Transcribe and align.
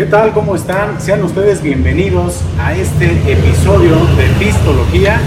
¿Qué 0.00 0.06
tal? 0.06 0.32
¿Cómo 0.32 0.56
están? 0.56 0.98
Sean 0.98 1.22
ustedes 1.24 1.62
bienvenidos 1.62 2.40
a 2.58 2.74
este 2.74 3.12
episodio 3.30 3.96
de 4.16 4.28
Pistología, 4.42 5.20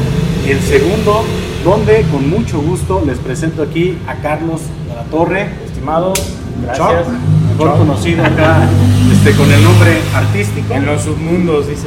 el 0.47 0.59
segundo, 0.61 1.23
donde 1.63 2.01
con 2.11 2.27
mucho 2.27 2.59
gusto 2.59 3.03
les 3.05 3.19
presento 3.19 3.61
aquí 3.61 3.99
a 4.07 4.15
Carlos 4.15 4.61
de 4.89 4.95
la 4.95 5.03
Torre, 5.03 5.47
Estimado, 5.63 6.13
Chop, 6.13 6.25
gracias. 6.63 7.07
mejor 7.51 7.67
Chop. 7.67 7.77
conocido 7.77 8.25
acá 8.25 8.67
este, 9.11 9.37
con 9.37 9.51
el 9.51 9.63
nombre 9.63 9.91
artístico. 10.15 10.73
En 10.73 10.87
los 10.87 11.03
submundos, 11.03 11.67
dice. 11.67 11.85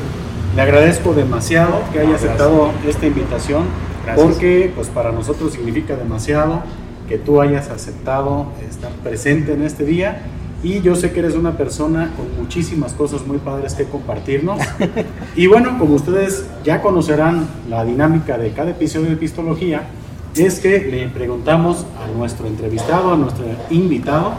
Le 0.54 0.62
agradezco 0.62 1.12
demasiado 1.12 1.80
que 1.92 1.98
haya 1.98 2.10
gracias. 2.10 2.30
aceptado 2.30 2.70
esta 2.86 3.04
invitación, 3.04 3.64
Gracias. 4.04 4.24
porque 4.24 4.72
pues 4.76 4.86
para 4.90 5.10
nosotros 5.10 5.54
significa 5.54 5.96
demasiado 5.96 6.62
que 7.08 7.18
tú 7.18 7.40
hayas 7.40 7.68
aceptado 7.68 8.46
estar 8.70 8.92
presente 9.02 9.54
en 9.54 9.62
este 9.62 9.84
día 9.84 10.22
y 10.62 10.80
yo 10.80 10.96
sé 10.96 11.12
que 11.12 11.20
eres 11.20 11.34
una 11.34 11.56
persona 11.56 12.12
con 12.16 12.26
muchísimas 12.40 12.92
cosas 12.92 13.26
muy 13.26 13.38
padres 13.38 13.74
que 13.74 13.84
compartirnos. 13.84 14.58
y 15.36 15.46
bueno, 15.46 15.78
como 15.78 15.94
ustedes 15.94 16.46
ya 16.64 16.80
conocerán 16.80 17.46
la 17.68 17.84
dinámica 17.84 18.38
de 18.38 18.52
cada 18.52 18.70
episodio 18.70 19.10
de 19.10 19.16
Pistología, 19.16 19.86
es 20.34 20.60
que 20.60 20.78
le 20.78 21.08
preguntamos 21.08 21.86
a 22.02 22.16
nuestro 22.16 22.46
entrevistado, 22.46 23.12
a 23.12 23.16
nuestro 23.16 23.44
invitado, 23.70 24.32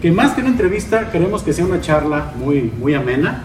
que 0.00 0.12
más 0.12 0.34
que 0.34 0.40
una 0.40 0.50
entrevista 0.50 1.10
queremos 1.10 1.42
que 1.42 1.52
sea 1.52 1.64
una 1.64 1.80
charla 1.80 2.32
muy, 2.36 2.72
muy 2.78 2.94
amena. 2.94 3.44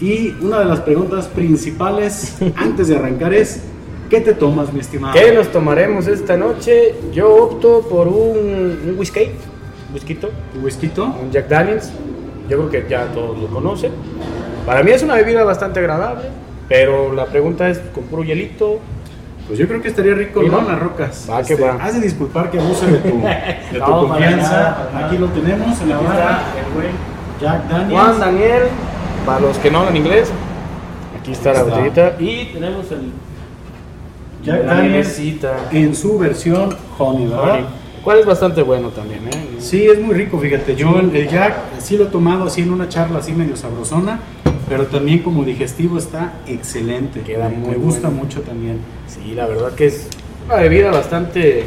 Y 0.00 0.30
una 0.40 0.60
de 0.60 0.64
las 0.64 0.80
preguntas 0.80 1.26
principales 1.26 2.38
antes 2.56 2.88
de 2.88 2.96
arrancar 2.96 3.34
es, 3.34 3.62
¿qué 4.08 4.20
te 4.20 4.34
tomas, 4.34 4.72
mi 4.72 4.80
estimado? 4.80 5.14
¿Qué 5.14 5.32
nos 5.32 5.52
tomaremos 5.52 6.06
esta 6.06 6.36
noche? 6.36 6.94
Yo 7.12 7.34
opto 7.34 7.86
por 7.88 8.08
un, 8.08 8.78
un 8.88 8.94
whisky, 8.98 9.30
whisky, 9.92 10.14
¿Tu 10.14 10.28
whisky? 10.62 10.90
un 10.98 11.30
Jack 11.30 11.48
Daniels. 11.48 11.90
Yo 12.48 12.56
creo 12.68 12.70
que 12.70 12.86
ya 12.90 13.06
todos 13.06 13.38
lo 13.38 13.46
conocen. 13.48 13.92
Para 14.66 14.82
mí 14.82 14.90
es 14.90 15.02
una 15.02 15.14
bebida 15.14 15.44
bastante 15.44 15.78
agradable, 15.80 16.24
pero 16.68 17.12
la 17.12 17.26
pregunta 17.26 17.68
es 17.68 17.78
con 17.94 18.04
puro 18.04 18.24
hielito. 18.24 18.78
Pues 19.46 19.58
yo 19.58 19.66
creo 19.66 19.82
que 19.82 19.88
estaría 19.88 20.14
rico, 20.14 20.42
¿no? 20.42 20.62
Las 20.62 20.78
rocas. 20.78 21.26
Va, 21.28 21.42
que 21.42 21.56
va. 21.56 21.72
Haz 21.80 21.94
de 21.94 22.00
disculpar 22.02 22.50
que 22.50 22.60
abuse 22.60 22.86
de 22.86 22.98
tu, 22.98 23.08
de 23.08 23.12
tu 23.72 23.78
No, 23.78 23.86
para 23.86 23.96
confianza. 24.00 24.50
nada, 24.50 24.76
para 24.76 24.92
nada. 24.92 25.06
Aquí 25.06 25.18
lo 25.18 25.26
tenemos 25.28 25.80
en 25.80 25.88
la 25.88 25.96
Aquí 25.96 26.04
barra. 26.06 26.20
está 26.20 26.60
el 26.68 26.74
güey. 26.74 26.88
Jack 27.40 27.68
Daniels. 27.68 27.92
Juan 27.92 28.20
Daniel, 28.20 28.62
para 29.26 29.40
los 29.40 29.58
que 29.58 29.70
no 29.70 29.78
hablan 29.80 29.96
inglés. 29.96 30.30
Aquí 31.20 31.32
está 31.32 31.52
la 31.52 31.62
botellita. 31.64 32.12
Y 32.20 32.44
tenemos 32.52 32.90
el 32.92 33.12
Jack 34.44 34.64
Daniels 34.64 35.20
en 35.72 35.94
su 35.94 36.18
versión 36.18 36.76
honey, 36.98 37.26
¿verdad? 37.26 37.50
Honey. 37.50 37.64
¿Cuál 38.02 38.18
es 38.18 38.26
bastante 38.26 38.62
bueno 38.62 38.88
también, 38.88 39.28
¿eh? 39.28 39.48
Sí, 39.58 39.84
es 39.84 40.00
muy 40.00 40.14
rico, 40.14 40.38
fíjate. 40.38 40.74
Yo 40.74 40.98
el, 40.98 41.14
el 41.14 41.28
Jack 41.28 41.54
sí 41.80 41.98
lo 41.98 42.04
he 42.04 42.06
tomado 42.06 42.44
así 42.44 42.62
en 42.62 42.72
una 42.72 42.88
charla 42.88 43.18
así 43.18 43.32
medio 43.32 43.56
sabrosona, 43.56 44.20
pero 44.68 44.86
también 44.86 45.18
como 45.18 45.44
digestivo 45.44 45.98
está 45.98 46.32
excelente. 46.46 47.20
Queda 47.20 47.48
me, 47.50 47.56
muy 47.56 47.70
me 47.72 47.76
gusta 47.76 48.08
bueno. 48.08 48.24
mucho 48.24 48.40
también. 48.40 48.78
Sí, 49.06 49.34
la 49.34 49.46
verdad 49.46 49.72
que 49.74 49.86
es 49.86 50.08
una 50.46 50.56
bebida 50.56 50.90
bastante 50.90 51.66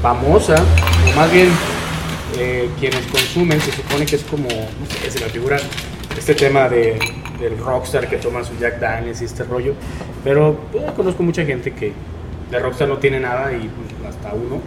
famosa, 0.00 0.54
o 0.56 1.16
más 1.16 1.30
bien 1.30 1.48
eh, 2.38 2.68
quienes 2.80 3.06
consumen, 3.06 3.60
se 3.60 3.72
supone 3.72 4.06
que 4.06 4.16
es 4.16 4.24
como, 4.24 4.48
no 4.48 4.86
sé, 4.88 5.10
se 5.10 5.20
la 5.20 5.26
figura 5.28 5.58
este 6.16 6.34
tema 6.34 6.68
de, 6.68 6.98
del 7.38 7.58
rockstar 7.58 8.08
que 8.08 8.16
toma 8.16 8.42
su 8.42 8.56
Jack 8.58 8.80
Daniels 8.80 9.20
y 9.20 9.26
este 9.26 9.44
rollo, 9.44 9.74
pero 10.24 10.56
pues, 10.72 10.90
conozco 10.92 11.22
mucha 11.22 11.44
gente 11.44 11.72
que 11.72 11.92
de 12.50 12.58
rockstar 12.58 12.88
no 12.88 12.98
tiene 12.98 13.20
nada 13.20 13.52
y 13.52 13.68
pues, 13.68 14.14
hasta 14.14 14.34
uno 14.34 14.60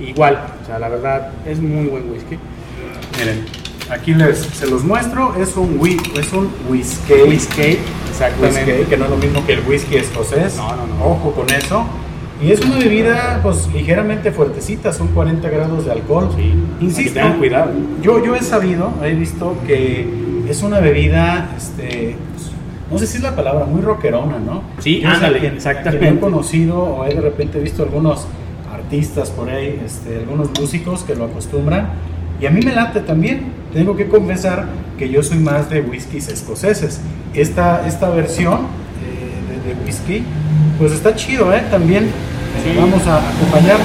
igual, 0.00 0.38
o 0.62 0.66
sea, 0.66 0.78
la 0.78 0.88
verdad 0.88 1.30
es 1.46 1.60
muy 1.60 1.86
buen 1.86 2.10
whisky. 2.10 2.38
Miren, 3.18 3.44
aquí 3.90 4.14
les, 4.14 4.38
se 4.38 4.66
los 4.66 4.84
muestro. 4.84 5.34
Es 5.40 5.56
un, 5.56 5.78
whi- 5.78 6.00
es 6.18 6.32
un 6.32 6.50
whisky. 6.68 7.12
Whisky, 7.28 7.78
exactamente. 8.10 8.72
Whisky, 8.78 8.90
que 8.90 8.96
no 8.96 9.04
es 9.04 9.10
lo 9.10 9.16
mismo 9.16 9.44
que 9.46 9.52
el 9.54 9.60
whisky 9.66 9.96
escocés. 9.96 10.56
No, 10.56 10.74
no, 10.76 10.86
no. 10.86 11.04
Ojo 11.06 11.32
con 11.32 11.50
eso. 11.50 11.84
Y 12.42 12.50
es 12.50 12.60
una 12.64 12.76
bebida 12.78 13.38
pues 13.40 13.68
ligeramente 13.72 14.32
fuertecita, 14.32 14.92
son 14.92 15.08
40 15.08 15.48
grados 15.48 15.84
de 15.84 15.92
alcohol. 15.92 16.28
Sí, 16.34 16.52
Insisto, 16.80 17.14
tengan 17.14 17.38
cuidado. 17.38 17.70
Yo, 18.02 18.24
yo 18.24 18.34
he 18.34 18.42
sabido, 18.42 18.92
he 19.04 19.12
visto 19.14 19.54
que 19.64 20.04
es 20.48 20.60
una 20.64 20.80
bebida, 20.80 21.50
este, 21.56 22.16
pues, 22.34 22.50
no 22.90 22.98
sé 22.98 23.06
si 23.06 23.18
es 23.18 23.22
la 23.22 23.36
palabra, 23.36 23.64
muy 23.66 23.80
rockerona, 23.80 24.40
¿no? 24.40 24.62
Sí, 24.80 25.04
ándale, 25.04 25.46
exactamente. 25.46 26.08
he 26.08 26.18
conocido 26.18 26.80
o 26.82 27.04
he 27.04 27.14
de 27.14 27.20
repente 27.20 27.60
visto 27.60 27.84
algunos 27.84 28.26
artistas 28.92 29.30
por 29.30 29.48
ahí, 29.48 29.80
este, 29.86 30.18
algunos 30.18 30.50
músicos 30.60 31.02
que 31.02 31.14
lo 31.14 31.24
acostumbran. 31.24 31.88
Y 32.40 32.44
a 32.46 32.50
mí 32.50 32.60
me 32.62 32.74
late 32.74 33.00
también. 33.00 33.44
Tengo 33.72 33.96
que 33.96 34.06
confesar 34.06 34.66
que 34.98 35.08
yo 35.08 35.22
soy 35.22 35.38
más 35.38 35.70
de 35.70 35.80
whiskies 35.80 36.28
escoceses. 36.28 37.00
Esta, 37.32 37.86
esta 37.86 38.10
versión 38.10 38.66
eh, 39.00 39.66
de, 39.66 39.74
de 39.74 39.84
whisky, 39.86 40.24
pues 40.78 40.92
está 40.92 41.14
chido, 41.14 41.54
¿eh? 41.54 41.62
También 41.70 42.04
eh, 42.04 42.10
Sí. 42.64 42.76
vamos 42.78 43.00
a 43.06 43.16
acompañarlo, 43.16 43.84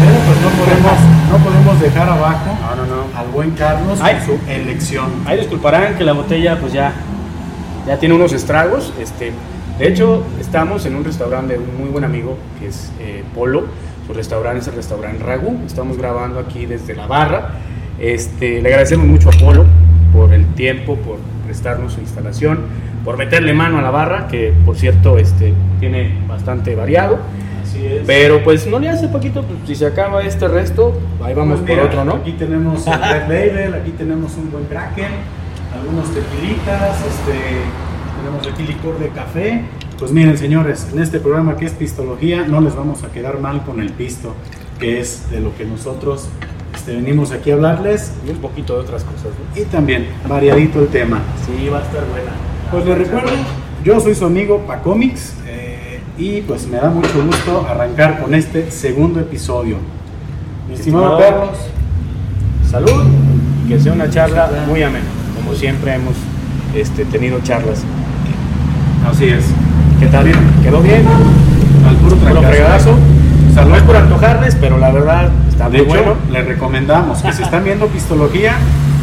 pero 0.00 0.18
pues 0.26 0.40
no 0.40 0.48
podemos, 0.64 0.98
no 1.30 1.38
podemos 1.44 1.80
dejar 1.82 2.08
abajo 2.08 2.56
No, 2.74 2.76
no, 2.76 2.86
no. 2.96 3.18
al 3.18 3.26
buen 3.28 3.50
Carlos 3.50 3.98
Ay. 4.00 4.16
con 4.16 4.38
su 4.38 4.50
elección. 4.50 5.10
Ahí 5.26 5.36
disculparán 5.38 5.98
que 5.98 6.04
la 6.04 6.14
botella 6.14 6.58
pues 6.58 6.72
ya, 6.72 6.94
ya 7.86 7.98
tiene 7.98 8.14
unos 8.14 8.32
estragos. 8.32 8.90
Este, 8.98 9.32
de 9.78 9.86
hecho, 9.88 10.22
estamos 10.40 10.86
en 10.86 10.96
un 10.96 11.04
restaurante 11.04 11.52
de 11.52 11.58
un 11.58 11.76
muy 11.78 11.90
buen 11.90 12.04
amigo 12.04 12.38
que 12.58 12.68
es 12.68 12.90
eh, 13.00 13.22
Polo. 13.34 13.64
Su 14.10 14.14
restaurante 14.14 14.58
es 14.58 14.66
el 14.66 14.74
restaurante 14.74 15.22
Ragú. 15.22 15.60
Estamos 15.64 15.96
grabando 15.96 16.40
aquí 16.40 16.66
desde 16.66 16.96
la 16.96 17.06
barra. 17.06 17.52
Este, 18.00 18.60
le 18.60 18.68
agradecemos 18.68 19.06
mucho 19.06 19.28
a 19.28 19.32
Polo 19.32 19.64
por 20.12 20.32
el 20.32 20.46
tiempo, 20.54 20.96
por 20.96 21.18
prestarnos 21.44 21.92
su 21.92 22.00
instalación, 22.00 22.58
por 23.04 23.16
meterle 23.16 23.52
mano 23.52 23.78
a 23.78 23.82
la 23.82 23.92
barra, 23.92 24.26
que 24.26 24.52
por 24.66 24.76
cierto 24.76 25.16
este, 25.16 25.54
tiene 25.78 26.12
bastante 26.26 26.74
variado. 26.74 27.20
Así 27.62 27.86
es. 27.86 28.02
Pero 28.04 28.42
pues 28.42 28.66
no 28.66 28.80
le 28.80 28.88
hace 28.88 29.06
poquito, 29.06 29.44
pues, 29.44 29.60
si 29.64 29.76
se 29.76 29.86
acaba 29.86 30.24
este 30.24 30.48
resto, 30.48 31.00
ahí 31.22 31.32
vamos 31.32 31.60
Pues 31.60 31.68
por 31.70 31.76
mira, 31.76 31.86
otro, 31.86 32.04
¿no? 32.04 32.14
Aquí 32.14 32.32
tenemos 32.32 32.84
el 32.88 33.00
Red 33.00 33.28
Label, 33.28 33.74
aquí 33.74 33.92
tenemos 33.92 34.36
un 34.36 34.50
buen 34.50 34.64
Kraken, 34.64 35.12
algunos 35.72 36.12
tequilitas, 36.12 36.96
este, 37.06 37.38
tenemos 38.18 38.44
aquí 38.44 38.64
licor 38.64 38.98
de 38.98 39.08
café. 39.10 39.62
Pues 40.00 40.12
miren, 40.12 40.38
señores, 40.38 40.88
en 40.94 40.98
este 41.02 41.20
programa 41.20 41.58
que 41.58 41.66
es 41.66 41.72
Pistología, 41.72 42.46
no 42.48 42.62
les 42.62 42.74
vamos 42.74 43.04
a 43.04 43.08
quedar 43.08 43.38
mal 43.38 43.62
con 43.64 43.80
el 43.80 43.92
pisto, 43.92 44.34
que 44.78 44.98
es 44.98 45.30
de 45.30 45.40
lo 45.40 45.54
que 45.54 45.66
nosotros 45.66 46.30
este, 46.74 46.96
venimos 46.96 47.32
aquí 47.32 47.50
a 47.50 47.54
hablarles. 47.54 48.14
Y 48.26 48.30
un 48.30 48.38
poquito 48.38 48.76
de 48.76 48.80
otras 48.80 49.04
cosas, 49.04 49.26
¿no? 49.26 49.60
Y 49.60 49.66
también 49.66 50.06
variadito 50.26 50.80
el 50.80 50.88
tema. 50.88 51.20
Sí, 51.44 51.68
va 51.68 51.80
a 51.80 51.82
estar 51.82 52.02
buena. 52.06 52.30
Pues 52.70 52.86
les 52.86 52.96
recuerdo, 52.96 53.28
yo 53.84 54.00
soy 54.00 54.14
su 54.14 54.24
amigo 54.24 54.60
Pacomics 54.66 55.34
eh, 55.46 56.00
y 56.16 56.40
pues 56.40 56.66
me 56.66 56.78
da 56.78 56.88
mucho 56.88 57.22
gusto 57.22 57.66
arrancar 57.68 58.22
con 58.22 58.34
este 58.34 58.70
segundo 58.70 59.20
episodio. 59.20 59.76
Mi 60.66 60.76
estimado 60.76 61.20
Estimado. 61.20 61.40
Carlos, 61.42 61.58
Salud, 62.70 63.04
que 63.68 63.78
sea 63.78 63.92
una 63.92 64.08
charla 64.08 64.48
muy 64.66 64.82
amena, 64.82 65.04
como 65.36 65.54
siempre 65.54 65.92
hemos 65.92 66.14
este, 66.74 67.04
tenido 67.04 67.38
charlas. 67.40 67.84
así 69.06 69.26
es. 69.26 69.44
¿Qué 70.00 70.06
tal? 70.06 70.26
¿Quedó 70.62 70.80
bien? 70.80 71.02
Al 71.86 71.96
puro 71.96 72.16
Puro 72.16 72.42
fregadazo. 72.42 72.94
Salud. 73.54 73.70
No 73.70 73.76
es 73.76 73.82
por 73.82 73.96
antojarles, 73.96 74.56
pero 74.60 74.78
la 74.78 74.90
verdad 74.90 75.28
está 75.48 75.68
De 75.68 75.82
muy 75.82 75.86
hecho, 75.96 76.04
bueno. 76.04 76.20
les 76.32 76.46
recomendamos 76.46 77.20
que 77.22 77.32
si 77.32 77.42
están 77.42 77.64
viendo 77.64 77.86
Pistología, 77.88 78.54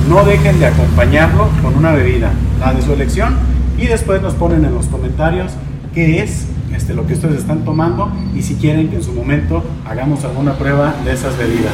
no 0.09 0.23
dejen 0.23 0.59
de 0.59 0.67
acompañarlo 0.67 1.49
con 1.61 1.75
una 1.75 1.91
bebida, 1.91 2.31
la 2.59 2.73
de 2.73 2.81
su 2.81 2.93
elección, 2.93 3.35
y 3.77 3.87
después 3.87 4.21
nos 4.21 4.33
ponen 4.35 4.63
en 4.65 4.73
los 4.73 4.87
comentarios 4.87 5.51
qué 5.93 6.23
es 6.23 6.47
este, 6.73 6.93
lo 6.93 7.05
que 7.05 7.13
ustedes 7.13 7.37
están 7.39 7.59
tomando 7.65 8.11
y 8.35 8.41
si 8.41 8.55
quieren 8.55 8.87
que 8.89 8.95
en 8.97 9.03
su 9.03 9.11
momento 9.13 9.63
hagamos 9.89 10.23
alguna 10.23 10.53
prueba 10.53 10.93
de 11.05 11.13
esas 11.13 11.37
bebidas. 11.37 11.73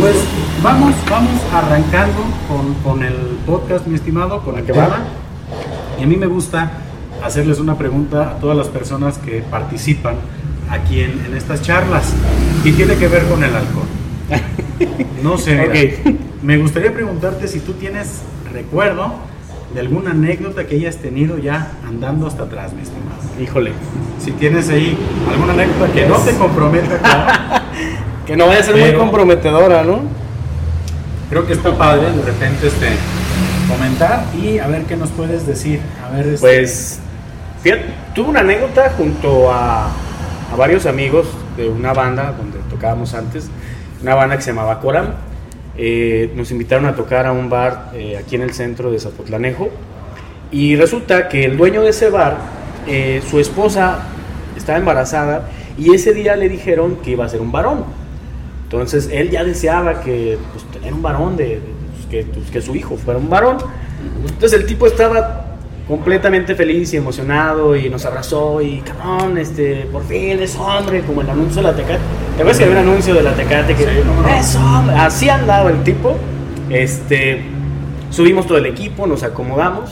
Pues 0.00 0.16
vamos, 0.62 0.94
vamos 1.10 1.40
arrancando 1.54 2.22
con, 2.48 2.74
con 2.82 3.04
el 3.04 3.14
podcast, 3.46 3.86
mi 3.86 3.94
estimado, 3.94 4.40
con 4.42 4.56
el 4.58 4.64
¿Qué 4.64 4.72
tema. 4.72 4.88
va? 4.88 4.98
Y 6.00 6.04
a 6.04 6.06
mí 6.06 6.16
me 6.16 6.26
gusta 6.26 6.70
hacerles 7.22 7.58
una 7.58 7.76
pregunta 7.76 8.30
a 8.30 8.38
todas 8.38 8.56
las 8.56 8.68
personas 8.68 9.18
que 9.18 9.42
participan 9.42 10.16
aquí 10.70 11.00
en, 11.00 11.24
en 11.26 11.36
estas 11.36 11.62
charlas 11.62 12.12
y 12.64 12.72
tiene 12.72 12.96
que 12.96 13.08
ver 13.08 13.24
con 13.24 13.42
el 13.42 13.54
alcohol. 13.54 13.86
No 15.22 15.36
sé, 15.36 15.98
me 16.42 16.58
gustaría 16.58 16.92
preguntarte 16.92 17.48
si 17.48 17.58
tú 17.58 17.72
tienes 17.72 18.20
recuerdo 18.52 19.14
de 19.74 19.80
alguna 19.80 20.12
anécdota 20.12 20.66
que 20.66 20.76
hayas 20.76 20.98
tenido 20.98 21.38
ya 21.38 21.72
andando 21.84 22.28
hasta 22.28 22.44
atrás, 22.44 22.72
mi 22.72 22.82
estimado. 22.82 23.18
Híjole. 23.40 23.72
Si 24.22 24.30
tienes 24.30 24.68
ahí 24.68 24.96
alguna 25.28 25.54
anécdota 25.54 25.92
que 25.92 26.06
no 26.06 26.16
te 26.18 26.34
comprometa, 26.34 26.98
claro, 27.00 27.64
Que 28.26 28.36
no 28.36 28.46
vaya 28.46 28.60
a 28.60 28.62
ser 28.62 28.76
muy 28.76 28.92
comprometedora, 28.94 29.82
¿no? 29.82 30.02
creo 31.28 31.46
que 31.46 31.52
está 31.52 31.76
padre 31.76 32.10
de 32.10 32.22
repente 32.22 32.68
este, 32.68 32.88
comentar 33.68 34.24
y 34.42 34.58
a 34.58 34.66
ver 34.66 34.84
qué 34.84 34.96
nos 34.96 35.10
puedes 35.10 35.46
decir. 35.46 35.80
A 36.04 36.14
ver, 36.14 36.26
este, 36.26 36.40
Pues, 36.40 37.00
fíjate, 37.62 37.84
tuve 38.14 38.28
una 38.28 38.40
anécdota 38.40 38.90
junto 38.96 39.50
a, 39.50 39.90
varios 40.56 40.86
amigos 40.86 41.26
de 41.56 41.68
una 41.68 41.92
banda 41.92 42.32
donde 42.32 42.58
tocábamos 42.70 43.12
antes, 43.14 43.50
una 44.00 44.14
banda 44.14 44.36
que 44.36 44.42
se 44.42 44.50
llamaba 44.50 44.80
Coram. 44.80 45.08
Eh, 45.76 46.32
nos 46.34 46.50
invitaron 46.50 46.86
a 46.86 46.96
tocar 46.96 47.26
a 47.26 47.32
un 47.32 47.50
bar 47.50 47.90
eh, 47.94 48.16
aquí 48.16 48.36
en 48.36 48.42
el 48.42 48.52
centro 48.52 48.90
de 48.90 48.98
Zapotlanejo, 48.98 49.68
Y 50.50 50.74
resulta 50.76 51.28
que 51.28 51.44
el 51.44 51.56
dueño 51.56 51.82
de 51.82 51.90
ese 51.90 52.08
bar, 52.08 52.38
eh, 52.86 53.22
su 53.28 53.38
esposa 53.38 53.98
estaba 54.56 54.78
embarazada 54.78 55.48
y 55.76 55.94
ese 55.94 56.14
día 56.14 56.34
le 56.34 56.48
dijeron 56.48 56.96
que 56.96 57.10
iba 57.10 57.24
a 57.24 57.28
ser 57.28 57.40
un 57.40 57.52
varón. 57.52 57.84
Entonces 58.64 59.10
él 59.12 59.30
ya 59.30 59.44
deseaba 59.44 60.00
que 60.00 60.38
pues, 60.52 60.92
un 60.92 61.02
varón, 61.02 61.36
pues, 61.36 62.26
pues, 62.32 62.50
que 62.50 62.60
su 62.60 62.74
hijo 62.74 62.96
fuera 62.96 63.20
un 63.20 63.28
varón. 63.28 63.58
Entonces 64.26 64.58
el 64.58 64.66
tipo 64.66 64.86
estaba 64.86 65.47
completamente 65.88 66.54
feliz 66.54 66.92
y 66.92 66.98
emocionado 66.98 67.74
y 67.74 67.88
nos 67.88 68.04
abrazó 68.04 68.60
y 68.60 68.82
cabrón, 68.82 69.38
este, 69.38 69.88
por 69.90 70.04
fin 70.04 70.38
es 70.40 70.54
hombre, 70.56 71.00
como 71.00 71.22
el 71.22 71.30
anuncio 71.30 71.62
de 71.62 71.68
la 71.68 71.74
Tecate. 71.74 71.98
¿Te 72.36 72.42
acuerdas 72.42 72.58
que 72.58 72.64
había 72.64 72.80
un 72.80 72.88
anuncio 72.88 73.14
de 73.14 73.22
la 73.22 73.32
Tecate 73.32 73.74
que 73.74 73.84
Sí, 73.84 73.90
no, 74.04 74.28
es 74.28 74.56
hombre? 74.56 74.96
Así 74.96 75.28
andaba 75.30 75.70
el 75.70 75.82
tipo. 75.82 76.14
Este, 76.68 77.42
subimos 78.10 78.46
todo 78.46 78.58
el 78.58 78.66
equipo, 78.66 79.06
nos 79.06 79.22
acomodamos 79.22 79.90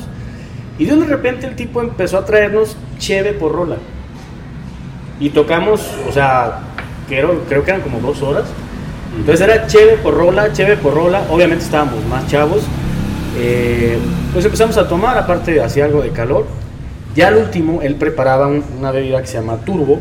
y 0.78 0.84
de 0.84 1.06
repente 1.06 1.46
el 1.46 1.56
tipo 1.56 1.80
empezó 1.80 2.18
a 2.18 2.26
traernos 2.26 2.76
cheve 2.98 3.32
por 3.32 3.52
rola. 3.52 3.76
Y 5.18 5.30
tocamos, 5.30 5.80
o 6.06 6.12
sea, 6.12 6.58
creo, 7.08 7.42
creo 7.48 7.64
que 7.64 7.70
eran 7.70 7.80
como 7.80 8.00
dos 8.00 8.20
horas. 8.20 8.44
Entonces 9.16 9.48
era 9.48 9.66
cheve 9.66 9.96
por 10.02 10.14
rola, 10.14 10.52
cheve 10.52 10.76
por 10.76 10.92
rola. 10.94 11.22
Obviamente 11.30 11.64
estábamos 11.64 12.04
más 12.04 12.26
chavos. 12.26 12.64
Eh, 13.38 13.98
pues 14.32 14.44
empezamos 14.44 14.76
a 14.78 14.88
tomar, 14.88 15.16
aparte 15.18 15.60
hacía 15.60 15.84
algo 15.84 16.02
de 16.02 16.10
calor. 16.10 16.46
Ya 17.14 17.28
al 17.28 17.36
último, 17.36 17.80
él 17.82 17.94
preparaba 17.96 18.46
un- 18.46 18.64
una 18.78 18.90
bebida 18.90 19.20
que 19.20 19.26
se 19.26 19.34
llama 19.38 19.56
turbo. 19.58 20.00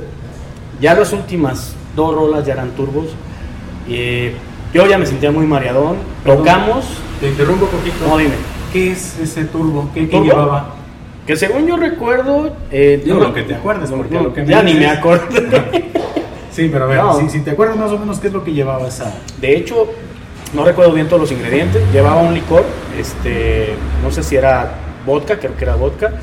Ya 0.82 0.94
las 0.94 1.14
últimas 1.14 1.74
dos 1.96 2.14
rolas 2.14 2.46
ya 2.46 2.54
eran 2.54 2.72
turbos. 2.72 3.06
Eh, 3.90 4.34
yo 4.74 4.86
ya 4.88 4.98
me 4.98 5.06
sentía 5.06 5.32
muy 5.32 5.46
mareadón. 5.46 5.96
Perdón. 6.24 6.40
Tocamos. 6.46 6.86
Te 7.22 7.30
interrumpo 7.30 7.66
un 7.66 7.72
poquito. 7.72 8.08
No, 8.08 8.18
dime. 8.18 8.34
¿Qué 8.74 8.92
es 8.92 9.18
ese 9.20 9.46
turbo? 9.46 9.90
¿Qué, 9.94 10.06
llevaba? 10.08 10.76
Que 11.26 11.36
según 11.38 11.66
yo 11.66 11.78
recuerdo. 11.78 12.52
eh, 12.72 13.02
no 13.06 13.16
lo 13.16 13.28
me- 13.30 13.34
que 13.34 13.44
te 13.44 13.56
acuerdes, 13.56 13.90
no, 13.90 13.98
porque 13.98 14.16
no, 14.16 14.24
lo 14.24 14.34
que 14.34 14.42
me 14.42 14.48
ya 14.48 14.62
ni 14.64 14.74
me 14.74 14.88
acuerdo. 14.88 15.28
Sí, 16.52 16.70
pero 16.72 16.86
a 16.86 16.88
ver, 16.88 17.02
si, 17.20 17.30
si 17.38 17.44
te 17.44 17.52
acuerdas 17.52 17.76
más 17.76 17.92
o 17.92 17.98
menos 18.00 18.18
qué 18.20 18.28
es 18.28 18.34
lo 18.34 18.42
que 18.46 18.54
llevaba 18.54 18.88
esa. 18.88 19.14
De 19.42 19.58
hecho, 19.58 19.90
no 20.56 20.64
recuerdo 20.66 20.94
bien 20.94 21.08
todos 21.08 21.22
los 21.22 21.32
ingredientes. 21.32 21.82
Llevaba 21.92 22.22
un 22.22 22.34
licor, 22.34 22.64
este, 23.00 23.76
no 24.04 24.10
sé 24.12 24.24
si 24.24 24.36
era 24.36 24.72
vodka, 25.06 25.38
creo 25.38 25.56
que 25.56 25.64
era 25.66 25.76
vodka, 25.76 26.14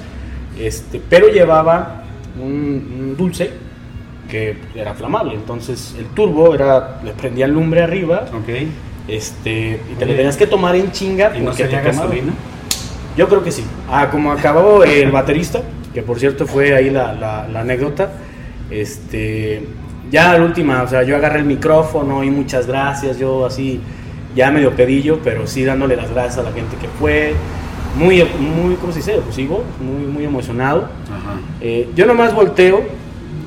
este, 0.58 1.00
pero 1.08 1.28
llevaba 1.28 2.02
un, 2.40 2.50
un 3.00 3.16
dulce 3.16 3.50
que 4.30 4.56
era 4.74 4.94
flamable. 4.94 5.34
Entonces 5.34 5.94
el 5.98 6.06
turbo 6.06 6.54
era, 6.54 7.00
le 7.04 7.12
prendía 7.12 7.46
lumbre 7.46 7.82
arriba, 7.82 8.24
Ok. 8.34 8.48
este, 9.08 9.80
y 9.92 9.94
te 9.96 10.04
Oye. 10.04 10.12
lo 10.12 10.16
tenías 10.16 10.36
que 10.36 10.46
tomar 10.46 10.74
en 10.76 10.90
chinga 10.92 11.32
¿Y 11.36 11.40
no 11.42 11.52
sería 11.52 11.80
gasolina? 11.82 12.32
Yo 13.16 13.28
creo 13.28 13.44
que 13.44 13.52
sí. 13.52 13.64
Ah, 13.90 14.08
como 14.10 14.32
acabó 14.32 14.84
el 14.84 15.10
baterista, 15.10 15.60
que 15.92 16.02
por 16.02 16.18
cierto 16.18 16.46
fue 16.46 16.74
ahí 16.74 16.88
la, 16.88 17.12
la- 17.12 17.46
la 17.48 17.60
anécdota, 17.60 18.10
este, 18.70 19.66
ya 20.10 20.36
la 20.38 20.44
última, 20.44 20.82
o 20.82 20.88
sea, 20.88 21.02
yo 21.02 21.14
agarré 21.16 21.40
el 21.40 21.44
micrófono 21.44 22.24
y 22.24 22.30
muchas 22.30 22.66
gracias, 22.66 23.18
yo 23.18 23.44
así, 23.44 23.80
ya 24.34 24.50
medio 24.50 24.72
pedillo, 24.72 25.20
pero 25.22 25.46
sí 25.46 25.64
dándole 25.64 25.96
las 25.96 26.10
gracias 26.10 26.38
a 26.38 26.42
la 26.42 26.52
gente 26.52 26.76
que 26.76 26.88
fue, 26.88 27.34
muy, 27.96 28.24
muy, 28.38 28.74
¿cómo 28.76 28.92
se 28.92 29.00
dice? 29.00 29.16
Efusivo, 29.16 29.62
muy, 29.80 30.06
muy 30.06 30.24
emocionado. 30.24 30.88
Ajá. 31.10 31.40
Eh, 31.60 31.88
yo 31.94 32.06
nomás 32.06 32.34
volteo 32.34 32.82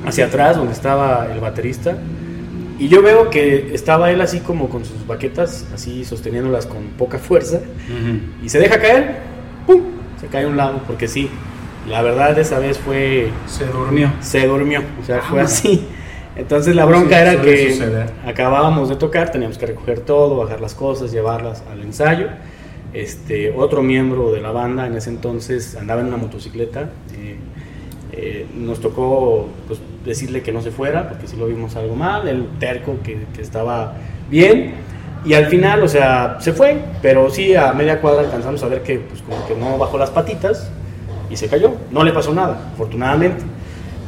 hacia 0.06 0.26
atrás 0.26 0.56
donde 0.56 0.72
estaba 0.72 1.26
el 1.32 1.40
baterista 1.40 1.96
y 2.78 2.88
yo 2.88 3.02
veo 3.02 3.30
que 3.30 3.74
estaba 3.74 4.10
él 4.12 4.20
así 4.20 4.38
como 4.40 4.68
con 4.68 4.84
sus 4.84 5.04
baquetas, 5.06 5.66
así 5.74 6.04
sosteniéndolas 6.04 6.66
con 6.66 6.84
poca 6.98 7.18
fuerza 7.18 7.56
Ujú. 7.56 8.44
y 8.44 8.48
se 8.48 8.58
deja 8.60 8.78
caer, 8.78 9.16
¡pum! 9.66 9.80
Se 10.20 10.28
cae 10.28 10.44
a 10.44 10.48
un 10.48 10.56
lado, 10.56 10.80
porque 10.86 11.08
sí, 11.08 11.28
la 11.88 12.02
verdad 12.02 12.38
esa 12.38 12.58
vez 12.60 12.78
fue, 12.78 13.30
Se 13.46 13.64
durmió. 13.66 14.12
se 14.20 14.46
durmió, 14.46 14.82
o 15.02 15.04
sea, 15.04 15.22
fue 15.22 15.40
Ah. 15.40 15.44
así. 15.44 15.86
Entonces 16.36 16.74
la 16.76 16.84
bronca 16.84 17.16
Sí, 17.16 17.22
era 17.22 17.42
que 17.42 17.70
suceder. 17.72 18.10
acabábamos 18.26 18.88
de 18.88 18.96
tocar, 18.96 19.32
teníamos 19.32 19.56
que 19.58 19.66
recoger 19.66 20.00
todo, 20.00 20.36
bajar 20.36 20.60
las 20.60 20.74
cosas, 20.74 21.10
llevarlas 21.12 21.62
al 21.72 21.80
ensayo. 21.82 22.28
Este, 22.92 23.52
otro 23.52 23.82
miembro 23.82 24.32
de 24.32 24.40
la 24.40 24.50
banda 24.52 24.86
en 24.86 24.96
ese 24.96 25.10
entonces 25.10 25.76
andaba 25.76 26.00
en 26.00 26.08
una 26.08 26.16
motocicleta. 26.18 26.90
eh, 27.14 27.36
eh, 28.12 28.46
nos 28.56 28.80
tocó 28.80 29.48
pues, 29.66 29.78
decirle 30.04 30.40
que 30.42 30.50
no 30.50 30.62
se 30.62 30.70
fuera, 30.70 31.08
porque 31.08 31.26
si 31.26 31.36
lo 31.36 31.46
vimos 31.46 31.76
algo 31.76 31.94
mal, 31.96 32.26
el 32.28 32.46
terco 32.58 32.96
que, 33.02 33.26
que 33.34 33.42
estaba 33.42 33.94
bien. 34.30 34.74
Y 35.26 35.34
al 35.34 35.46
final, 35.46 35.82
o 35.82 35.88
sea, 35.88 36.36
se 36.40 36.52
fue, 36.52 36.78
pero 37.02 37.28
sí 37.30 37.54
a 37.56 37.72
media 37.72 38.00
cuadra 38.00 38.22
alcanzamos 38.22 38.62
a 38.62 38.68
ver 38.68 38.82
que 38.82 39.00
pues 39.00 39.20
como 39.22 39.46
que 39.46 39.54
no 39.54 39.76
bajó 39.76 39.98
las 39.98 40.10
patitas 40.10 40.70
y 41.28 41.36
se 41.36 41.48
cayó. 41.48 41.72
No 41.90 42.04
le 42.04 42.12
pasó 42.12 42.32
nada, 42.32 42.70
afortunadamente. 42.72 43.42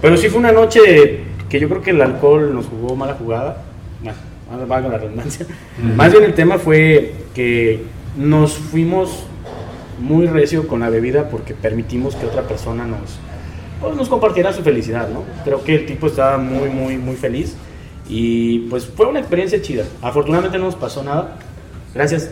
Pero 0.01 0.17
sí 0.17 0.29
fue 0.29 0.39
una 0.39 0.53
noche 0.53 1.25
que 1.49 1.61
yo 1.61 1.69
creo 1.69 1.83
que 1.83 1.91
el 1.91 2.01
alcohol 2.01 2.55
nos 2.55 2.67
jugó 2.67 2.95
mala 2.97 3.15
jugada. 3.15 3.65
Bueno, 4.03 4.67
valga 4.67 4.89
la 4.89 4.99
redundancia. 4.99 5.47
Más 5.97 6.13
bien 6.13 6.25
el 6.25 6.35
tema 6.35 6.59
fue 6.59 7.15
que 7.35 7.83
nos 8.17 8.55
fuimos 8.55 9.25
muy 10.01 10.27
recio 10.27 10.67
con 10.69 10.81
la 10.81 10.91
bebida 10.91 11.29
porque 11.29 11.55
permitimos 11.55 12.15
que 12.15 12.27
otra 12.27 12.43
persona 12.43 12.85
nos, 12.85 13.19
pues, 13.81 13.97
nos 13.97 14.09
compartiera 14.09 14.53
su 14.53 14.63
felicidad, 14.63 15.09
¿no? 15.09 15.25
Creo 15.45 15.63
que 15.65 15.75
el 15.75 15.87
tipo 15.87 16.07
estaba 16.07 16.39
muy, 16.39 16.69
muy, 16.71 16.97
muy 16.99 17.17
feliz 17.17 17.57
y 18.09 18.61
pues 18.71 18.87
fue 18.87 19.07
una 19.07 19.21
experiencia 19.21 19.61
chida. 19.61 19.85
Afortunadamente 20.03 20.59
no 20.59 20.67
nos 20.67 20.77
pasó 20.77 21.03
nada. 21.03 21.37
Gracias. 21.95 22.31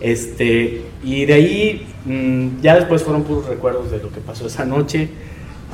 Este, 0.00 0.82
y 1.02 1.24
de 1.24 1.32
ahí 1.32 1.86
mm, 2.04 2.60
ya 2.60 2.76
después 2.76 3.02
fueron 3.02 3.24
puros 3.24 3.46
recuerdos 3.46 3.90
de 3.90 3.98
lo 3.98 4.10
que 4.10 4.20
pasó 4.20 4.46
esa 4.46 4.64
noche. 4.64 5.08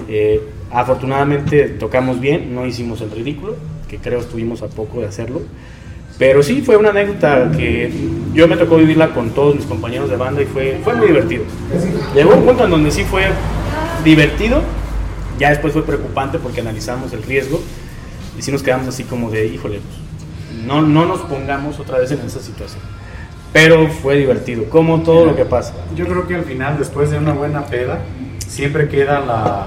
Eh, 0.09 0.41
afortunadamente 0.71 1.69
tocamos 1.69 2.21
bien, 2.21 2.55
no 2.55 2.67
hicimos 2.67 3.01
el 3.01 3.11
ridículo, 3.11 3.57
que 3.89 3.99
creo 3.99 4.21
estuvimos 4.21 4.63
a 4.63 4.69
poco 4.69 5.01
de 5.01 5.07
hacerlo. 5.07 5.43
Pero 6.19 6.43
sí 6.43 6.63
fue 6.63 6.77
una 6.77 6.91
anécdota 6.91 7.51
que 7.57 7.91
yo 8.35 8.47
me 8.47 8.57
tocó 8.57 8.77
vivirla 8.77 9.13
con 9.15 9.31
todos 9.31 9.55
mis 9.55 9.65
compañeros 9.65 10.11
de 10.11 10.17
banda 10.17 10.43
y 10.43 10.47
fue, 10.47 10.79
fue 10.85 10.95
muy 10.95 11.09
divertido. 11.09 11.45
Llegó 12.15 12.35
un 12.35 12.45
punto 12.45 12.65
en 12.65 12.71
donde 12.71 12.91
sí 12.91 13.05
fue 13.05 13.25
divertido, 14.05 14.63
ya 15.39 15.51
después 15.51 15.73
fue 15.73 15.85
preocupante 15.85 16.39
porque 16.39 16.61
analizamos 16.61 17.13
el 17.13 17.23
riesgo 17.23 17.61
y 18.39 18.43
sí 18.43 18.53
nos 18.53 18.63
quedamos 18.63 18.89
así 18.89 19.05
como 19.05 19.31
de, 19.31 19.47
híjole, 19.47 19.81
no, 20.67 20.83
no 20.83 21.07
nos 21.07 21.21
pongamos 21.23 21.81
otra 21.81 21.99
vez 21.99 22.11
en 22.13 22.21
esa 22.21 22.41
situación. 22.41 22.83
Pero 23.53 23.89
fue 23.89 24.17
divertido, 24.17 24.65
como 24.71 25.03
todo 25.03 25.27
lo 25.27 25.37
que 25.37 25.45
pasa. 25.45 25.75
Yo 25.95 26.07
creo 26.07 26.27
que 26.27 26.37
al 26.37 26.45
final, 26.45 26.79
después 26.79 27.11
de 27.11 27.19
una 27.19 27.33
buena 27.33 27.67
peda, 27.67 28.01
siempre 28.53 28.89
queda 28.89 29.21
la. 29.21 29.67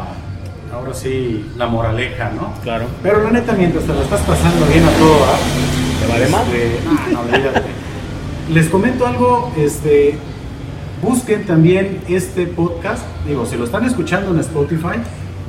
Ahora 0.71 0.93
sí, 0.93 1.51
la 1.57 1.67
moraleja, 1.67 2.31
¿no? 2.31 2.53
Claro. 2.61 2.85
Pero 3.01 3.23
la 3.23 3.31
neta, 3.31 3.53
mientras 3.53 3.85
te 3.85 3.93
la 3.93 4.01
estás 4.01 4.21
pasando 4.21 4.65
bien 4.67 4.83
a 4.83 4.91
todo, 4.91 5.23
¿ah? 5.23 5.37
¿Te 6.01 6.11
vale 6.11 6.27
más? 6.27 6.41
Este, 6.47 7.13
no, 7.13 7.21
olvídate. 7.21 7.61
Les 8.51 8.69
comento 8.69 9.07
algo, 9.07 9.51
este, 9.57 10.17
busquen 11.01 11.45
también 11.45 12.01
este 12.09 12.45
podcast, 12.45 13.03
digo, 13.25 13.45
si 13.45 13.55
lo 13.55 13.63
están 13.63 13.85
escuchando 13.85 14.31
en 14.31 14.39
Spotify, 14.39 14.99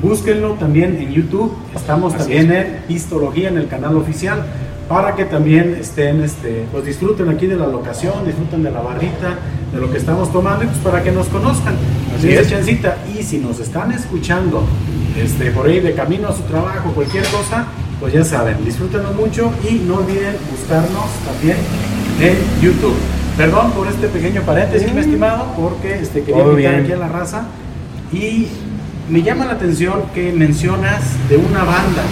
búsquenlo 0.00 0.52
también 0.54 0.96
en 0.96 1.12
YouTube, 1.12 1.52
estamos 1.74 2.14
Así 2.14 2.20
también 2.20 2.52
en 2.52 2.84
Histología, 2.88 3.48
en 3.48 3.58
el 3.58 3.68
canal 3.68 3.96
oficial, 3.96 4.46
para 4.88 5.16
que 5.16 5.24
también 5.24 5.76
estén, 5.78 6.22
este, 6.22 6.64
pues 6.72 6.84
disfruten 6.84 7.28
aquí 7.28 7.46
de 7.46 7.56
la 7.56 7.66
locación, 7.66 8.24
disfruten 8.24 8.62
de 8.62 8.70
la 8.70 8.80
barrita, 8.80 9.34
de 9.74 9.80
lo 9.80 9.90
que 9.90 9.98
estamos 9.98 10.32
tomando, 10.32 10.64
y 10.64 10.68
pues 10.68 10.78
para 10.78 11.02
que 11.02 11.10
nos 11.10 11.26
conozcan, 11.26 11.74
Así 12.16 12.32
es. 12.32 12.48
chancita. 12.48 12.96
y 13.18 13.22
si 13.22 13.38
nos 13.38 13.60
están 13.60 13.92
escuchando, 13.92 14.64
este, 15.16 15.50
por 15.50 15.66
ahí 15.66 15.80
de 15.80 15.94
camino 15.94 16.28
a 16.28 16.36
su 16.36 16.42
trabajo, 16.42 16.90
cualquier 16.92 17.24
cosa, 17.24 17.66
pues 18.00 18.12
ya 18.12 18.24
saben, 18.24 18.64
disfrútenlo 18.64 19.12
mucho 19.12 19.50
y 19.68 19.76
no 19.76 19.96
olviden 19.96 20.36
buscarnos 20.50 21.06
también 21.26 21.56
en 22.20 22.36
YouTube. 22.62 22.94
Perdón 23.36 23.72
por 23.72 23.86
este 23.88 24.08
pequeño 24.08 24.42
paréntesis, 24.42 24.92
mi 24.92 25.00
estimado, 25.00 25.46
porque 25.56 26.00
este, 26.00 26.22
quería 26.22 26.42
Todo 26.42 26.52
invitar 26.52 26.72
bien. 26.72 26.84
aquí 26.84 26.92
a 26.92 26.96
la 26.96 27.08
raza 27.08 27.44
y 28.12 28.48
me 29.10 29.22
llama 29.22 29.44
la 29.44 29.52
atención 29.52 30.04
que 30.14 30.32
mencionas 30.32 31.02
de 31.28 31.36
una 31.36 31.64
banda. 31.64 32.02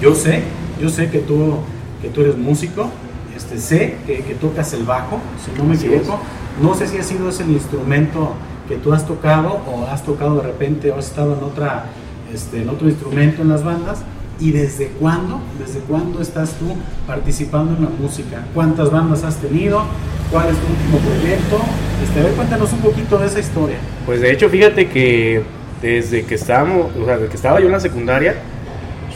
Yo 0.00 0.14
sé, 0.14 0.42
yo 0.80 0.88
sé 0.88 1.10
que 1.10 1.18
tú, 1.18 1.56
que 2.00 2.08
tú 2.08 2.22
eres 2.22 2.36
músico, 2.36 2.88
este, 3.36 3.58
sé 3.58 3.96
que, 4.06 4.18
que 4.22 4.34
tocas 4.34 4.72
el 4.74 4.84
bajo, 4.84 5.20
si 5.44 5.56
no 5.58 5.64
me 5.64 5.74
equivoco. 5.74 6.20
No 6.60 6.74
sé 6.74 6.86
si 6.86 6.98
ha 6.98 7.02
sido 7.02 7.28
ese 7.28 7.44
el 7.44 7.50
instrumento 7.52 8.34
tú 8.76 8.92
has 8.92 9.06
tocado 9.06 9.60
o 9.66 9.86
has 9.90 10.02
tocado 10.02 10.36
de 10.36 10.42
repente 10.42 10.90
o 10.90 10.98
has 10.98 11.06
estado 11.06 11.36
en, 11.36 11.44
otra, 11.44 11.86
este, 12.32 12.62
en 12.62 12.68
otro 12.68 12.88
instrumento 12.88 13.42
en 13.42 13.48
las 13.48 13.64
bandas. 13.64 14.02
¿Y 14.40 14.50
desde 14.50 14.88
cuándo, 14.98 15.40
desde 15.58 15.80
cuándo 15.80 16.20
estás 16.20 16.54
tú 16.54 16.74
participando 17.06 17.76
en 17.76 17.84
la 17.84 17.90
música? 17.90 18.44
¿Cuántas 18.54 18.90
bandas 18.90 19.22
has 19.22 19.36
tenido? 19.36 19.84
¿Cuál 20.32 20.48
es 20.48 20.56
tu 20.56 20.66
último 20.66 20.98
proyecto? 20.98 21.60
Este, 22.02 22.20
a 22.20 22.22
ver, 22.24 22.32
cuéntanos 22.32 22.72
un 22.72 22.80
poquito 22.80 23.18
de 23.18 23.26
esa 23.26 23.38
historia. 23.38 23.76
Pues 24.04 24.20
de 24.20 24.32
hecho, 24.32 24.48
fíjate 24.48 24.88
que 24.88 25.42
desde 25.80 26.24
que 26.24 26.34
estábamos, 26.34 26.90
o 27.00 27.04
sea, 27.04 27.16
desde 27.16 27.28
que 27.28 27.36
estaba 27.36 27.60
yo 27.60 27.66
en 27.66 27.72
la 27.72 27.80
secundaria, 27.80 28.34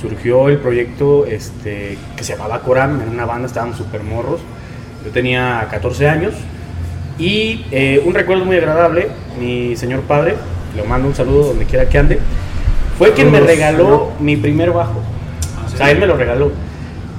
surgió 0.01 0.49
el 0.49 0.59
proyecto 0.59 1.27
este, 1.27 1.99
que 2.17 2.23
se 2.23 2.35
llamaba 2.35 2.61
Coram, 2.61 3.01
en 3.01 3.09
una 3.09 3.25
banda 3.25 3.47
estábamos 3.49 3.79
súper 3.79 4.03
morros. 4.03 4.41
Yo 5.05 5.11
tenía 5.11 5.67
14 5.71 6.09
años 6.09 6.35
Y 7.19 7.65
eh, 7.71 8.03
un 8.05 8.15
recuerdo 8.15 8.45
muy 8.45 8.57
agradable, 8.57 9.09
mi 9.41 9.75
señor 9.77 10.01
padre, 10.03 10.37
le 10.75 10.83
mando 10.83 11.09
un 11.09 11.15
saludo 11.15 11.49
donde 11.49 11.65
quiera 11.65 11.89
que 11.89 11.99
ande, 11.99 12.19
fue 12.99 13.13
quien 13.13 13.31
me 13.31 13.41
regaló 13.41 14.13
mi 14.21 14.37
primer 14.37 14.71
bajo. 14.73 15.01
Ah, 15.57 15.67
O 15.67 15.77
sea, 15.77 15.91
él 15.91 15.99
me 15.99 16.07
lo 16.07 16.17
regaló. 16.17 16.53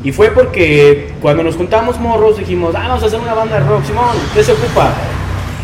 Y 0.04 0.12
fue 0.12 0.30
porque 0.30 1.13
cuando 1.22 1.44
nos 1.44 1.56
juntamos 1.56 2.00
morros 2.00 2.38
dijimos, 2.38 2.75
ah, 2.75 2.88
vamos 2.88 3.04
a 3.04 3.08
hacer 3.08 3.20
una 3.20 3.34
banda 3.34 3.60
de 3.60 3.66
rock. 3.68 3.84
Simón, 3.86 4.16
¿qué 4.34 4.44
se 4.44 4.51
ocupa? 4.51 4.94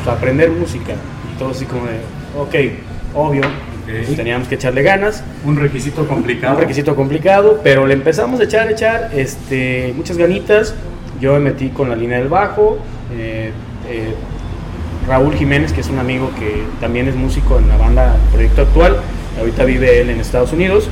Pues, 0.03 0.15
aprender 0.15 0.49
música. 0.49 0.93
Y 1.33 1.37
todo 1.39 1.51
así 1.51 1.65
como 1.65 1.83
de, 1.85 1.99
ok, 2.39 2.73
obvio. 3.13 3.43
pues, 3.85 4.15
teníamos 4.15 4.47
que 4.47 4.55
echarle 4.55 4.81
ganas. 4.81 5.23
Un 5.45 5.55
requisito 5.57 6.07
complicado. 6.07 6.55
Un 6.55 6.61
requisito 6.61 6.95
complicado, 6.95 7.61
pero 7.63 7.85
le 7.85 7.93
empezamos 7.93 8.39
a 8.39 8.43
echar, 8.45 8.71
echar, 8.71 9.11
este, 9.15 9.93
muchas 9.95 10.17
ganitas. 10.17 10.73
Yo 11.21 11.33
me 11.33 11.39
metí 11.39 11.69
con 11.69 11.89
la 11.89 11.95
línea 11.95 12.17
del 12.17 12.27
bajo. 12.29 12.79
eh, 13.15 13.51
eh, 13.89 14.13
Raúl 15.07 15.35
Jiménez, 15.35 15.73
que 15.73 15.81
es 15.81 15.89
un 15.89 15.99
amigo 15.99 16.31
que 16.39 16.63
también 16.79 17.07
es 17.07 17.15
músico 17.15 17.59
en 17.59 17.67
la 17.67 17.77
banda 17.77 18.15
Proyecto 18.31 18.61
Actual, 18.61 18.97
ahorita 19.39 19.65
vive 19.65 20.01
él 20.01 20.09
en 20.09 20.19
Estados 20.19 20.53
Unidos, 20.53 20.89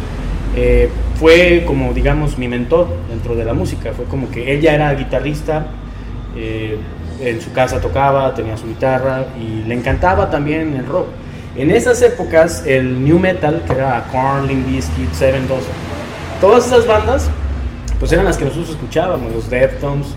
eh, 0.55 0.89
fue 1.15 1.63
como, 1.65 1.93
digamos, 1.93 2.37
mi 2.37 2.47
mentor 2.47 2.87
dentro 3.09 3.35
de 3.35 3.45
la 3.45 3.53
música. 3.53 3.93
Fue 3.93 4.05
como 4.05 4.29
que 4.29 4.53
él 4.53 4.61
ya 4.61 4.73
era 4.73 4.93
guitarrista, 4.93 5.67
eh, 6.35 6.77
en 7.21 7.39
su 7.39 7.51
casa 7.53 7.79
tocaba, 7.79 8.33
tenía 8.33 8.57
su 8.57 8.67
guitarra 8.67 9.27
y 9.39 9.67
le 9.67 9.75
encantaba 9.75 10.29
también 10.29 10.75
el 10.75 10.85
rock. 10.87 11.07
En 11.55 11.69
esas 11.69 12.01
épocas, 12.01 12.63
el 12.65 13.03
new 13.03 13.19
metal, 13.19 13.61
que 13.67 13.73
era 13.73 14.07
Korn, 14.11 14.47
Limp 14.47 14.67
Bizkit, 14.67 15.13
Seven 15.13 15.47
Dust, 15.47 15.67
todas 16.39 16.65
esas 16.65 16.87
bandas, 16.87 17.29
pues 17.99 18.11
eran 18.11 18.25
las 18.25 18.37
que 18.37 18.45
nosotros 18.45 18.71
escuchábamos, 18.71 19.31
los 19.31 19.49
Deftones. 19.49 20.07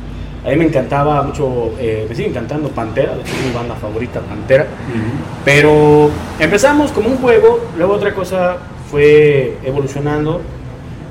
A 0.45 0.51
mí 0.51 0.57
me 0.57 0.67
encantaba 0.67 1.23
mucho, 1.23 1.73
eh, 1.79 2.07
me 2.07 2.15
sigue 2.15 2.29
encantando 2.29 2.69
Pantera, 2.69 3.15
es 3.15 3.47
mi 3.47 3.53
banda 3.55 3.75
favorita, 3.77 4.21
Pantera. 4.21 4.67
Pero 5.43 6.11
empezamos 6.39 6.93
como 6.93 7.09
un 7.09 7.17
juego, 7.17 7.61
luego 7.79 7.95
otra 7.95 8.15
cosa 8.15 8.59
fue 8.91 9.57
evolucionando. 9.65 10.43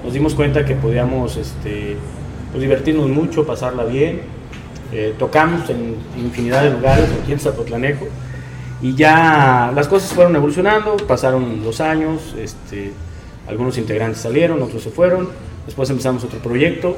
Nos 0.04 0.14
dimos 0.14 0.36
cuenta 0.36 0.64
que 0.66 0.76
podíamos 0.76 1.38
este, 1.38 1.98
pues, 2.52 2.62
divertirnos 2.62 3.10
mucho, 3.10 3.44
pasarla 3.46 3.86
bien. 3.86 4.22
Eh, 4.92 5.16
tocamos 5.18 5.68
en 5.72 5.96
infinidad 6.16 6.62
de 6.62 6.70
lugares 6.70 7.06
aquí 7.22 7.32
en 7.32 7.40
Zapotlanejo. 7.40 8.06
Y 8.84 8.94
ya 8.94 9.72
las 9.74 9.88
cosas 9.88 10.14
fueron 10.14 10.36
evolucionando, 10.36 10.98
pasaron 11.08 11.64
los 11.64 11.82
años, 11.82 12.36
este, 12.38 12.92
algunos 13.48 13.78
integrantes 13.80 14.22
salieron, 14.22 14.62
otros 14.62 14.84
se 14.84 14.92
fueron, 14.92 15.30
después 15.66 15.90
empezamos 15.90 16.24
otro 16.24 16.40
proyecto, 16.40 16.98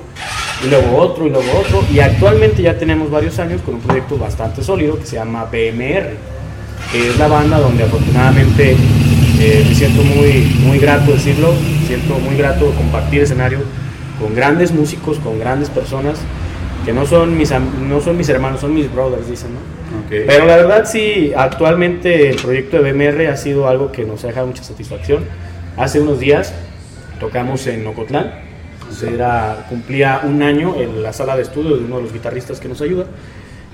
y 0.64 0.70
luego 0.70 0.98
otro, 0.98 1.28
y 1.28 1.30
luego 1.30 1.48
otro, 1.60 1.84
y 1.92 2.00
actualmente 2.00 2.62
ya 2.62 2.78
tenemos 2.78 3.10
varios 3.12 3.38
años 3.40 3.62
con 3.62 3.76
un 3.76 3.82
proyecto 3.82 4.18
bastante 4.18 4.64
sólido 4.64 4.98
que 4.98 5.06
se 5.06 5.16
llama 5.16 5.46
BMR, 5.46 6.14
que 6.92 7.10
es 7.10 7.18
la 7.18 7.28
banda 7.28 7.60
donde 7.60 7.84
afortunadamente 7.84 8.76
eh, 9.40 9.66
me 9.68 9.76
siento 9.76 10.02
muy, 10.04 10.56
muy 10.66 10.80
grato 10.80 11.12
decirlo, 11.12 11.54
siento 11.88 12.18
muy 12.20 12.38
grato 12.38 12.72
compartir 12.72 13.22
escenario 13.22 13.60
con 14.20 14.34
grandes 14.34 14.72
músicos, 14.72 15.20
con 15.20 15.40
grandes 15.40 15.70
personas, 15.70 16.20
que 16.86 16.94
no 16.94 17.06
son 17.06 17.38
mis, 17.38 17.52
no 17.52 18.00
son 18.00 18.18
mis 18.18 18.30
hermanos, 18.30 18.62
son 18.62 18.74
mis 18.74 18.92
brothers, 18.94 19.30
dicen, 19.30 19.54
¿no? 19.54 19.76
Pero 20.10 20.46
la 20.46 20.58
verdad 20.58 20.86
sí, 20.86 21.32
actualmente 21.36 22.30
el 22.30 22.36
proyecto 22.36 22.82
de 22.82 22.92
BMR 22.92 23.28
ha 23.28 23.38
sido 23.38 23.68
algo 23.68 23.92
que 23.92 24.04
nos 24.04 24.24
ha 24.24 24.28
dejado 24.28 24.48
mucha 24.48 24.64
satisfacción. 24.64 25.26
Hace 25.78 26.00
unos 26.00 26.20
días 26.20 26.54
tocamos 27.20 27.66
en 27.68 27.86
Ocotlán, 27.88 28.32
era, 29.04 29.66
cumplía 29.70 30.22
un 30.24 30.42
año 30.42 30.76
en 30.76 31.04
la 31.04 31.14
sala 31.14 31.36
de 31.36 31.44
estudio 31.44 31.78
de 31.78 31.86
uno 31.86 31.98
de 31.98 32.04
los 32.04 32.14
guitarristas 32.14 32.60
que 32.60 32.68
nos 32.68 32.82
ayuda, 32.82 33.06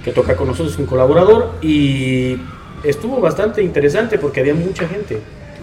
que 0.03 0.12
toca 0.12 0.36
con 0.36 0.48
nosotros, 0.48 0.77
un 0.77 0.86
colaborador, 0.86 1.53
y 1.62 2.38
estuvo 2.84 3.20
bastante 3.20 3.62
interesante 3.62 4.18
porque 4.18 4.39
había 4.39 4.53
mucha 4.53 4.88
gente. 4.88 5.20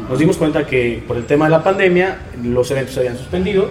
Nos 0.09 0.19
dimos 0.19 0.37
cuenta 0.37 0.64
que 0.67 1.02
por 1.07 1.17
el 1.17 1.25
tema 1.26 1.47
de 1.47 1.50
la 1.50 1.64
pandemia 1.64 2.19
los 2.43 2.71
eventos 2.71 2.95
se 2.95 3.00
habían 3.00 3.17
suspendido, 3.17 3.69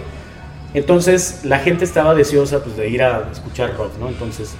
entonces 0.74 1.42
la 1.44 1.60
gente 1.60 1.86
estaba 1.86 2.14
deseosa 2.14 2.64
pues, 2.64 2.76
de 2.76 2.90
ir 2.90 3.02
a 3.02 3.30
escuchar 3.32 3.76
rock, 3.78 3.92
¿no? 4.00 4.10
Entonces 4.10 4.56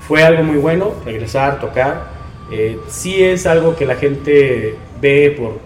fue 0.00 0.22
algo 0.22 0.42
muy 0.42 0.56
bueno, 0.56 0.94
regresar, 1.04 1.60
tocar. 1.60 2.08
Eh, 2.50 2.78
sí 2.88 3.22
es 3.22 3.46
algo 3.46 3.76
que 3.76 3.86
la 3.86 3.94
gente 3.94 4.74
ve 5.00 5.36
por 5.38 5.60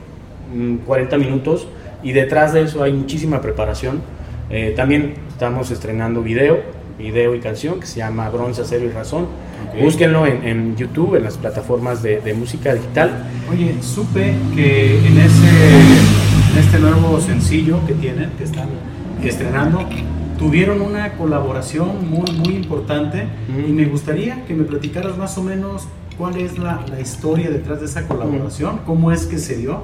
mm, 0.54 0.84
40 0.84 1.16
minutos 1.16 1.68
y 2.02 2.12
detrás 2.12 2.52
de 2.52 2.62
eso 2.62 2.82
hay 2.82 2.92
muchísima 2.92 3.40
preparación. 3.40 4.02
Eh, 4.50 4.74
también 4.76 5.14
estamos 5.28 5.70
estrenando 5.70 6.22
video, 6.22 6.58
video 6.98 7.34
y 7.34 7.40
canción 7.40 7.80
que 7.80 7.86
se 7.86 7.98
llama 7.98 8.28
Bronce, 8.28 8.62
Acero 8.62 8.84
y 8.84 8.90
Razón. 8.90 9.24
Ok. 9.72 9.82
Búsquenlo 9.82 10.26
en, 10.26 10.46
en 10.46 10.76
YouTube, 10.76 11.16
en 11.16 11.24
las 11.24 11.36
plataformas 11.38 12.02
de, 12.02 12.20
de 12.20 12.34
música 12.34 12.74
digital. 12.74 13.24
Oye, 13.50 13.74
supe 13.82 14.34
que 14.54 14.98
en 15.06 15.18
ese 15.18 15.48
en 16.52 16.58
este 16.58 16.78
nuevo 16.78 17.20
sencillo 17.20 17.84
que 17.86 17.94
tienen, 17.94 18.30
que 18.38 18.44
están 18.44 18.68
estrenando, 19.22 19.88
tuvieron 20.38 20.82
una 20.82 21.12
colaboración 21.14 22.08
muy 22.08 22.30
muy 22.30 22.54
importante 22.56 23.24
y 23.48 23.72
me 23.72 23.86
gustaría 23.86 24.44
que 24.44 24.54
me 24.54 24.64
platicaras 24.64 25.16
más 25.16 25.36
o 25.38 25.42
menos 25.42 25.88
cuál 26.16 26.36
es 26.36 26.58
la, 26.58 26.84
la 26.88 27.00
historia 27.00 27.50
detrás 27.50 27.80
de 27.80 27.86
esa 27.86 28.06
colaboración, 28.06 28.80
cómo 28.86 29.10
es 29.10 29.26
que 29.26 29.38
se 29.38 29.56
dio, 29.56 29.82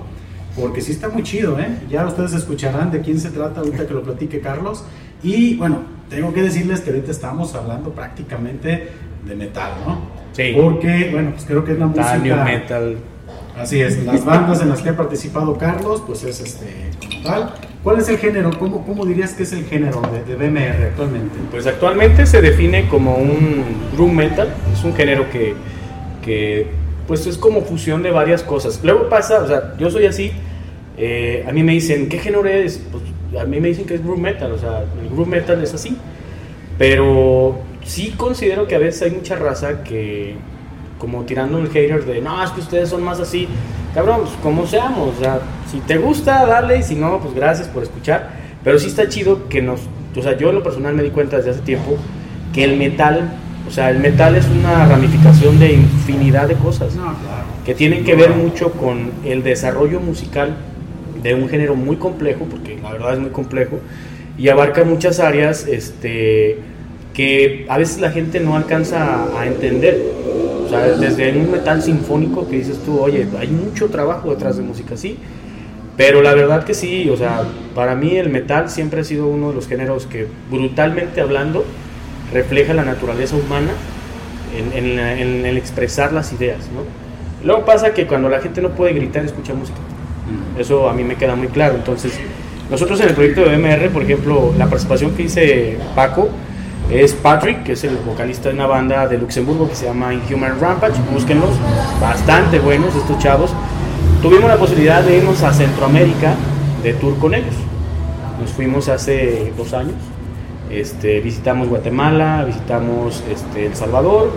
porque 0.57 0.81
sí 0.81 0.93
está 0.93 1.09
muy 1.09 1.23
chido, 1.23 1.59
¿eh? 1.59 1.79
Ya 1.89 2.07
ustedes 2.07 2.33
escucharán 2.33 2.91
de 2.91 3.01
quién 3.01 3.21
se 3.21 3.31
trata 3.31 3.61
ahorita 3.61 3.87
que 3.87 3.95
lo 3.95 4.03
platique 4.03 4.41
Carlos. 4.41 4.85
Y 5.23 5.57
bueno, 5.57 5.83
tengo 6.09 6.33
que 6.33 6.43
decirles 6.43 6.81
que 6.81 6.91
ahorita 6.91 7.11
estamos 7.11 7.55
hablando 7.55 7.91
prácticamente 7.91 8.89
de 9.25 9.35
metal, 9.37 9.73
¿no? 9.87 10.01
Sí. 10.33 10.53
Porque, 10.61 11.11
bueno, 11.13 11.31
pues 11.33 11.45
creo 11.45 11.65
que 11.65 11.73
es 11.73 11.79
la 11.79 11.87
música... 11.87 12.17
New 12.19 12.37
metal. 12.45 12.97
Así 13.57 13.81
es, 13.81 14.05
las 14.05 14.25
bandas 14.25 14.63
en 14.63 14.71
las 14.71 14.81
que 14.81 14.91
ha 14.91 14.97
participado 14.97 15.59
Carlos, 15.59 16.03
pues 16.07 16.25
es 16.25 16.41
este 16.41 16.91
como 16.99 17.23
tal. 17.23 17.55
¿Cuál 17.83 17.99
es 17.99 18.09
el 18.09 18.19
género? 18.19 18.51
¿Cómo, 18.59 18.87
cómo 18.87 19.05
dirías 19.05 19.35
que 19.35 19.43
es 19.43 19.53
el 19.53 19.65
género 19.65 20.01
de, 20.03 20.25
de 20.25 20.37
BMR 20.37 20.85
actualmente? 20.85 21.39
Pues 21.51 21.67
actualmente 21.67 22.27
se 22.27 22.41
define 22.41 22.89
como 22.89 23.17
un 23.17 23.65
room 23.97 24.15
metal, 24.15 24.49
es 24.73 24.83
un 24.85 24.95
género 24.95 25.29
que, 25.31 25.55
que 26.25 26.69
pues 27.11 27.27
es 27.27 27.37
como 27.37 27.63
fusión 27.63 28.05
de 28.05 28.13
varias 28.13 28.45
cosas. 28.45 28.79
Luego 28.85 29.09
pasa, 29.09 29.43
o 29.43 29.47
sea, 29.49 29.75
yo 29.77 29.91
soy 29.91 30.07
así, 30.07 30.31
eh, 30.97 31.45
a 31.45 31.51
mí 31.51 31.65
me 31.65 31.73
dicen, 31.73 32.09
¿qué 32.09 32.19
género 32.21 32.47
es? 32.47 32.81
Pues 32.89 33.03
a 33.43 33.45
mí 33.47 33.59
me 33.59 33.67
dicen 33.67 33.85
que 33.85 33.97
es 33.97 34.05
room 34.05 34.21
metal, 34.21 34.53
o 34.53 34.59
sea, 34.59 34.85
el 35.03 35.11
room 35.11 35.29
metal 35.29 35.61
es 35.61 35.75
así. 35.75 35.97
Pero 36.79 37.59
sí 37.85 38.15
considero 38.17 38.69
que 38.69 38.77
a 38.77 38.79
veces 38.79 39.03
hay 39.03 39.11
mucha 39.11 39.35
raza 39.35 39.83
que, 39.83 40.37
como 41.01 41.25
tirando 41.25 41.59
un 41.59 41.69
hater 41.69 42.05
de, 42.05 42.21
no, 42.21 42.45
es 42.45 42.51
que 42.53 42.61
ustedes 42.61 42.89
son 42.89 43.03
más 43.03 43.19
así. 43.19 43.49
Cabrón, 43.93 44.21
pues 44.21 44.35
como 44.41 44.65
seamos, 44.69 45.17
o 45.17 45.21
sea, 45.21 45.41
si 45.69 45.81
te 45.81 45.99
gusta, 45.99 46.47
dale, 46.47 46.79
y 46.79 46.85
si 46.85 46.95
no, 46.95 47.19
pues 47.19 47.35
gracias 47.35 47.67
por 47.67 47.83
escuchar. 47.83 48.31
Pero 48.63 48.79
sí 48.79 48.87
está 48.87 49.09
chido 49.09 49.49
que 49.49 49.61
nos, 49.61 49.81
o 50.15 50.23
sea, 50.23 50.39
yo 50.39 50.51
en 50.51 50.55
lo 50.55 50.63
personal 50.63 50.95
me 50.95 51.03
di 51.03 51.11
cuenta 51.11 51.39
desde 51.39 51.51
hace 51.51 51.63
tiempo 51.63 51.97
que 52.55 52.63
el 52.63 52.77
metal, 52.77 53.33
o 53.71 53.73
sea, 53.73 53.89
el 53.91 54.01
metal 54.01 54.35
es 54.35 54.49
una 54.49 54.85
ramificación 54.85 55.61
de 55.61 55.75
infinidad 55.75 56.49
de 56.49 56.57
cosas 56.57 56.93
que 57.65 57.73
tienen 57.73 58.03
que 58.03 58.17
ver 58.17 58.31
mucho 58.31 58.73
con 58.73 59.13
el 59.25 59.45
desarrollo 59.45 60.01
musical 60.01 60.57
de 61.23 61.35
un 61.35 61.49
género 61.49 61.77
muy 61.77 61.95
complejo, 61.95 62.47
porque 62.51 62.77
la 62.83 62.91
verdad 62.91 63.13
es 63.13 63.21
muy 63.21 63.31
complejo, 63.31 63.79
y 64.37 64.49
abarca 64.49 64.83
muchas 64.83 65.21
áreas 65.21 65.69
este, 65.69 66.59
que 67.15 67.65
a 67.69 67.79
veces 67.79 68.01
la 68.01 68.11
gente 68.11 68.41
no 68.41 68.57
alcanza 68.57 69.29
a, 69.39 69.47
entender. 69.47 70.03
O 70.67 70.69
sea, 70.69 70.81
desde 70.97 71.39
un 71.39 71.53
metal 71.53 71.81
sinfónico 71.81 72.49
que 72.49 72.57
dices 72.57 72.81
tú, 72.85 72.99
oye, 72.99 73.25
hay 73.39 73.49
mucho 73.49 73.89
trabajo 73.89 74.31
detrás 74.31 74.57
de 74.57 74.65
música 74.65 74.95
así, 74.95 75.17
pero 75.97 76.23
la 76.23 76.35
verdad 76.35 76.65
que 76.65 76.75
sí, 76.75 77.09
o 77.09 77.17
sea, 77.17 77.45
para 77.77 77.95
mí 77.95 78.17
el 78.17 78.31
metal 78.31 78.69
siempre 78.69 79.03
ha 79.03 79.05
sido 79.05 79.29
uno 79.29 79.51
de 79.51 79.55
los 79.55 79.69
géneros 79.69 80.07
que 80.07 80.27
brutalmente 80.51 81.21
hablando 81.21 81.65
refleja 82.33 82.75
la 82.75 82.85
naturaleza 82.85 83.37
humana 83.37 83.71
en, 84.57 84.99
en 84.99 85.57
expresar 85.57 86.13
las 86.13 86.33
ideas, 86.33 86.69
¿no? 86.75 86.83
Luego 87.45 87.65
pasa 87.65 87.95
que 87.95 88.07
cuando 88.07 88.29
la 88.29 88.41
gente 88.41 88.61
no 88.61 88.71
puede 88.71 88.93
gritar, 88.93 89.25
escucha 89.25 89.55
música. 89.55 89.79
Eso 90.59 90.89
a 90.89 90.93
mí 90.93 91.05
me 91.05 91.17
queda 91.17 91.35
muy 91.35 91.49
claro. 91.49 91.77
Entonces, 91.77 92.13
nosotros 92.71 93.01
en 93.01 93.09
el 93.09 93.15
proyecto 93.15 93.43
de 93.43 93.57
MR, 93.57 93.89
por 93.91 94.03
ejemplo, 94.03 94.53
la 94.59 94.67
participación 94.67 95.13
que 95.13 95.23
dice 95.25 95.79
Paco 95.95 96.29
es 96.91 97.15
Patrick, 97.15 97.63
que 97.63 97.73
es 97.73 97.85
el 97.85 97.97
vocalista 97.97 98.49
de 98.49 98.57
una 98.57 98.67
banda 98.67 99.07
de 99.07 99.17
Luxemburgo 99.17 99.69
que 99.69 99.75
se 99.75 99.87
llama 99.87 100.13
Inhuman 100.13 100.61
Rampage. 100.61 101.01
Búsquenlos, 101.13 101.51
bastante 102.01 102.59
buenos 102.59 102.95
estos 102.95 103.19
chavos. 103.19 103.53
Tuvimos 104.23 104.51
la 104.51 104.57
posibilidad 104.57 105.03
de 105.03 105.17
irnos 105.17 105.43
a 105.43 105.53
Centroamérica 105.53 106.35
de 106.83 106.93
tour 106.95 107.19
con 107.19 107.35
ellos. 107.35 107.55
Nos 108.39 108.51
fuimos 108.51 108.89
hace 108.89 109.53
dos 109.57 109.73
años. 109.73 109.95
Este, 110.71 111.21
visitamos 111.21 111.69
Guatemala, 111.69 112.45
visitamos 112.47 113.25
este, 113.31 113.67
El 113.67 113.75
Salvador, 113.75 114.31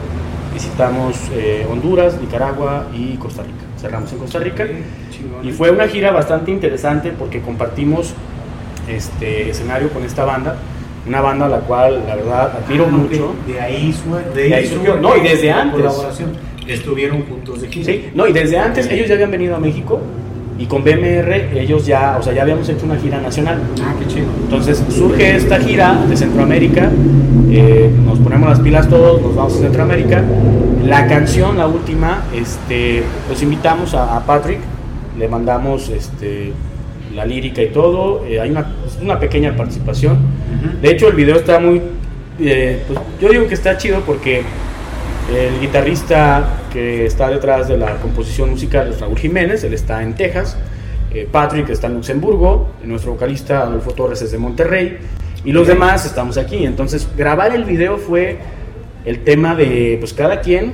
visitamos 0.53 1.15
eh, 1.33 1.65
Honduras, 1.69 2.19
Nicaragua 2.19 2.87
y 2.93 3.15
Costa 3.17 3.43
Rica. 3.43 3.63
Cerramos 3.79 4.11
en 4.13 4.17
Costa 4.19 4.39
Rica. 4.39 4.65
Y 5.43 5.51
fue 5.51 5.69
una 5.71 5.87
gira 5.87 6.11
bastante 6.11 6.51
interesante 6.51 7.11
porque 7.17 7.41
compartimos 7.41 8.13
este 8.89 9.49
escenario 9.49 9.89
con 9.89 10.03
esta 10.03 10.25
banda, 10.25 10.55
una 11.07 11.21
banda 11.21 11.45
a 11.45 11.49
la 11.49 11.59
cual 11.59 12.03
la 12.07 12.15
verdad 12.15 12.57
admiro 12.63 12.85
Ah, 12.87 12.91
mucho. 12.91 13.35
De 13.45 13.59
ahí, 13.61 13.93
de 14.33 14.43
De 14.49 14.55
ahí 14.55 14.67
surgió. 14.67 14.95
No, 14.97 15.15
y 15.15 15.21
desde 15.21 15.51
antes. 15.51 15.81
Colaboración. 15.81 16.31
Estuvieron 16.67 17.23
juntos 17.25 17.61
de 17.61 17.67
gira. 17.67 17.85
Sí, 17.85 18.09
no, 18.15 18.25
y 18.25 18.31
desde 18.33 18.57
antes 18.57 18.89
ellos 18.89 19.07
ya 19.07 19.15
habían 19.15 19.31
venido 19.31 19.55
a 19.55 19.59
México 19.59 19.99
y 20.59 20.65
con 20.65 20.83
BMR 20.83 21.57
ellos 21.57 21.85
ya, 21.85 22.17
o 22.19 22.23
sea, 22.23 22.33
ya 22.33 22.43
habíamos 22.43 22.67
hecho 22.69 22.85
una 22.85 22.95
gira 22.97 23.19
nacional. 23.19 23.59
Ah, 23.81 23.93
qué 23.99 24.07
chido. 24.07 24.27
Entonces 24.43 24.83
surge 24.89 25.35
esta 25.35 25.59
gira 25.59 26.05
de 26.07 26.15
Centroamérica, 26.15 26.89
eh, 27.49 27.91
nos 28.05 28.19
ponemos 28.19 28.49
las 28.49 28.59
pilas 28.59 28.89
todos, 28.89 29.21
nos 29.21 29.35
vamos 29.35 29.53
a 29.55 29.59
Centroamérica. 29.59 30.23
La 30.85 31.07
canción, 31.07 31.57
la 31.57 31.67
última, 31.67 32.23
este, 32.35 33.03
los 33.29 33.41
invitamos 33.41 33.93
a, 33.93 34.17
a 34.17 34.25
Patrick, 34.25 34.59
le 35.17 35.27
mandamos 35.27 35.89
este, 35.89 36.51
la 37.15 37.25
lírica 37.25 37.61
y 37.61 37.67
todo, 37.69 38.25
eh, 38.25 38.39
hay 38.39 38.49
una, 38.51 38.67
una 39.01 39.19
pequeña 39.19 39.55
participación. 39.55 40.13
Ujú. 40.13 40.81
De 40.81 40.91
hecho, 40.91 41.07
el 41.07 41.15
video 41.15 41.35
está 41.35 41.59
muy. 41.59 41.81
eh, 42.39 42.83
pues, 42.87 42.99
yo 43.21 43.29
digo 43.29 43.47
que 43.47 43.53
está 43.53 43.77
chido 43.77 44.01
porque 44.01 44.43
el 45.31 45.59
guitarrista 45.59 46.63
que 46.71 47.05
está 47.05 47.29
detrás 47.29 47.67
de 47.67 47.77
la 47.77 47.95
composición 47.97 48.49
musical 48.51 48.89
es 48.89 48.99
Raúl 48.99 49.17
Jiménez, 49.17 49.63
él 49.63 49.73
está 49.73 50.03
en 50.03 50.15
Texas. 50.15 50.57
eh, 51.13 51.27
Patrick 51.31 51.69
está 51.69 51.87
en 51.87 51.93
Luxemburgo. 51.93 52.71
Nuestro 52.83 53.13
vocalista 53.13 53.61
Adolfo 53.61 53.91
Torres 53.91 54.21
es 54.21 54.31
de 54.31 54.37
Monterrey. 54.37 54.97
Y 55.45 55.51
los 55.51 55.67
demás 55.67 56.05
estamos 56.05 56.37
aquí. 56.37 56.65
Entonces, 56.65 57.07
grabar 57.15 57.53
el 57.53 57.65
video 57.65 57.97
fue 57.97 58.39
el 59.05 59.23
tema 59.23 59.55
de 59.55 59.97
pues 59.99 60.13
cada 60.13 60.41
quien 60.41 60.73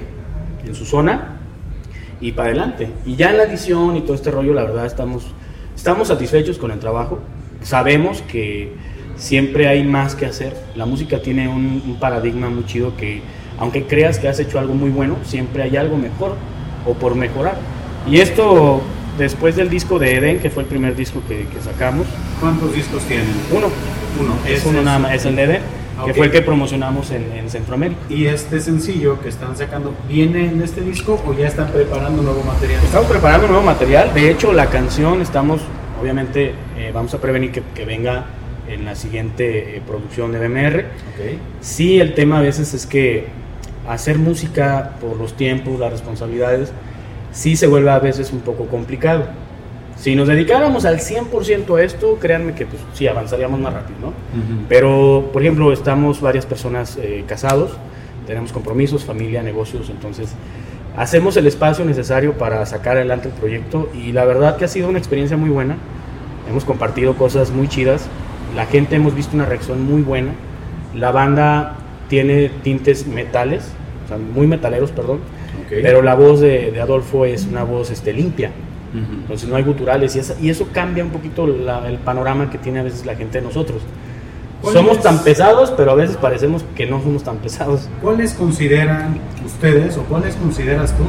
en 0.66 0.76
su 0.76 0.86
zona 0.86 1.40
y 2.22 2.32
para 2.32 2.50
adelante. 2.50 2.90
Y 3.06 3.16
ya 3.16 3.32
en 3.32 3.38
la 3.38 3.44
edición 3.44 3.98
y 3.98 4.02
todo 4.02 4.16
este 4.16 4.32
rollo, 4.32 4.54
la 4.54 4.64
verdad, 4.64 4.86
estamos, 4.86 5.28
estamos 5.76 6.08
satisfechos 6.08 6.58
con 6.58 6.72
el 6.72 6.80
trabajo. 6.80 7.20
Sabemos 7.62 8.22
que 8.22 8.72
siempre 9.18 9.68
hay 9.68 9.84
más 9.84 10.16
que 10.16 10.26
hacer. 10.26 10.56
La 10.76 10.86
música 10.86 11.22
tiene 11.22 11.48
un, 11.48 11.84
un 11.86 12.00
paradigma 12.00 12.50
muy 12.50 12.66
chido 12.66 12.96
que, 12.96 13.22
aunque 13.60 13.84
creas 13.86 14.20
que 14.20 14.28
has 14.28 14.40
hecho 14.40 14.60
algo 14.60 14.74
muy 14.74 14.90
bueno, 14.90 15.16
siempre 15.24 15.64
hay 15.64 15.76
algo 15.78 15.98
mejor 15.98 16.36
o 16.86 16.94
por 16.94 17.16
mejorar. 17.16 17.58
Y 18.10 18.20
esto, 18.20 18.82
después 19.18 19.56
del 19.56 19.70
disco 19.70 20.00
de 20.00 20.16
Eden, 20.16 20.40
que 20.40 20.50
fue 20.50 20.64
el 20.64 20.70
primer 20.70 20.96
disco 20.96 21.22
que, 21.28 21.46
que 21.46 21.62
sacamos, 21.62 22.08
¿Cuántos 22.40 22.74
discos 22.74 23.04
tienen? 23.04 23.28
uno, 23.52 23.68
Uno. 24.20 24.34
es 24.48 24.66
uno 24.66 24.82
nada 24.82 25.00
más, 25.00 25.14
es 25.14 25.26
el 25.26 25.36
de 25.36 25.44
Eden, 25.44 25.62
que 26.06 26.12
Ok. 26.12 26.18
fue 26.18 26.26
el 26.28 26.32
que 26.32 26.42
promocionamos 26.42 27.12
en, 27.12 27.30
en 27.34 27.50
Centroamérica. 27.50 28.00
¿Y 28.10 28.28
este 28.28 28.62
sencillo 28.62 29.20
que 29.22 29.28
están 29.28 29.58
sacando 29.58 29.94
viene 30.08 30.46
en 30.48 30.62
este 30.62 30.80
disco 30.80 31.22
o 31.28 31.34
ya 31.34 31.48
están 31.48 31.68
preparando 31.74 32.22
nuevo 32.24 32.42
material? 32.44 32.82
Estamos 32.84 33.08
preparando 33.08 33.48
nuevo 33.48 33.64
material. 33.64 34.14
De 34.14 34.32
hecho, 34.32 34.54
la 34.54 34.68
canción 34.68 35.22
estamos, 35.22 35.60
obviamente, 36.02 36.54
eh, 36.78 36.92
vamos 36.94 37.14
a 37.14 37.18
prevenir 37.20 37.52
que, 37.52 37.62
que 37.76 37.84
venga 37.84 38.24
en 38.70 38.86
la 38.86 38.96
siguiente 38.96 39.76
eh, 39.76 39.82
producción 39.86 40.32
de 40.32 40.40
BMR. 40.48 40.80
Ok. 40.80 41.38
Sí, 41.60 42.00
el 42.00 42.14
tema 42.14 42.38
a 42.38 42.42
veces 42.42 42.74
es 42.74 42.86
que 42.86 43.26
hacer 43.90 44.20
música 44.20 44.92
por 45.02 45.18
los 45.18 45.34
tiempos, 45.34 45.80
las 45.80 45.92
responsabilidades, 45.92 46.72
sí 47.32 47.56
se 47.56 47.68
vuelve 47.68 47.90
a 47.90 48.00
veces 48.00 48.32
un 48.32 48.40
poco 48.40 48.68
complicado. 48.68 49.26
Si 49.98 50.16
nos 50.16 50.28
dedicáramos 50.28 50.86
al 50.86 51.00
100% 51.00 51.78
a 51.78 51.84
esto, 51.84 52.18
créanme 52.22 52.54
que 52.54 52.66
pues, 52.66 52.82
sí 52.94 53.08
avanzaríamos 53.08 53.60
más 53.60 53.74
rápido, 53.74 54.00
¿no? 54.00 54.14
Pero, 54.70 55.30
por 55.34 55.42
ejemplo, 55.42 55.74
estamos 55.74 56.22
varias 56.22 56.46
personas 56.46 56.98
eh, 57.02 57.26
casados, 57.28 57.72
tenemos 58.26 58.54
compromisos, 58.54 59.04
familia, 59.04 59.44
negocios, 59.44 59.90
entonces 59.90 60.30
hacemos 60.96 61.36
el 61.36 61.48
espacio 61.48 61.84
necesario 61.84 62.38
para 62.38 62.66
sacar 62.66 62.96
adelante 62.96 63.28
el 63.28 63.34
proyecto 63.34 63.90
y 63.94 64.12
la 64.12 64.24
verdad 64.24 64.56
que 64.56 64.66
ha 64.66 64.70
sido 64.70 64.88
una 64.88 65.00
experiencia 65.00 65.36
muy 65.36 65.50
buena. 65.50 65.78
Hemos 66.48 66.64
compartido 66.64 67.16
cosas 67.16 67.52
muy 67.52 67.68
chidas, 67.68 68.08
la 68.56 68.68
gente 68.68 68.96
hemos 68.96 69.16
visto 69.16 69.36
una 69.36 69.46
reacción 69.46 69.82
muy 69.84 70.02
buena, 70.02 70.32
la 70.96 71.12
banda 71.12 71.76
tiene 72.08 72.50
tintes 72.64 73.06
metales, 73.06 73.72
sea, 74.10 74.18
muy 74.18 74.46
metaleros, 74.48 74.92
perdón, 74.92 75.18
Ok. 75.66 75.80
pero 75.82 76.02
la 76.02 76.16
voz 76.16 76.40
de, 76.42 76.72
de 76.72 76.82
Adolfo 76.82 77.26
es 77.26 77.46
una 77.46 77.64
voz 77.64 77.90
este, 77.92 78.12
limpia. 78.14 78.52
Ujú. 78.94 79.22
Entonces 79.22 79.48
no 79.48 79.56
hay 79.56 79.64
guturales 79.64 80.16
y, 80.16 80.20
esa- 80.20 80.36
y 80.42 80.50
eso 80.50 80.68
cambia 80.74 81.04
un 81.04 81.12
poquito 81.12 81.46
la- 81.48 81.88
el 81.88 81.98
panorama 81.98 82.50
que 82.50 82.58
tiene 82.58 82.80
a 82.80 82.84
veces 82.84 83.06
la 83.06 83.16
gente 83.16 83.40
de 83.40 83.46
nosotros. 83.46 83.82
¿Cuál 84.62 84.74
Somos 84.74 84.98
es? 84.98 85.04
tan 85.04 85.24
pesados, 85.24 85.72
pero 85.78 85.92
a 85.92 85.96
veces 85.96 86.18
parecemos 86.18 86.66
que 86.76 86.86
no 86.86 87.02
somos 87.02 87.24
tan 87.24 87.38
pesados. 87.38 87.88
¿Cuáles 88.02 88.34
consideran 88.34 89.18
ustedes 89.46 89.96
o 89.98 90.04
cuáles 90.04 90.36
consideras 90.36 90.92
tú 90.98 91.04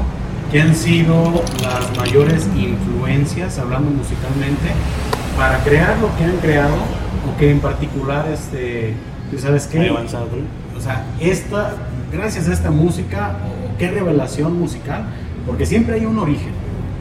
que 0.52 0.60
han 0.60 0.74
sido 0.74 1.42
las 1.62 1.96
mayores 1.96 2.46
influencias, 2.56 3.58
hablando 3.58 3.90
musicalmente, 3.90 4.68
para 5.36 5.58
crear 5.64 5.96
lo 5.98 6.14
que 6.16 6.24
han 6.24 6.36
creado 6.38 6.74
o 6.74 7.38
que 7.38 7.50
en 7.50 7.60
particular, 7.60 8.26
este, 8.32 8.94
tú 9.30 9.38
sabes 9.38 9.66
qué, 9.66 9.88
avanzado, 9.88 10.26
¿no? 10.26 10.78
o 10.78 10.80
sea, 10.82 11.04
esta, 11.20 11.72
gracias 12.12 12.48
a 12.48 12.52
esta 12.52 12.70
música, 12.70 13.36
o 13.46 13.78
qué 13.78 13.90
revelación 13.90 14.58
musical, 14.58 15.04
porque 15.46 15.66
siempre 15.66 15.94
hay 15.94 16.06
un 16.06 16.18
origen. 16.18 16.52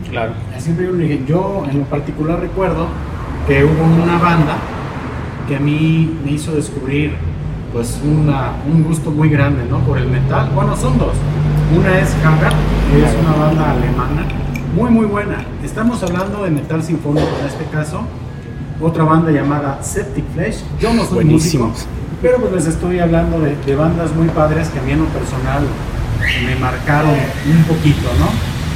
Claro. 0.10 0.34
Siempre 0.58 0.86
hay 0.86 0.92
un 0.92 1.00
origen. 1.00 1.26
Yo 1.28 1.64
en 1.70 1.80
lo 1.80 1.86
particular 1.86 2.40
recuerdo 2.40 2.88
que 3.48 3.64
hubo 3.64 4.04
una 4.04 4.18
banda 4.18 4.58
que 5.48 5.56
a 5.56 5.60
mí 5.60 6.18
me 6.24 6.32
hizo 6.32 6.52
descubrir 6.54 7.14
pues 7.74 8.00
una, 8.04 8.54
un 8.72 8.84
gusto 8.84 9.12
muy 9.12 9.30
grande 9.30 9.64
¿no? 9.70 9.80
por 9.80 9.98
el 9.98 10.08
metal. 10.08 10.50
Bueno, 10.56 10.76
son 10.76 10.98
dos. 10.98 11.14
Una 11.78 12.00
es 12.00 12.14
Hagar, 12.26 12.54
que 12.92 13.04
es 13.04 13.16
una 13.22 13.34
banda 13.46 13.72
alemana, 13.72 14.26
muy 14.76 14.90
muy 14.90 15.06
buena. 15.06 15.46
Estamos 15.64 16.02
hablando 16.02 16.44
de 16.44 16.50
metal 16.50 16.82
sinfónico 16.84 17.28
en 17.42 17.48
este 17.48 17.66
caso. 17.66 18.02
Otra 18.82 19.04
banda 19.04 19.30
llamada 19.32 19.84
Septic 19.84 20.26
Flesh. 20.34 20.64
Yo 20.80 20.94
no 20.94 21.04
soy 21.04 21.16
Buenísimos. 21.26 21.70
músico, 21.70 21.90
pero 22.22 22.38
pues 22.38 22.52
les 22.54 22.68
estoy 22.68 23.00
hablando 23.00 23.40
de, 23.40 23.56
de 23.66 23.76
bandas 23.76 24.14
muy 24.16 24.28
padres 24.30 24.68
que 24.70 24.80
a 24.80 24.82
mí 24.84 24.92
en 24.92 25.00
lo 25.00 25.06
personal 25.06 25.64
me 26.46 26.56
marcaron 26.58 27.12
un 27.12 27.64
poquito, 27.64 28.10
¿no? 28.20 28.28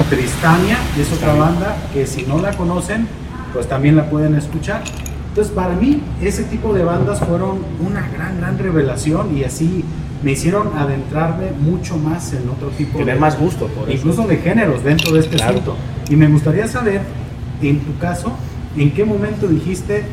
Tristania 0.10 0.78
es 1.00 1.12
otra 1.12 1.34
banda 1.34 1.76
que 1.94 2.06
si 2.08 2.24
no 2.24 2.40
la 2.40 2.52
conocen, 2.54 3.08
pues 3.54 3.68
también 3.68 3.96
la 3.96 4.10
pueden 4.10 4.36
escuchar. 4.36 4.82
Entonces, 5.30 5.54
para 5.54 5.76
mí, 5.76 6.02
ese 6.22 6.44
tipo 6.44 6.74
de 6.74 6.84
bandas 6.84 7.20
fueron 7.20 7.60
una 7.86 8.08
gran, 8.16 8.40
gran 8.40 8.58
revelación 8.58 9.36
y 9.38 9.44
así 9.44 9.84
me 10.24 10.32
hicieron 10.32 10.70
adentrarme 10.78 11.48
mucho 11.60 11.98
más 11.98 12.34
en 12.34 12.48
otro 12.50 12.70
tipo 12.70 13.00
Tener 13.00 13.16
de, 13.16 13.20
más 13.20 13.38
gusto 13.38 13.68
por 13.68 13.90
eso. 13.90 13.98
incluso 13.98 14.28
de 14.28 14.38
géneros 14.38 14.84
dentro 14.84 15.14
de 15.14 15.20
este 15.20 15.36
Claro. 15.36 15.54
asunto. 15.54 15.76
Y 16.10 16.16
me 16.16 16.28
gustaría 16.28 16.68
saber, 16.68 17.02
en 17.62 17.80
tu 17.80 17.98
caso, 17.98 18.32
en 18.78 18.92
qué 18.92 19.04
momento 19.06 19.48
dijiste 19.48 20.06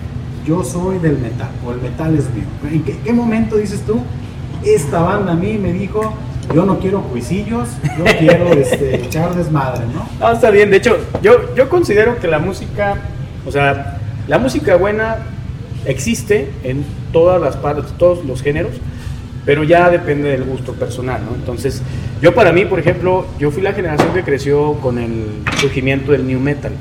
yo 0.47 0.65
soy 0.65 0.99
del 0.99 1.19
metal 1.19 1.51
o 1.67 1.73
el 1.73 1.81
metal 1.81 2.15
es 2.17 2.25
mío. 2.35 2.45
¿En 2.71 2.83
qué, 2.83 2.99
qué 3.05 3.13
momento 3.13 3.57
dices 3.57 3.83
tú, 3.83 4.01
esta 4.65 5.01
banda 5.01 5.33
a 5.33 5.37
mí 5.37 5.59
me 5.59 5.73
dijo, 5.73 6.13
yo 6.55 6.65
no 6.65 6.79
quiero 6.79 7.01
juicillos, 7.01 7.69
yo 7.99 8.05
quiero 8.19 8.53
este, 8.53 8.97
echar 8.97 9.35
desmadre, 9.35 9.85
¿no? 9.87 10.09
No, 10.19 10.33
está 10.33 10.51
bien. 10.51 10.71
De 10.71 10.79
hecho, 10.79 10.99
yo, 11.23 11.55
yo 11.55 11.69
considero 11.69 12.19
que 12.19 12.29
la 12.29 12.39
música, 12.39 12.97
o 13.47 13.53
sea, 13.53 13.99
la 14.27 14.39
música 14.39 14.77
buena 14.77 15.19
existe 15.87 16.51
en 16.63 16.85
todas 17.13 17.41
las 17.41 17.57
partes, 17.57 17.87
todos 17.99 18.25
los 18.25 18.43
géneros, 18.43 18.73
pero 19.47 19.65
ya 19.65 19.89
depende 19.91 20.29
del 20.31 20.45
gusto 20.45 20.75
personal, 20.75 21.23
¿no? 21.29 21.35
Entonces, 21.35 21.83
yo 22.21 22.35
para 22.35 22.53
mí, 22.53 22.65
por 22.67 22.79
ejemplo, 22.79 23.27
yo 23.39 23.51
fui 23.51 23.63
la 23.63 23.73
generación 23.73 24.13
que 24.13 24.23
creció 24.23 24.75
con 24.75 24.99
el 24.99 25.43
surgimiento 25.59 26.13
del 26.13 26.27
new 26.27 26.39
metal. 26.39 26.73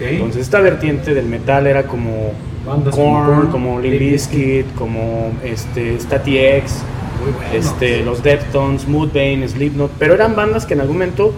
Entonces, 0.00 0.42
esta 0.42 0.60
vertiente 0.60 1.14
del 1.14 1.26
metal 1.26 1.66
era 1.66 1.84
como 1.84 2.32
Bandas 2.66 2.94
como 2.94 3.24
Korn, 3.24 3.46
como 3.48 3.80
Limp 3.80 3.98
Bizkit, 3.98 4.74
como 4.74 5.32
este, 5.44 5.98
Static 6.00 6.34
X, 6.34 6.82
bueno. 7.22 7.38
este, 7.52 8.02
los 8.02 8.22
Deftones, 8.22 8.88
Mudvayne, 8.88 9.46
Slipknot, 9.48 9.90
pero 9.98 10.14
eran 10.14 10.34
bandas 10.34 10.64
que 10.66 10.74
en 10.74 10.80
algún 10.80 10.96
momento 10.96 11.32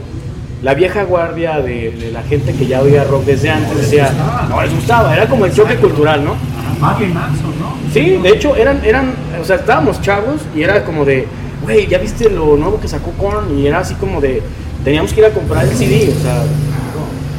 la 0.62 0.74
vieja 0.74 1.04
guardia 1.04 1.60
de, 1.60 1.90
de 1.90 2.10
la 2.12 2.22
gente 2.22 2.52
que 2.54 2.66
ya 2.66 2.80
oía 2.80 3.04
rock 3.04 3.24
desde 3.24 3.50
antes 3.50 3.76
decía, 3.76 4.08
gustaba. 4.08 4.46
no 4.48 4.62
les 4.62 4.74
gustaba, 4.74 5.16
era 5.16 5.28
como 5.28 5.46
el 5.46 5.52
choque 5.52 5.76
cultural, 5.76 6.24
¿no? 6.24 6.34
Marilyn 6.80 7.14
Manson, 7.14 7.58
¿no? 7.58 7.76
Sí, 7.92 8.18
de 8.22 8.28
hecho 8.30 8.56
eran, 8.56 8.84
eran, 8.84 9.14
o 9.40 9.44
sea, 9.44 9.56
estábamos 9.56 10.00
chavos 10.00 10.40
y 10.54 10.62
era 10.62 10.84
como 10.84 11.04
de, 11.04 11.26
güey, 11.62 11.86
¿ya 11.86 11.98
viste 11.98 12.30
lo 12.30 12.56
nuevo 12.56 12.80
que 12.80 12.88
sacó 12.88 13.10
Korn? 13.12 13.58
Y 13.58 13.66
era 13.66 13.80
así 13.80 13.94
como 13.94 14.20
de, 14.20 14.42
teníamos 14.84 15.12
que 15.12 15.20
ir 15.20 15.26
a 15.26 15.30
comprar 15.30 15.64
el 15.64 15.74
CD, 15.74 16.12
o 16.16 16.22
sea, 16.22 16.42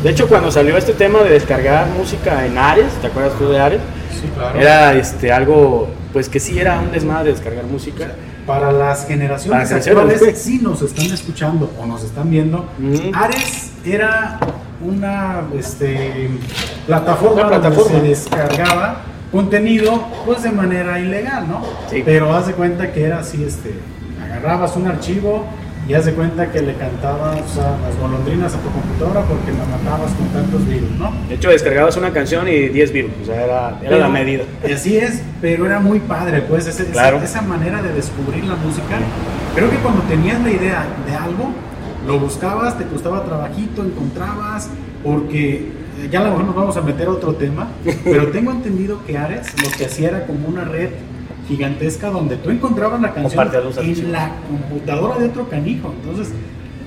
de 0.04 0.10
hecho 0.10 0.28
cuando 0.28 0.52
salió 0.52 0.78
este 0.78 0.94
tema 0.94 1.20
de 1.24 1.32
descargar 1.32 1.88
música 1.90 2.46
en 2.46 2.58
Ares, 2.58 2.92
¿te 3.02 3.08
acuerdas 3.08 3.34
tú 3.38 3.50
de 3.50 3.60
Ares? 3.60 3.82
Sí, 4.12 4.30
claro. 4.36 4.60
Era 4.60 4.94
este 4.94 5.32
algo, 5.32 5.90
pues 6.14 6.30
que 6.30 6.40
sí 6.40 6.60
era 6.60 6.80
un 6.80 6.92
desmadre 6.92 7.32
descargar 7.32 7.66
música. 7.66 8.12
Para 8.46 8.72
las 8.72 9.06
generaciones 9.06 9.68
Para 9.68 9.82
actuales, 9.82 10.22
sí. 10.22 10.52
si 10.58 10.60
nos 10.60 10.82
están 10.82 11.08
escuchando 11.08 11.70
o 11.78 11.86
nos 11.86 12.02
están 12.04 12.30
viendo. 12.30 12.66
Ares 13.14 13.72
era 13.84 14.40
una 14.82 15.42
este, 15.58 16.30
plataforma, 16.86 17.42
Una 17.42 17.48
plataforma. 17.60 17.92
donde 17.92 18.16
se 18.16 18.30
descargaba 18.30 19.02
contenido 19.34 20.02
pues 20.26 20.44
de 20.44 20.52
manera 20.52 20.98
ilegal, 20.98 21.46
¿no? 21.50 21.62
Sí. 21.90 22.02
Pero 22.06 22.34
haz 22.34 22.48
de 22.48 22.54
cuenta 22.54 22.94
que 22.94 23.04
era 23.04 23.20
así, 23.20 23.44
este, 23.44 23.74
agarrabas 24.24 24.78
un 24.78 24.88
archivo 24.88 25.44
y 25.88 25.94
haz 25.94 26.06
de 26.06 26.14
cuenta 26.14 26.52
que 26.52 26.62
le 26.62 26.74
cantabas 26.74 27.56
las 27.56 27.98
golondrinas 28.02 28.54
a 28.54 28.58
tu 28.58 28.70
computadora 28.70 29.22
porque 29.22 29.52
la 29.54 29.66
matabas 29.66 30.12
con 30.14 30.28
tantos 30.30 30.68
virus, 30.68 30.92
¿no? 31.00 31.12
De 31.30 31.36
hecho 31.36 31.50
descargabas 31.50 31.96
una 31.96 32.12
canción 32.12 32.48
y 32.48 32.68
10 32.70 32.92
virus, 32.92 33.12
o 33.24 33.26
sea, 33.26 33.36
era, 33.46 33.68
era 33.70 33.78
Pero- 33.82 34.00
la 34.00 34.10
medida. 34.10 34.44
Así 34.74 34.98
es, 34.98 35.22
pero 35.42 35.66
era 35.66 35.80
muy 35.80 36.00
padre, 36.00 36.42
pues, 36.42 36.68
ese- 36.68 36.84
esa- 36.84 36.92
Claro. 36.92 37.22
esa, 37.22 37.42
manera 37.42 37.82
de 37.82 37.94
descubrir 37.94 38.44
la 38.44 38.56
música. 38.56 38.98
Creo 39.56 39.70
que 39.70 39.78
cuando 39.78 40.02
tenías 40.04 40.42
la 40.42 40.52
idea 40.52 40.86
de 41.08 41.16
algo, 41.16 41.52
lo 42.06 42.20
buscabas, 42.20 42.78
te 42.78 42.84
costaba 42.86 43.24
trabajito, 43.24 43.84
encontrabas, 43.84 44.70
porque 45.04 45.72
ya 46.12 46.20
a 46.20 46.24
lo 46.26 46.30
mejor 46.32 46.46
nos 46.48 46.56
vamos 46.56 46.78
a 46.78 46.82
meter 46.82 47.08
a 47.08 47.12
otro 47.12 47.34
tema, 47.36 47.70
pero 48.04 48.28
tengo 48.28 48.52
entendido 48.52 49.04
que 49.06 49.18
Ares 49.18 49.48
lo 49.64 49.72
que 49.72 49.86
hacía 49.86 50.10
era 50.10 50.26
como 50.26 50.48
una 50.50 50.66
red 50.66 50.90
gigantesca 51.48 52.10
donde 52.10 52.38
tú 52.38 52.50
encontrabas 52.50 53.02
la 53.02 53.14
canción 53.14 53.50
en 53.76 54.12
la 54.12 54.32
computadora 54.48 55.18
de 55.18 55.26
otro 55.28 55.50
canijo. 55.50 55.94
Entonces, 56.02 56.34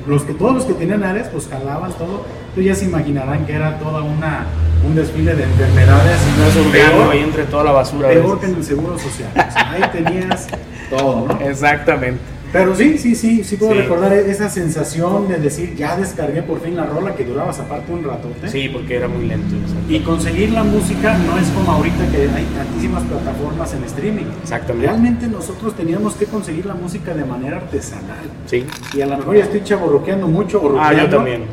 los 0.07 0.23
que, 0.23 0.35
todos 0.35 0.55
los 0.55 0.65
que 0.65 0.75
tenían 0.75 1.03
Ares, 1.03 1.29
pues 1.29 1.49
jalaban 1.49 1.93
todo. 1.93 2.25
Tú 2.55 2.63
ya 2.63 2.75
se 2.75 2.87
imaginarán 2.87 3.47
que 3.47 3.55
era 3.55 3.79
toda 3.79 4.03
una 4.03 4.47
un 4.87 4.95
desfile 4.95 5.35
de 5.35 5.45
enfermedades 5.45 6.19
y 6.27 6.41
no 6.41 6.47
es 6.47 6.57
un 6.57 6.73
peor, 6.73 7.13
ahí 7.13 7.21
entre 7.21 7.45
toda 7.45 7.65
la 7.65 7.73
basura. 7.73 8.09
Peor 8.09 8.41
que 8.41 8.47
en 8.47 8.55
el 8.57 8.65
seguro 8.65 8.99
social. 8.99 9.31
ahí 9.35 9.83
tenías 9.93 10.47
todo, 10.89 11.29
¿no? 11.29 11.41
Exactamente. 11.41 12.21
Pero 12.53 12.75
sí, 12.75 12.99
sí, 12.99 13.15
sí, 13.15 13.45
sí 13.45 13.57
puedo 13.57 13.75
recordar 13.75 14.13
esa 14.13 14.49
sensación 14.49 15.29
de 15.29 15.39
decir, 15.39 15.77
ya 15.77 15.97
descargué 15.97 16.43
por 16.43 16.61
fin 16.61 16.77
la 16.77 16.85
rola 16.85 17.15
que 17.15 17.25
duraba 17.25 17.53
aparte 17.53 17.93
un 17.93 18.03
ratote. 18.03 18.49
Sí, 18.49 18.69
porque 18.69 18.97
era 18.97 19.07
muy 19.07 19.27
lento. 19.27 19.55
Y 19.89 20.01
conseguir 20.01 20.51
la 20.51 20.65
música 20.65 21.17
no 21.19 21.39
es 21.39 21.49
como 21.51 21.71
ahorita 21.71 22.11
que 22.11 22.23
hay 22.23 22.45
tantísimas 22.57 23.05
plataformas 23.05 23.73
en 23.75 23.85
streaming. 23.85 24.27
Exactamente. 24.43 24.87
Realmente 24.87 25.29
nosotros 25.29 25.77
teníamos 25.77 26.15
que 26.15 26.27
conseguir 26.27 26.67
la 26.67 26.75
música 26.75 27.15
de 27.15 27.25
manera 27.25 27.59
artesanal. 27.59 28.31
Sí. 28.47 28.67
Y 28.95 29.01
a 29.01 29.07
lo 29.07 29.19
mejor 29.19 29.37
ya 29.37 29.45
estoy 29.45 29.63
chaborroqueando 29.63 30.27
mucho. 30.27 30.77
Ah, 30.79 30.93
yo 30.93 31.09
también. 31.09 31.45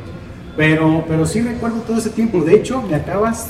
Pero, 0.56 1.06
pero 1.08 1.26
sí 1.28 1.42
recuerdo 1.42 1.82
todo 1.82 1.98
ese 2.00 2.10
tiempo. 2.10 2.42
De 2.42 2.56
hecho, 2.56 2.82
me 2.82 2.96
acabas 2.96 3.50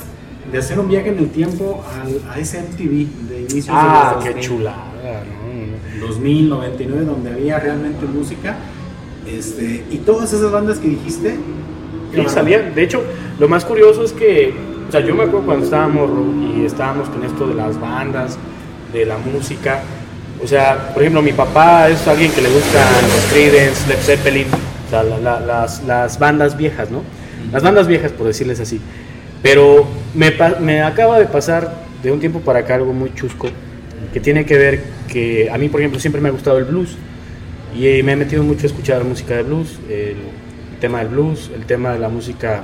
de 0.52 0.58
hacer 0.58 0.78
un 0.78 0.88
viaje 0.88 1.08
en 1.08 1.18
el 1.18 1.30
tiempo 1.30 1.82
al, 1.94 2.20
a 2.30 2.38
ese 2.38 2.60
MTV 2.60 3.28
de 3.28 3.40
inicios 3.42 3.68
ah, 3.70 4.18
de 4.22 4.34
qué 4.34 4.40
chulada, 4.40 4.84
2000, 6.08 6.48
99, 6.48 7.04
donde 7.04 7.30
había 7.30 7.58
realmente 7.58 8.06
música. 8.06 8.56
Este, 9.26 9.84
y 9.90 9.98
todas 9.98 10.32
esas 10.32 10.50
bandas 10.50 10.78
que 10.78 10.88
dijiste. 10.88 11.36
Sí, 12.14 12.22
salían. 12.28 12.74
De 12.74 12.82
hecho, 12.82 13.02
lo 13.38 13.48
más 13.48 13.64
curioso 13.64 14.02
es 14.02 14.12
que, 14.12 14.54
o 14.88 14.92
sea, 14.92 15.00
yo 15.00 15.14
me 15.14 15.24
acuerdo 15.24 15.44
cuando 15.46 15.64
estábamos 15.64 16.10
y 16.56 16.64
estábamos 16.64 17.08
con 17.08 17.22
esto 17.24 17.46
de 17.46 17.54
las 17.54 17.78
bandas, 17.78 18.38
de 18.92 19.04
la 19.04 19.18
música. 19.18 19.82
O 20.42 20.46
sea, 20.46 20.92
por 20.94 21.02
ejemplo, 21.02 21.20
mi 21.20 21.32
papá 21.32 21.88
es 21.88 22.06
alguien 22.08 22.30
que 22.32 22.40
le 22.40 22.48
gustan 22.48 23.02
los 23.02 23.32
Creedence, 23.32 23.88
Led 23.88 23.98
Zeppelin, 23.98 24.46
o 24.86 24.90
sea, 24.90 25.02
las, 25.02 25.84
las, 25.84 26.18
bandas 26.18 26.56
viejas, 26.56 26.90
¿no? 26.90 27.02
Las 27.52 27.62
bandas 27.62 27.86
viejas, 27.86 28.12
por 28.12 28.26
decirles 28.26 28.60
así. 28.60 28.80
Pero 29.42 29.86
me, 30.14 30.32
me 30.60 30.82
acaba 30.82 31.18
de 31.18 31.26
pasar 31.26 31.88
de 32.02 32.12
un 32.12 32.20
tiempo 32.20 32.40
para 32.40 32.60
acá 32.60 32.76
algo 32.76 32.92
muy 32.92 33.12
chusco, 33.14 33.48
que 34.12 34.20
tiene 34.20 34.44
que 34.44 34.56
ver 34.56 34.80
que 35.08 35.50
a 35.50 35.58
mí, 35.58 35.68
por 35.68 35.80
ejemplo, 35.80 36.00
siempre 36.00 36.20
me 36.20 36.28
ha 36.28 36.32
gustado 36.32 36.58
el 36.58 36.64
blues 36.64 36.96
y 37.74 38.02
me 38.02 38.12
he 38.12 38.16
metido 38.16 38.42
mucho 38.42 38.64
a 38.64 38.66
escuchar 38.66 39.04
música 39.04 39.36
de 39.36 39.42
blues, 39.42 39.78
el, 39.88 40.16
tema 40.80 40.98
del 41.00 41.08
blues, 41.08 41.50
el 41.54 41.64
tema 41.66 41.92
de 41.92 41.98
la 41.98 42.08
música 42.08 42.62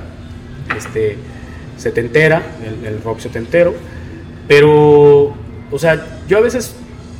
este, 0.75 1.17
setentera, 1.77 2.41
el, 2.85 3.01
rock 3.01 3.19
setentero, 3.19 3.73
pero, 4.47 5.33
o 5.71 5.79
sea, 5.79 6.05
yo 6.27 6.37
a 6.37 6.41
veces 6.41 6.75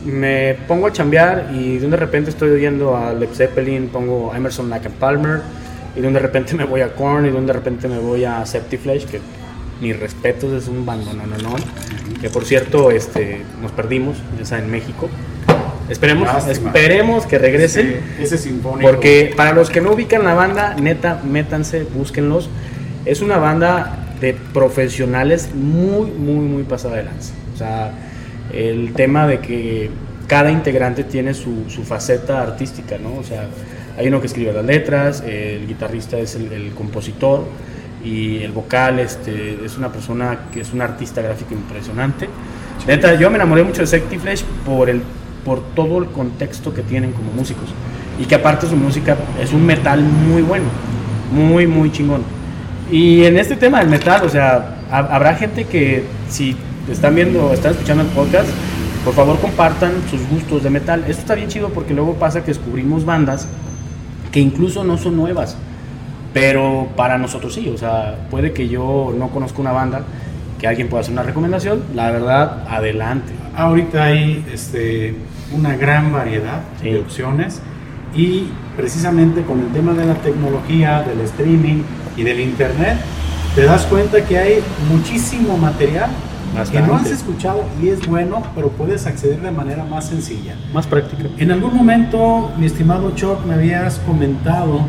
me 0.05 0.55
pongo 0.67 0.87
a 0.87 0.91
chambear 0.91 1.51
y 1.53 1.77
de 1.77 1.97
repente 1.97 2.29
estoy 2.29 2.51
oyendo 2.51 2.95
a 2.95 3.13
Led 3.13 3.29
Zeppelin, 3.33 3.87
pongo 3.89 4.33
Emerson 4.35 4.69
Lake 4.69 4.89
Palmer 4.89 5.41
y 5.95 6.01
de 6.01 6.19
repente 6.19 6.53
me 6.55 6.65
voy 6.65 6.81
a 6.81 6.93
Korn 6.93 7.25
y 7.25 7.31
de 7.31 7.53
repente 7.53 7.87
me 7.87 7.97
voy 7.99 8.25
a 8.25 8.45
Septiflesh 8.45 9.05
que 9.05 9.19
mis 9.81 9.99
respetos 9.99 10.53
es 10.53 10.67
un 10.67 10.85
bando 10.85 11.13
no 11.13 11.25
no 11.25 11.37
no. 11.37 11.55
Que 12.21 12.29
por 12.29 12.45
cierto 12.45 12.91
este 12.91 13.41
nos 13.61 13.71
perdimos 13.71 14.17
ya 14.43 14.59
en 14.59 14.69
México. 14.69 15.09
Esperemos 15.89 16.29
esperemos 16.47 17.25
que 17.25 17.37
regresen 17.37 18.01
ese 18.19 18.37
sinfónico. 18.37 18.89
porque 18.89 19.33
para 19.35 19.53
los 19.53 19.69
que 19.69 19.81
no 19.81 19.91
ubican 19.91 20.23
la 20.23 20.33
banda 20.33 20.75
neta 20.75 21.21
métanse 21.23 21.83
búsquenlos. 21.83 22.49
Es 23.05 23.21
una 23.21 23.37
banda 23.37 24.15
de 24.19 24.33
profesionales 24.53 25.49
muy 25.53 26.09
muy 26.09 26.45
muy 26.45 26.63
pasada 26.63 26.97
de 26.97 27.03
lanza. 27.03 27.33
O 27.53 27.57
sea 27.57 27.91
el 28.53 28.93
tema 28.93 29.27
de 29.27 29.39
que 29.39 29.89
cada 30.27 30.51
integrante 30.51 31.03
tiene 31.03 31.33
su, 31.33 31.69
su, 31.69 31.83
faceta 31.83 32.41
artística, 32.41 32.97
¿no? 32.97 33.15
O 33.15 33.23
sea, 33.23 33.47
hay 33.97 34.07
uno 34.07 34.19
que 34.21 34.27
escribe 34.27 34.53
las 34.53 34.65
letras, 34.65 35.23
el 35.25 35.67
guitarrista 35.67 36.17
es 36.17 36.35
el, 36.35 36.71
compositor 36.75 37.45
y 38.05 38.37
el 38.43 38.51
vocal 38.51 38.99
este, 38.99 39.65
es 39.65 39.77
una 39.77 39.91
persona 39.91 40.41
que 40.53 40.61
es 40.61 40.71
un 40.71 40.81
artista 40.81 41.21
gráfico 41.21 41.55
impresionante. 41.55 42.29
Neta, 42.87 43.15
yo 43.15 43.29
me 43.31 43.37
enamoré 43.37 43.63
mucho 43.63 43.81
de 43.81 43.87
Secti 43.87 44.19
Flash 44.19 44.43
por, 44.63 44.89
el, 44.89 45.01
por 45.43 45.61
todo 45.73 45.97
el 45.97 46.05
contexto 46.05 46.71
que 46.73 46.83
tienen 46.83 47.13
como 47.13 47.31
músicos 47.31 47.65
y 48.19 48.25
que 48.25 48.35
aparte 48.35 48.67
su 48.67 48.75
música 48.75 49.17
es 49.41 49.51
un 49.53 49.65
metal 49.65 50.01
muy 50.01 50.43
bueno, 50.43 50.65
muy, 51.31 51.65
muy 51.65 51.91
chingón. 51.91 52.21
Y 52.91 53.23
en 53.23 53.37
este 53.37 53.55
tema 53.55 53.79
del 53.79 53.89
metal, 53.89 54.23
o 54.23 54.29
sea, 54.29 54.77
habrá 54.91 55.33
gente 55.35 55.65
que 55.65 56.03
si 56.29 56.55
están 56.89 57.15
viendo, 57.15 57.51
están 57.53 57.71
escuchando 57.71 58.03
el 58.03 58.09
podcast, 58.09 58.47
por 59.03 59.15
favor 59.15 59.39
compartan 59.39 59.93
sus 60.11 60.27
gustos 60.29 60.61
de 60.63 60.69
metal. 60.69 61.03
Esto 61.07 61.21
está 61.21 61.33
bien 61.33 61.47
chido 61.47 61.69
porque 61.69 61.95
luego 61.95 62.13
pasa 62.13 62.41
que 62.41 62.47
descubrimos 62.47 63.03
bandas 63.03 63.47
que 64.31 64.39
incluso 64.39 64.83
no 64.83 64.97
son 64.97 65.15
nuevas, 65.15 65.57
pero 66.35 66.89
para 66.97 67.17
nosotros 67.17 67.53
sí. 67.53 67.69
O 67.73 67.77
sea, 67.77 68.27
puede 68.29 68.51
que 68.51 68.67
yo 68.67 69.15
no 69.17 69.29
conozca 69.29 69.61
una 69.61 69.71
banda 69.71 70.01
que 70.59 70.67
alguien 70.67 70.89
pueda 70.89 70.99
hacer 70.99 71.13
una 71.13 71.23
recomendación. 71.23 71.81
La 71.95 72.11
verdad, 72.11 72.65
adelante. 72.69 73.31
Ahorita 73.55 74.03
hay 74.03 74.45
este, 74.51 75.15
una 75.53 75.77
gran 75.77 76.11
variedad 76.11 76.59
de 76.83 76.99
opciones 76.99 77.61
y 78.13 78.49
precisamente 78.75 79.43
con 79.43 79.61
el 79.61 79.67
tema 79.67 79.93
de 79.93 80.07
la 80.07 80.15
tecnología, 80.15 81.03
del 81.03 81.21
streaming 81.21 81.83
y 82.17 82.23
del 82.23 82.41
internet, 82.41 82.97
te 83.55 83.63
das 83.63 83.85
cuenta 83.85 84.25
que 84.25 84.37
hay 84.37 84.59
muchísimo 84.91 85.57
material 85.57 86.09
que 86.69 86.81
no 86.81 86.95
has 86.95 87.11
escuchado 87.11 87.63
y 87.81 87.87
es 87.87 88.05
bueno, 88.05 88.43
pero 88.53 88.71
puedes 88.71 89.05
acceder 89.07 89.39
de 89.39 89.51
manera 89.51 89.85
más 89.85 90.09
sencilla. 90.09 90.55
Más 90.73 90.85
práctica. 90.85 91.29
En 91.37 91.51
algún 91.51 91.73
momento, 91.73 92.51
mi 92.57 92.65
estimado 92.65 93.11
Choc, 93.15 93.45
me 93.45 93.53
habías 93.53 93.99
comentado 93.99 94.81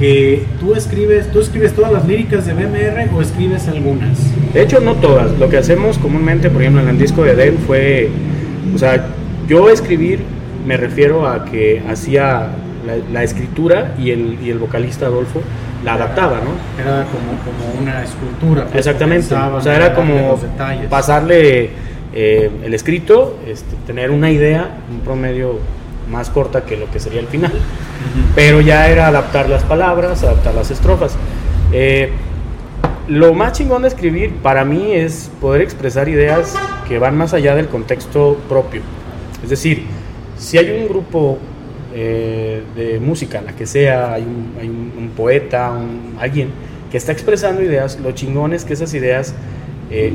que 0.00 0.42
tú 0.58 0.74
escribes, 0.74 1.30
tú 1.30 1.40
escribes 1.40 1.74
todas 1.74 1.92
las 1.92 2.08
líricas 2.08 2.46
de 2.46 2.54
BMR 2.54 3.14
o 3.14 3.20
escribes 3.20 3.68
algunas. 3.68 4.18
De 4.54 4.62
hecho, 4.62 4.80
no 4.80 4.94
todas. 4.94 5.38
Lo 5.38 5.50
que 5.50 5.58
hacemos 5.58 5.98
comúnmente, 5.98 6.48
por 6.48 6.62
ejemplo, 6.62 6.82
en 6.82 6.88
el 6.88 6.98
disco 6.98 7.22
de 7.22 7.36
Den 7.36 7.58
fue, 7.58 8.08
o 8.74 8.78
sea, 8.78 9.08
yo 9.46 9.68
escribir 9.68 10.20
me 10.66 10.78
refiero 10.78 11.28
a 11.28 11.44
que 11.44 11.82
hacía 11.86 12.48
la, 13.12 13.22
escritura 13.22 13.94
y 13.98 14.10
el, 14.10 14.38
y 14.42 14.50
el 14.50 14.58
vocalista 14.58 15.06
Adolfo 15.06 15.42
la 15.84 15.94
adaptaba, 15.94 16.40
¿no? 16.40 16.82
Era 16.82 17.04
como, 17.04 17.38
como 17.44 17.80
una 17.80 18.02
escultura. 18.02 18.64
Pues, 18.64 18.86
Exactamente. 18.86 19.34
O 19.34 19.60
sea, 19.60 19.76
era 19.76 19.94
como 19.94 20.38
pasarle 20.88 21.70
eh, 22.14 22.50
el 22.64 22.72
escrito, 22.72 23.38
este, 23.46 23.76
tener 23.86 24.10
una 24.10 24.30
idea, 24.30 24.78
un 24.90 25.00
promedio 25.00 25.58
más 26.10 26.30
corta 26.30 26.64
que 26.64 26.76
lo 26.76 26.90
que 26.90 27.00
sería 27.00 27.20
el 27.20 27.26
final, 27.28 27.52
pero 28.34 28.60
ya 28.60 28.88
era 28.88 29.06
adaptar 29.06 29.48
las 29.48 29.62
palabras, 29.62 30.22
adaptar 30.22 30.54
las 30.54 30.70
estrofas. 30.70 31.16
Eh, 31.72 32.12
lo 33.08 33.34
más 33.34 33.52
chingón 33.52 33.82
de 33.82 33.88
escribir 33.88 34.34
para 34.36 34.64
mí 34.64 34.92
es 34.92 35.30
poder 35.40 35.62
expresar 35.62 36.08
ideas 36.08 36.54
que 36.86 36.98
van 36.98 37.16
más 37.16 37.34
allá 37.34 37.54
del 37.54 37.68
contexto 37.68 38.38
propio. 38.48 38.82
Es 39.42 39.50
decir, 39.50 39.84
si 40.38 40.58
hay 40.58 40.70
un 40.70 40.88
grupo 40.88 41.38
eh, 41.92 42.62
de 42.76 43.00
música, 43.00 43.42
la 43.42 43.52
que 43.52 43.66
sea, 43.66 44.14
hay 44.14 44.22
un, 44.22 45.10
poeta, 45.16 45.72
alguien 46.18 46.50
que 46.90 46.96
está 46.96 47.10
expresando 47.12 47.62
ideas, 47.62 47.98
lo 48.00 48.12
chingón 48.12 48.52
es 48.52 48.64
que 48.64 48.74
esas 48.74 48.94
ideas 48.94 49.34
eh, 49.90 50.12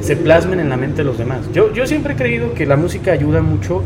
se 0.00 0.16
plasmen 0.16 0.60
en 0.60 0.68
la 0.68 0.76
mente 0.76 0.98
de 0.98 1.04
los 1.04 1.18
demás. 1.18 1.40
Yo, 1.52 1.72
yo 1.72 1.86
siempre 1.86 2.14
he 2.14 2.16
creído 2.16 2.52
que 2.52 2.66
la 2.66 2.76
música 2.76 3.12
ayuda 3.12 3.42
mucho 3.42 3.82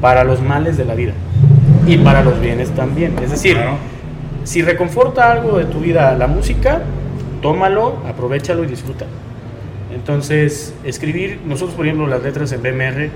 para 0.00 0.24
los 0.24 0.40
males 0.40 0.76
de 0.76 0.84
la 0.84 0.94
vida 0.94 1.12
y 1.86 1.96
para 1.98 2.22
los 2.22 2.40
bienes 2.40 2.70
también. 2.70 3.18
Es 3.22 3.30
decir, 3.30 3.56
si 4.44 4.62
reconforta 4.62 5.32
algo 5.32 5.58
de 5.58 5.64
tu 5.64 5.80
vida 5.80 6.14
la 6.16 6.26
música, 6.26 6.82
tómalo, 7.42 8.02
aprovechalo 8.06 8.64
y 8.64 8.66
disfruta. 8.66 9.06
Entonces, 9.94 10.74
escribir, 10.84 11.40
nosotros 11.46 11.74
por 11.74 11.86
ejemplo 11.86 12.06
las 12.06 12.22
letras 12.22 12.52
en 12.52 12.62
BMR, 12.62 13.10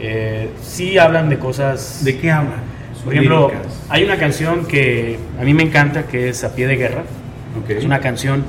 eh, 0.00 0.50
sí 0.62 0.98
hablan 0.98 1.28
de 1.28 1.38
cosas... 1.38 2.04
¿De 2.04 2.18
qué 2.18 2.30
hablan? 2.30 2.60
Por 3.04 3.14
ejemplo, 3.14 3.50
hay 3.88 4.04
una 4.04 4.18
canción 4.18 4.66
que 4.66 5.18
a 5.40 5.44
mí 5.44 5.54
me 5.54 5.62
encanta 5.62 6.06
que 6.06 6.28
es 6.28 6.44
A 6.44 6.54
Pie 6.54 6.66
de 6.66 6.76
Guerra. 6.76 7.04
Es 7.68 7.84
una 7.84 8.00
canción 8.00 8.44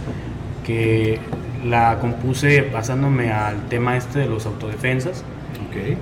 que 0.66 1.20
la 1.66 1.98
compuse 2.00 2.62
basándome 2.62 3.32
al 3.32 3.68
tema 3.70 3.96
este 3.96 4.20
de 4.20 4.26
los 4.26 4.46
autodefensas. 4.46 5.24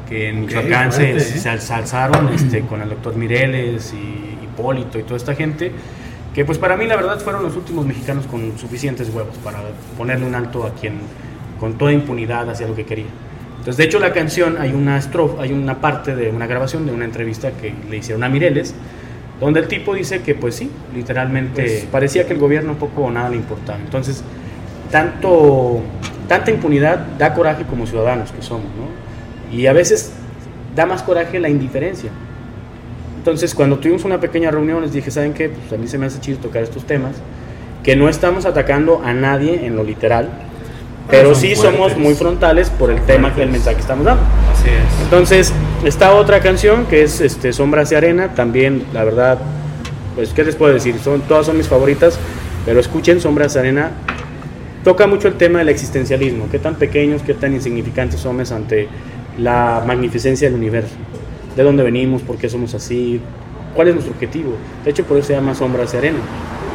Que 0.08 0.30
en 0.30 0.42
Michoacán 0.42 0.92
se, 0.92 1.20
se, 1.20 1.50
alzaron 1.50 2.30
este, 2.34 2.62
con 2.62 2.82
el 2.82 2.90
doctor 2.90 3.16
Mireles 3.16 3.94
y 3.94 4.44
Hipólito 4.44 5.00
y 5.00 5.04
toda 5.04 5.18
esta 5.18 5.36
gente. 5.36 5.72
Que 6.34 6.46
pues 6.46 6.58
para 6.58 6.78
mí 6.78 6.86
la 6.86 6.96
verdad 6.96 7.20
fueron 7.20 7.44
los 7.44 7.56
últimos 7.56 7.86
mexicanos 7.86 8.28
con 8.28 8.58
suficientes 8.58 9.10
huevos 9.10 9.36
para 9.44 9.60
ponerle 9.98 10.28
un 10.28 10.36
alto 10.36 10.66
a 10.66 10.74
quien 10.74 11.00
con 11.60 11.78
toda 11.78 11.92
impunidad 11.92 12.50
hacía 12.50 12.68
lo 12.68 12.76
que 12.76 12.86
quería. 12.86 13.08
Entonces, 13.58 13.78
de 13.78 13.84
hecho, 13.86 14.00
la 14.00 14.14
canción 14.14 14.58
hay 14.60 14.72
una 14.72 14.98
estrofa, 14.98 15.42
hay 15.42 15.52
una 15.52 15.82
parte 15.82 16.16
de 16.16 16.30
una 16.30 16.46
grabación 16.48 16.86
de 16.86 16.94
una 16.94 17.06
entrevista 17.06 17.52
que 17.52 17.74
le 17.90 17.98
hicieron 17.98 18.24
a 18.24 18.30
Mireles, 18.30 18.76
donde 19.40 19.60
el 19.60 19.68
tipo 19.68 19.94
dice 19.94 20.22
que 20.22 20.36
pues 20.36 20.56
sí, 20.56 20.72
literalmente 20.96 21.64
Pues- 21.64 21.86
parecía 21.92 22.26
que 22.28 22.34
el 22.34 22.40
gobierno 22.40 22.76
poco 22.76 23.04
o 23.04 23.12
nada 23.12 23.30
le 23.30 23.36
importaba. 23.38 23.80
Entonces, 23.80 24.24
tanto, 24.92 25.82
tanta 26.28 26.52
impunidad 26.52 26.98
da 27.18 27.34
coraje 27.34 27.64
como 27.64 27.86
ciudadanos 27.86 28.32
que 28.32 28.42
somos, 28.42 28.68
¿no? 28.68 29.07
Y 29.52 29.68
a 29.68 29.74
veces 29.74 30.12
da 30.76 30.86
más 30.86 31.04
coraje 31.04 31.40
la 31.40 31.50
indiferencia. 31.50 32.12
Entonces, 33.18 33.54
cuando 33.54 33.78
tuvimos 33.78 34.06
una 34.06 34.20
pequeña 34.20 34.52
reunión, 34.52 34.82
les 34.82 34.94
dije, 34.94 35.12
¿saben 35.12 35.34
qué? 35.34 35.50
Pues 35.50 35.74
a 35.74 35.76
mí 35.76 35.88
se 35.88 35.98
me 35.98 36.06
hace 36.06 36.22
chido 36.22 36.38
tocar 36.38 36.64
estos 36.64 36.86
temas, 36.86 37.16
que 37.84 37.96
no 37.96 38.08
estamos 38.08 38.46
atacando 38.46 39.02
a 39.04 39.14
nadie 39.14 39.66
en 39.66 39.76
lo 39.76 39.84
literal, 39.84 40.30
pero 41.10 41.34
son 41.34 41.42
sí 41.42 41.56
fuertes. 41.56 41.78
somos 41.78 41.98
muy 41.98 42.16
frontales 42.16 42.70
por 42.70 42.90
el 42.90 43.02
tema 43.02 43.34
que 43.34 43.44
el 43.44 43.50
mensaje 43.50 43.76
que 43.76 43.82
estamos 43.82 44.06
dando. 44.06 44.24
Así 44.54 44.70
es. 44.70 45.04
Entonces, 45.04 45.54
está 45.84 46.14
otra 46.14 46.40
canción 46.40 46.86
que 46.86 47.04
es 47.04 47.20
este, 47.20 47.52
Sombras 47.52 47.90
de 47.90 47.98
Arena, 47.98 48.34
también, 48.34 48.86
la 48.94 49.04
verdad, 49.04 49.40
pues, 50.16 50.30
¿qué 50.34 50.44
les 50.44 50.56
puedo 50.56 50.74
decir? 50.74 50.98
Son, 51.00 51.22
todas 51.22 51.48
son 51.48 51.58
mis 51.58 51.68
favoritas, 51.68 52.18
pero 52.66 52.80
escuchen 52.80 53.20
Sombras 53.20 53.56
de 53.56 53.60
Arena. 53.60 53.92
Toca 54.84 55.06
mucho 55.06 55.28
el 55.28 55.34
tema 55.34 55.60
del 55.60 55.68
existencialismo, 55.68 56.48
qué 56.50 56.60
tan 56.60 56.76
pequeños, 56.76 57.22
qué 57.24 57.34
tan 57.34 57.54
insignificantes 57.54 58.22
somos 58.22 58.54
ante 58.54 58.88
la 59.38 59.84
magnificencia 59.86 60.48
del 60.48 60.58
universo. 60.58 60.96
De 61.56 61.64
dónde 61.64 61.84
venimos, 61.84 62.22
por 62.22 62.38
qué 62.38 62.50
somos 62.50 62.74
así, 62.74 63.20
cuál 63.76 63.90
es 63.90 63.94
nuestro 63.96 64.14
objetivo. 64.14 64.54
De 64.84 64.92
hecho, 64.92 65.04
por 65.04 65.18
eso 65.18 65.28
se 65.28 65.34
llama 65.34 65.56
Sombras 65.56 65.92
de 65.92 65.98
Arena, 66.00 66.20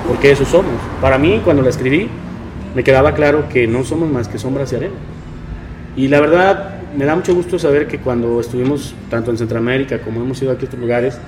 porque 0.09 0.31
eso 0.31 0.45
somos. 0.45 0.75
Para 1.01 1.19
mí, 1.19 1.41
cuando 1.45 1.63
la 1.63 1.71
escribí, 1.71 2.09
me 2.75 2.83
quedaba 2.83 3.15
claro 3.15 3.49
que 3.49 3.67
no 3.67 3.85
somos 3.85 4.11
más 4.11 4.29
que 4.29 4.39
sombras 4.39 4.71
de 4.71 4.79
arena. 4.79 4.95
Y 5.97 6.09
la 6.09 6.21
verdad, 6.21 6.81
me 6.97 7.05
da 7.05 7.15
mucho 7.15 7.35
gusto 7.35 7.59
saber 7.59 7.87
que 7.87 7.99
cuando 7.99 8.41
estuvimos 8.41 8.95
tanto 9.11 9.31
en 9.31 9.39
Centroamérica 9.39 10.01
como 10.01 10.23
hemos 10.23 10.41
ido 10.41 10.51
a 10.51 10.55
otros 10.55 10.73
lugares, 10.75 11.19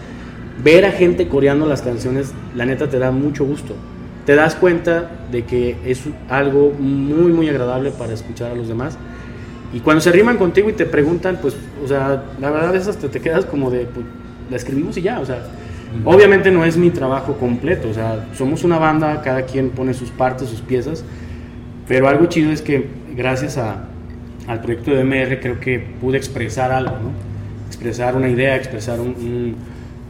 ver 0.63 0.87
a 0.87 0.93
gente 0.93 1.29
coreando 1.29 1.67
las 1.67 1.83
canciones, 1.83 2.33
la 2.55 2.65
neta 2.65 2.89
te 2.89 2.99
da 2.99 3.11
mucho 3.11 3.45
gusto. 3.45 3.75
Te 4.25 4.35
das 4.35 4.55
cuenta 4.55 5.11
de 5.31 5.45
que 5.45 5.77
es 5.85 6.03
algo 6.31 6.73
muy, 6.79 7.33
muy 7.33 7.49
agradable 7.49 7.91
para 7.91 8.15
escuchar 8.15 8.53
a 8.53 8.55
los 8.55 8.69
demás. 8.69 8.97
Y 9.75 9.81
cuando 9.81 10.01
se 10.01 10.13
riman 10.13 10.39
contigo 10.39 10.71
y 10.71 10.73
te 10.73 10.87
preguntan, 10.87 11.39
pues, 11.43 11.55
o 11.85 11.89
sea, 11.89 12.23
la 12.41 12.51
verdad 12.51 12.75
es 12.77 12.87
hasta 12.89 13.09
te 13.09 13.21
quedas 13.21 13.45
como 13.45 13.71
de, 13.71 13.81
pues, 13.87 14.07
la 14.51 14.57
escribimos 14.57 14.97
y 14.97 15.03
ya, 15.03 15.19
o 15.21 15.27
sea, 15.27 15.39
obviamente 16.05 16.51
no 16.51 16.65
es 16.65 16.77
mi 16.77 16.91
trabajo 16.91 17.35
completo, 17.35 17.89
o 17.91 17.95
sea, 17.95 18.27
somos 18.37 18.63
una 18.65 18.79
banda, 18.79 19.21
cada 19.23 19.43
quien 19.43 19.71
pone 19.71 19.93
sus 19.95 20.11
partes, 20.11 20.49
sus 20.49 20.61
piezas, 20.61 21.05
pero 21.89 22.09
algo 22.09 22.27
chido 22.27 22.53
es 22.53 22.63
que 22.63 22.87
gracias 23.17 23.59
a, 23.59 23.85
al 24.47 24.61
proyecto 24.61 24.93
de 24.93 25.01
MR 25.05 25.41
creo 25.41 25.59
que 25.61 25.79
pude 26.01 26.17
expresar 26.19 26.71
algo, 26.71 26.93
¿no? 26.93 27.11
Expresar 27.67 28.15
una 28.17 28.29
idea, 28.29 28.57
expresar 28.57 29.01
un, 29.01 29.09
un- 29.09 29.55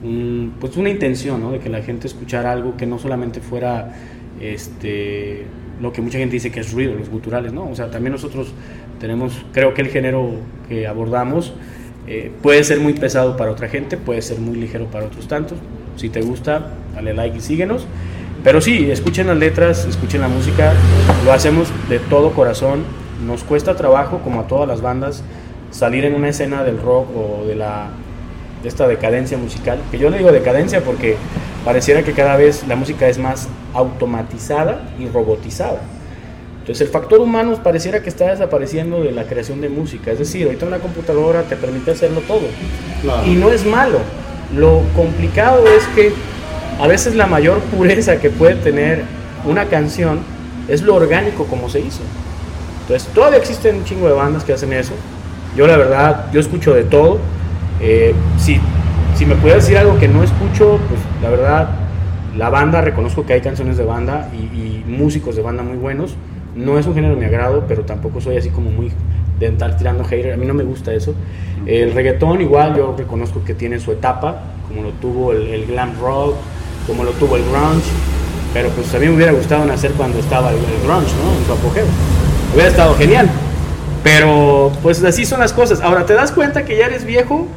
un- 0.09 0.53
pues 0.61 0.77
una 0.77 0.91
intención, 0.91 1.41
¿no? 1.41 1.53
De 1.53 1.59
que 1.59 1.69
la 1.71 1.81
gente 1.83 2.07
escuchara 2.07 2.53
algo 2.53 2.77
que 2.77 2.87
no 2.87 2.99
solamente 2.99 3.41
fuera 3.41 3.93
este, 4.41 5.45
lo 5.81 5.93
que 5.93 6.03
mucha 6.03 6.19
gente 6.19 6.35
dice 6.35 6.51
que 6.51 6.61
es 6.61 6.73
ruido, 6.73 6.95
los 6.95 7.09
guturales, 7.09 7.53
¿no? 7.53 7.69
O 7.69 7.75
sea, 7.75 7.91
también 7.91 8.13
nosotros 8.13 8.53
tenemos, 9.01 9.45
creo 9.53 9.75
que 9.75 9.83
el 9.83 9.89
género 9.89 10.31
que 10.69 10.87
abordamos 10.87 11.53
eh, 12.07 12.31
puede 12.43 12.65
ser 12.65 12.81
muy 12.81 12.93
pesado 12.95 13.37
para 13.37 13.51
otra 13.51 13.69
gente, 13.69 13.97
puede 13.97 14.23
ser 14.23 14.39
muy 14.39 14.57
ligero 14.57 14.87
para 14.87 15.07
otros 15.07 15.29
tantos. 15.29 15.59
Si 15.97 16.09
te 16.09 16.21
gusta, 16.21 16.73
dale 16.95 17.15
like 17.15 17.39
y 17.39 17.41
síguenos. 17.41 17.87
Pero 18.43 18.61
sí, 18.61 18.91
escuchen 18.91 19.27
las 19.27 19.39
letras, 19.39 19.87
escuchen 19.87 20.21
la 20.21 20.29
música, 20.29 20.73
lo 21.25 21.33
hacemos 21.33 21.69
de 21.89 21.99
todo 21.99 22.33
corazón. 22.33 22.85
Nos 23.27 23.43
cuesta 23.43 23.75
trabajo, 23.75 24.21
como 24.23 24.41
a 24.41 24.47
todas 24.47 24.69
las 24.69 24.83
bandas, 24.83 25.23
salir 25.71 26.05
en 26.05 26.15
una 26.15 26.29
escena 26.29 26.63
del 26.63 26.79
rock 26.79 27.09
o 27.17 27.47
de 27.47 27.55
la 27.55 27.89
de 28.65 28.69
esta 28.69 28.89
decadencia 28.89 29.37
musical, 29.37 29.79
que 29.91 29.99
yo 29.99 30.09
le 30.09 30.17
digo 30.17 30.33
decadencia 30.33 30.81
porque 30.83 31.17
pareciera 31.67 32.03
que 32.03 32.13
cada 32.13 32.35
vez 32.37 32.67
la 32.67 32.77
música 32.77 33.07
es 33.09 33.19
más 33.19 33.47
automatizada 33.75 34.89
y 34.99 35.07
robotizada. 35.07 35.81
Entonces 36.65 36.87
el 36.87 36.93
factor 36.95 37.21
humano 37.21 37.61
pareciera 37.63 38.01
que 38.01 38.09
está 38.09 38.31
desapareciendo 38.31 39.03
de 39.03 39.13
la 39.13 39.25
creación 39.25 39.61
de 39.61 39.69
música, 39.69 40.13
es 40.13 40.19
decir, 40.19 40.47
ahorita 40.47 40.65
una 40.65 40.79
computadora 40.79 41.43
te 41.43 41.57
permite 41.57 41.91
hacerlo 41.91 42.23
todo. 42.23 42.47
Claro. 43.03 43.27
Y 43.27 43.35
no 43.35 43.51
es 43.51 43.67
malo. 43.67 43.99
Lo 44.57 44.81
complicado 44.97 45.63
es 45.67 45.85
que 45.89 46.15
a 46.81 46.87
veces 46.87 47.17
la 47.17 47.27
mayor 47.27 47.59
pureza 47.65 48.17
que 48.17 48.31
puede 48.31 48.55
tener 48.55 49.03
una 49.45 49.67
canción 49.67 50.21
es 50.67 50.81
lo 50.81 50.95
orgánico 50.95 51.45
como 51.45 51.69
se 51.69 51.81
hizo. 51.81 52.01
Entonces 52.81 53.11
todavía 53.13 53.41
existen 53.41 53.77
un 53.77 53.85
chingo 53.85 54.09
de 54.09 54.15
bandas 54.15 54.43
que 54.43 54.55
hacen 54.55 54.73
eso. 54.73 54.95
Yo 55.55 55.67
la 55.67 55.77
verdad, 55.77 56.33
yo 56.33 56.41
escucho 56.41 56.73
de 56.73 56.85
todo. 56.85 57.19
Eh, 57.83 58.15
si, 58.39 58.59
si 59.15 59.27
me 59.27 59.35
puedes 59.35 59.65
decir 59.65 59.77
algo 59.77 59.99
que 59.99 60.09
no 60.09 60.23
escucho, 60.23 60.81
pues 60.89 60.99
la 61.23 61.29
verdad, 61.29 61.69
la 62.39 62.49
banda, 62.49 62.81
reconozco 62.81 63.27
que 63.27 63.35
hay 63.35 63.43
canciones 63.43 63.77
de 63.77 63.85
banda 63.85 64.31
y, 64.33 64.37
y 64.37 64.85
músicos 64.87 65.37
de 65.37 65.43
banda 65.43 65.63
muy 65.63 65.77
buenos. 65.77 66.17
No 66.55 66.79
es 66.79 66.87
un 66.87 66.95
género 66.95 67.15
de 67.15 67.21
mi 67.21 67.27
agrado, 67.27 67.65
pero 67.67 67.83
tampoco 67.83 68.21
soy 68.21 68.37
así 68.37 68.51
como 68.51 68.71
muy 68.71 68.91
de 69.39 69.47
estar 69.47 69.77
tirando 69.77 70.05
hater. 70.05 70.35
A 70.35 70.37
mí 70.37 70.47
no 70.47 70.55
me 70.55 70.65
gusta 70.65 70.93
eso. 70.93 71.15
El 71.67 71.93
reggaetón 71.93 72.41
igual 72.41 72.77
yo 72.77 72.95
reconozco 72.97 73.43
que 73.45 73.55
tiene 73.55 73.81
su 73.81 73.93
etapa, 73.93 74.43
como 74.69 74.83
lo 74.83 74.91
tuvo 74.91 75.33
el, 75.33 75.49
el 75.49 75.67
glam 75.67 75.93
rock, 76.01 76.35
como 76.87 77.05
lo 77.05 77.11
tuvo 77.13 77.37
el 77.37 77.43
grunge. 77.43 77.91
Pero 78.53 78.69
pues 78.71 78.95
a 78.95 78.99
mí 78.99 79.07
me 79.07 79.17
hubiera 79.17 79.33
gustado 79.33 79.65
nacer 79.65 79.93
cuando 79.93 80.19
estaba 80.19 80.51
el, 80.51 80.57
el 80.57 80.83
grunge, 80.85 81.13
¿no? 81.23 81.39
En 81.39 81.45
su 81.47 81.53
apogeo. 81.53 81.87
Hubiera 82.53 82.69
estado 82.69 82.95
genial. 82.95 83.29
Pero 84.05 84.71
pues 84.83 85.03
así 85.03 85.25
son 85.25 85.41
las 85.41 85.53
cosas. 85.53 85.81
Ahora, 85.81 86.07
¿te 86.07 86.15
das 86.15 86.31
cuenta 86.31 86.65
que 86.65 86.77
ya 86.77 86.87
eres 86.87 87.05
viejo 87.05 87.49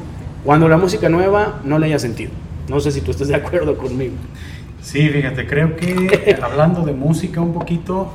cuando 0.44 0.68
la 0.70 0.78
música 0.78 1.10
nueva 1.10 1.60
no 1.64 1.78
le 1.78 1.88
haya 1.88 2.00
sentido? 2.00 2.32
No 2.68 2.80
sé 2.80 2.92
si 2.92 3.02
tú 3.02 3.12
estás 3.12 3.28
de 3.28 3.36
acuerdo 3.36 3.78
conmigo. 3.78 4.16
Sí, 4.82 5.10
fíjate, 5.10 5.46
creo 5.46 5.76
que 5.76 6.38
hablando 6.42 6.82
de 6.82 6.94
música 6.94 7.42
un 7.42 7.54
poquito, 7.54 8.10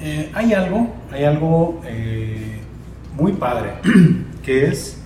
eh, 0.00 0.30
hay 0.34 0.52
algo, 0.52 0.88
hay 1.12 1.24
algo 1.24 1.80
eh, 1.86 2.60
muy 3.16 3.32
padre, 3.32 3.70
que 4.44 4.66
es, 4.66 4.98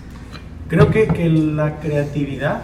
creo 0.69 0.91
que, 0.91 1.07
que 1.09 1.29
la 1.29 1.79
creatividad 1.81 2.63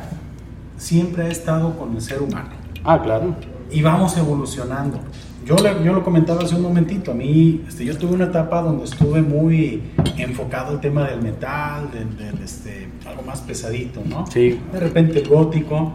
siempre 0.77 1.25
ha 1.25 1.29
estado 1.29 1.77
con 1.79 1.95
el 1.97 2.03
ser 2.03 2.23
humano 2.23 2.51
Ah, 2.85 3.01
claro. 3.03 3.35
y 3.71 3.83
vamos 3.83 4.17
evolucionando. 4.17 5.01
Yo, 5.45 5.57
le- 5.57 5.83
yo 5.83 5.95
lo 5.95 6.05
comentaba 6.05 6.43
hace 6.43 6.55
un 6.57 6.63
momentito, 6.63 7.13
a 7.13 7.15
mí, 7.15 7.63
este, 7.67 7.85
yo 7.85 7.97
tuve 7.97 8.13
una 8.15 8.27
etapa 8.27 8.61
donde 8.61 8.85
estuve 8.85 9.23
muy 9.23 9.83
enfocado 10.19 10.73
al 10.73 10.81
tema 10.81 11.09
del 11.09 11.23
metal, 11.23 11.91
del, 11.91 12.17
del, 12.19 12.43
este, 12.45 12.89
algo 13.07 13.23
más 13.23 13.41
pesadito, 13.41 14.03
¿no? 14.07 14.27
Sí. 14.27 14.61
De 14.73 14.79
repente 14.81 15.21
el 15.21 15.29
gótico. 15.29 15.95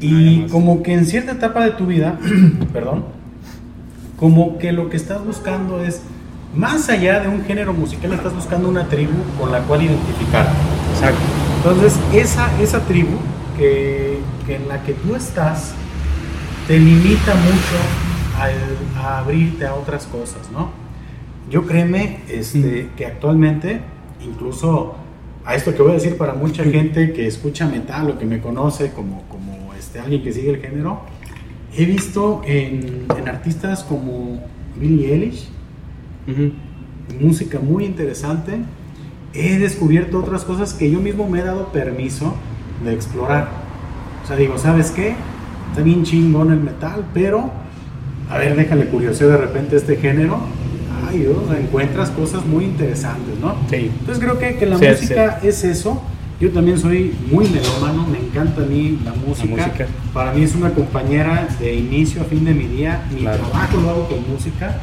Ay, 0.00 0.08
Y 0.08 0.14
además. 0.34 0.52
como 0.52 0.82
que 0.84 0.92
en 0.92 1.04
cierta 1.06 1.32
etapa 1.32 1.64
de 1.64 1.72
tu 1.72 1.86
vida, 1.86 2.16
perdón, 2.72 3.04
como 4.18 4.58
que 4.58 4.72
lo 4.72 4.88
que 4.88 4.96
estás 4.96 5.24
buscando 5.24 5.84
es, 5.84 6.00
más 6.54 6.88
allá 6.88 7.20
de 7.20 7.28
un 7.28 7.44
género 7.44 7.72
musical, 7.74 8.12
estás 8.14 8.34
buscando 8.34 8.68
una 8.68 8.88
tribu 8.88 9.12
con 9.38 9.52
la 9.52 9.60
cual 9.60 9.82
identificar. 9.82 10.46
Exacto. 10.94 11.20
Entonces, 11.58 11.98
esa, 12.14 12.48
esa 12.60 12.80
tribu 12.80 13.16
que, 13.58 14.18
que 14.46 14.56
en 14.56 14.68
la 14.68 14.82
que 14.82 14.94
tú 14.94 15.14
estás 15.14 15.74
te 16.66 16.78
limita 16.78 17.34
mucho 17.34 18.40
al- 18.40 19.02
a 19.04 19.18
abrirte 19.18 19.66
a 19.66 19.74
otras 19.74 20.06
cosas, 20.06 20.50
¿no? 20.52 20.70
Yo 21.50 21.66
créeme 21.66 22.20
este, 22.28 22.88
que 22.96 23.06
actualmente, 23.06 23.80
incluso 24.24 24.96
a 25.44 25.54
esto 25.54 25.74
que 25.74 25.82
voy 25.82 25.92
a 25.92 25.94
decir 25.94 26.16
para 26.16 26.32
mucha 26.34 26.64
gente 26.64 27.12
que 27.12 27.26
escucha 27.26 27.66
metal 27.66 28.10
o 28.10 28.18
que 28.18 28.24
me 28.24 28.40
conoce 28.40 28.90
como, 28.92 29.22
como 29.28 29.72
este, 29.78 30.00
alguien 30.00 30.22
que 30.24 30.32
sigue 30.32 30.50
el 30.50 30.60
género, 30.60 31.02
he 31.76 31.84
visto 31.84 32.42
en, 32.44 33.06
en 33.16 33.28
artistas 33.28 33.82
como 33.84 34.40
Billie 34.80 35.12
Eilish, 35.12 35.48
música 37.20 37.58
muy 37.60 37.84
interesante. 37.84 38.58
He 39.34 39.58
descubierto 39.58 40.18
otras 40.18 40.44
cosas 40.44 40.72
que 40.74 40.90
yo 40.90 41.00
mismo 41.00 41.28
me 41.28 41.40
he 41.40 41.44
dado 41.44 41.68
permiso 41.72 42.34
de 42.84 42.94
explorar. 42.94 43.48
O 44.24 44.26
sea, 44.26 44.36
digo, 44.36 44.58
¿sabes 44.58 44.90
qué? 44.90 45.14
Está 45.70 45.82
bien 45.82 46.04
chingón 46.04 46.50
el 46.52 46.60
metal, 46.60 47.04
pero 47.12 47.50
a 48.30 48.38
ver, 48.38 48.56
déjale 48.56 48.86
curiosidad 48.86 49.30
de 49.30 49.36
repente 49.36 49.76
este 49.76 49.96
género. 49.96 50.38
Ay, 51.08 51.20
Dios, 51.20 51.36
encuentras 51.56 52.10
cosas 52.10 52.44
muy 52.46 52.64
interesantes, 52.64 53.38
¿no? 53.40 53.54
Sí. 53.70 53.90
Entonces 54.00 54.18
creo 54.18 54.38
que, 54.38 54.56
que 54.56 54.66
la 54.66 54.78
Sí, 54.78 54.86
música 54.88 55.38
es 55.42 55.62
eso. 55.64 56.02
Yo 56.38 56.50
también 56.50 56.78
soy 56.78 57.14
muy 57.32 57.48
melómano, 57.48 58.06
me 58.10 58.18
encanta 58.18 58.62
a 58.62 58.66
mí 58.66 58.98
la 59.04 59.12
música. 59.14 59.48
música. 59.48 59.86
Para 60.12 60.32
mí 60.32 60.42
es 60.42 60.54
una 60.54 60.70
compañera 60.70 61.48
de 61.58 61.74
inicio 61.76 62.20
a 62.20 62.24
fin 62.24 62.44
de 62.44 62.52
mi 62.52 62.64
día. 62.66 63.04
Mi 63.10 63.20
Claro. 63.22 63.38
trabajo 63.44 63.76
lo 63.80 63.90
hago 63.90 64.08
con 64.08 64.18
música. 64.30 64.78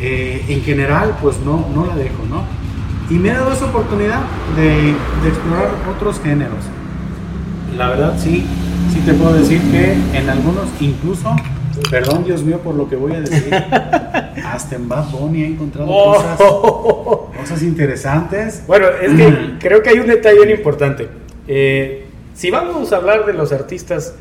Eh, 0.00 0.44
en 0.48 0.62
general, 0.62 1.16
pues 1.22 1.36
no, 1.44 1.66
no 1.74 1.86
la 1.86 1.94
dejo, 1.94 2.24
¿no? 2.28 2.42
Y 3.14 3.18
me 3.18 3.28
he 3.30 3.32
dado 3.32 3.52
esa 3.52 3.66
oportunidad 3.66 4.22
de, 4.56 4.64
de 5.22 5.28
explorar 5.28 5.70
otros 5.94 6.20
géneros. 6.20 6.64
La 7.76 7.90
verdad, 7.90 8.18
sí, 8.18 8.44
sí 8.92 9.00
te 9.06 9.14
puedo 9.14 9.34
decir 9.34 9.60
que 9.70 9.92
en 10.14 10.28
algunos, 10.28 10.64
incluso, 10.80 11.34
perdón 11.90 12.24
Dios 12.24 12.42
mío 12.42 12.58
por 12.58 12.74
lo 12.74 12.88
que 12.88 12.96
voy 12.96 13.12
a 13.14 13.20
decir, 13.20 13.54
hasta 14.44 14.76
en 14.76 14.88
Bad 14.88 15.10
Bunny 15.10 15.42
he 15.42 15.46
encontrado 15.46 15.88
cosas, 15.88 16.40
Oh. 16.40 17.30
cosas 17.38 17.62
interesantes. 17.62 18.62
Bueno, 18.66 18.86
es 19.02 19.12
que 19.14 19.58
creo 19.58 19.82
que 19.82 19.90
hay 19.90 19.98
un 19.98 20.06
detalle 20.06 20.44
bien 20.44 20.58
importante. 20.58 21.08
Eh, 21.46 22.06
si 22.34 22.50
vamos 22.50 22.92
a 22.92 22.96
hablar 22.96 23.26
de 23.26 23.32
los 23.32 23.52
artistas 23.52 24.14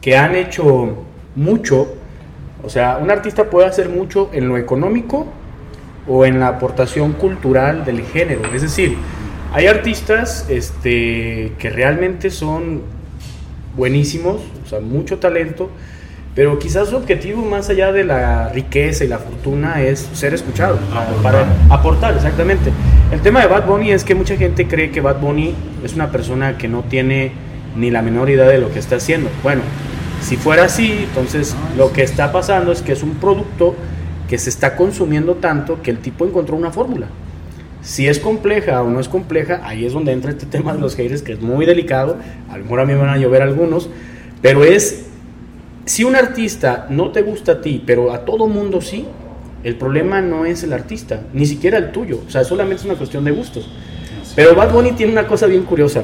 que 0.00 0.16
han 0.16 0.34
hecho 0.34 1.04
mucho. 1.34 1.94
O 2.62 2.68
sea, 2.68 2.98
un 3.00 3.10
artista 3.10 3.44
puede 3.50 3.66
hacer 3.66 3.88
mucho 3.88 4.30
en 4.32 4.48
lo 4.48 4.58
económico 4.58 5.26
o 6.06 6.26
en 6.26 6.40
la 6.40 6.48
aportación 6.48 7.12
cultural 7.12 7.84
del 7.84 8.02
género. 8.02 8.42
Es 8.54 8.62
decir, 8.62 8.96
hay 9.52 9.66
artistas 9.66 10.46
este, 10.50 11.52
que 11.58 11.70
realmente 11.70 12.30
son 12.30 12.82
buenísimos, 13.76 14.42
o 14.64 14.68
sea, 14.68 14.80
mucho 14.80 15.18
talento, 15.18 15.70
pero 16.34 16.58
quizás 16.58 16.88
su 16.88 16.96
objetivo 16.96 17.44
más 17.44 17.68
allá 17.70 17.92
de 17.92 18.04
la 18.04 18.48
riqueza 18.48 19.04
y 19.04 19.08
la 19.08 19.18
fortuna 19.18 19.82
es 19.82 20.08
ser 20.14 20.34
escuchado, 20.34 20.78
para 21.22 21.46
aportar, 21.70 22.14
exactamente. 22.14 22.72
El 23.12 23.20
tema 23.20 23.40
de 23.40 23.46
Bad 23.46 23.66
Bunny 23.66 23.92
es 23.92 24.02
que 24.02 24.14
mucha 24.14 24.36
gente 24.36 24.66
cree 24.66 24.90
que 24.90 25.00
Bad 25.00 25.20
Bunny 25.20 25.54
es 25.84 25.94
una 25.94 26.10
persona 26.10 26.58
que 26.58 26.66
no 26.66 26.82
tiene 26.82 27.32
ni 27.76 27.90
la 27.90 28.02
menor 28.02 28.30
idea 28.30 28.46
de 28.46 28.58
lo 28.58 28.72
que 28.72 28.80
está 28.80 28.96
haciendo. 28.96 29.30
Bueno, 29.42 29.62
si 30.22 30.36
fuera 30.36 30.64
así, 30.64 31.04
entonces 31.04 31.54
lo 31.76 31.92
que 31.92 32.02
está 32.02 32.32
pasando 32.32 32.72
es 32.72 32.82
que 32.82 32.92
es 32.92 33.02
un 33.02 33.14
producto 33.16 33.76
que 34.28 34.38
se 34.38 34.50
está 34.50 34.74
consumiendo 34.74 35.36
tanto 35.36 35.82
que 35.82 35.90
el 35.90 35.98
tipo 35.98 36.26
encontró 36.26 36.56
una 36.56 36.70
fórmula. 36.70 37.08
Si 37.82 38.08
es 38.08 38.18
compleja 38.18 38.82
o 38.82 38.88
no 38.88 38.98
es 38.98 39.08
compleja, 39.08 39.60
ahí 39.62 39.84
es 39.84 39.92
donde 39.92 40.12
entra 40.12 40.30
este 40.30 40.46
tema 40.50 40.72
de 40.72 40.80
los 40.80 40.96
haters, 40.96 41.22
que 41.22 41.34
es 41.34 41.40
muy 41.40 41.66
delicado. 41.66 42.16
A 42.50 42.56
lo 42.56 42.64
mejor 42.64 42.80
a 42.80 42.86
mí 42.86 42.94
me 42.94 42.98
van 42.98 43.10
a 43.10 43.18
llover 43.18 43.42
algunos, 43.42 43.90
pero 44.40 44.64
es, 44.64 45.06
si 45.84 46.04
un 46.04 46.16
artista 46.16 46.86
no 46.90 47.10
te 47.10 47.22
gusta 47.22 47.52
a 47.52 47.60
ti, 47.60 47.82
pero 47.84 48.12
a 48.12 48.24
todo 48.24 48.46
mundo 48.46 48.80
sí, 48.80 49.06
el 49.62 49.76
problema 49.76 50.20
no 50.20 50.44
es 50.44 50.62
el 50.62 50.72
artista, 50.72 51.20
ni 51.32 51.46
siquiera 51.46 51.78
el 51.78 51.92
tuyo. 51.92 52.20
O 52.26 52.30
sea, 52.30 52.44
solamente 52.44 52.80
es 52.80 52.84
una 52.84 52.94
cuestión 52.94 53.24
de 53.24 53.32
gustos. 53.32 53.68
Pero 54.36 54.54
Bad 54.54 54.72
Bunny 54.72 54.92
tiene 54.92 55.12
una 55.12 55.26
cosa 55.26 55.46
bien 55.46 55.62
curiosa. 55.62 56.02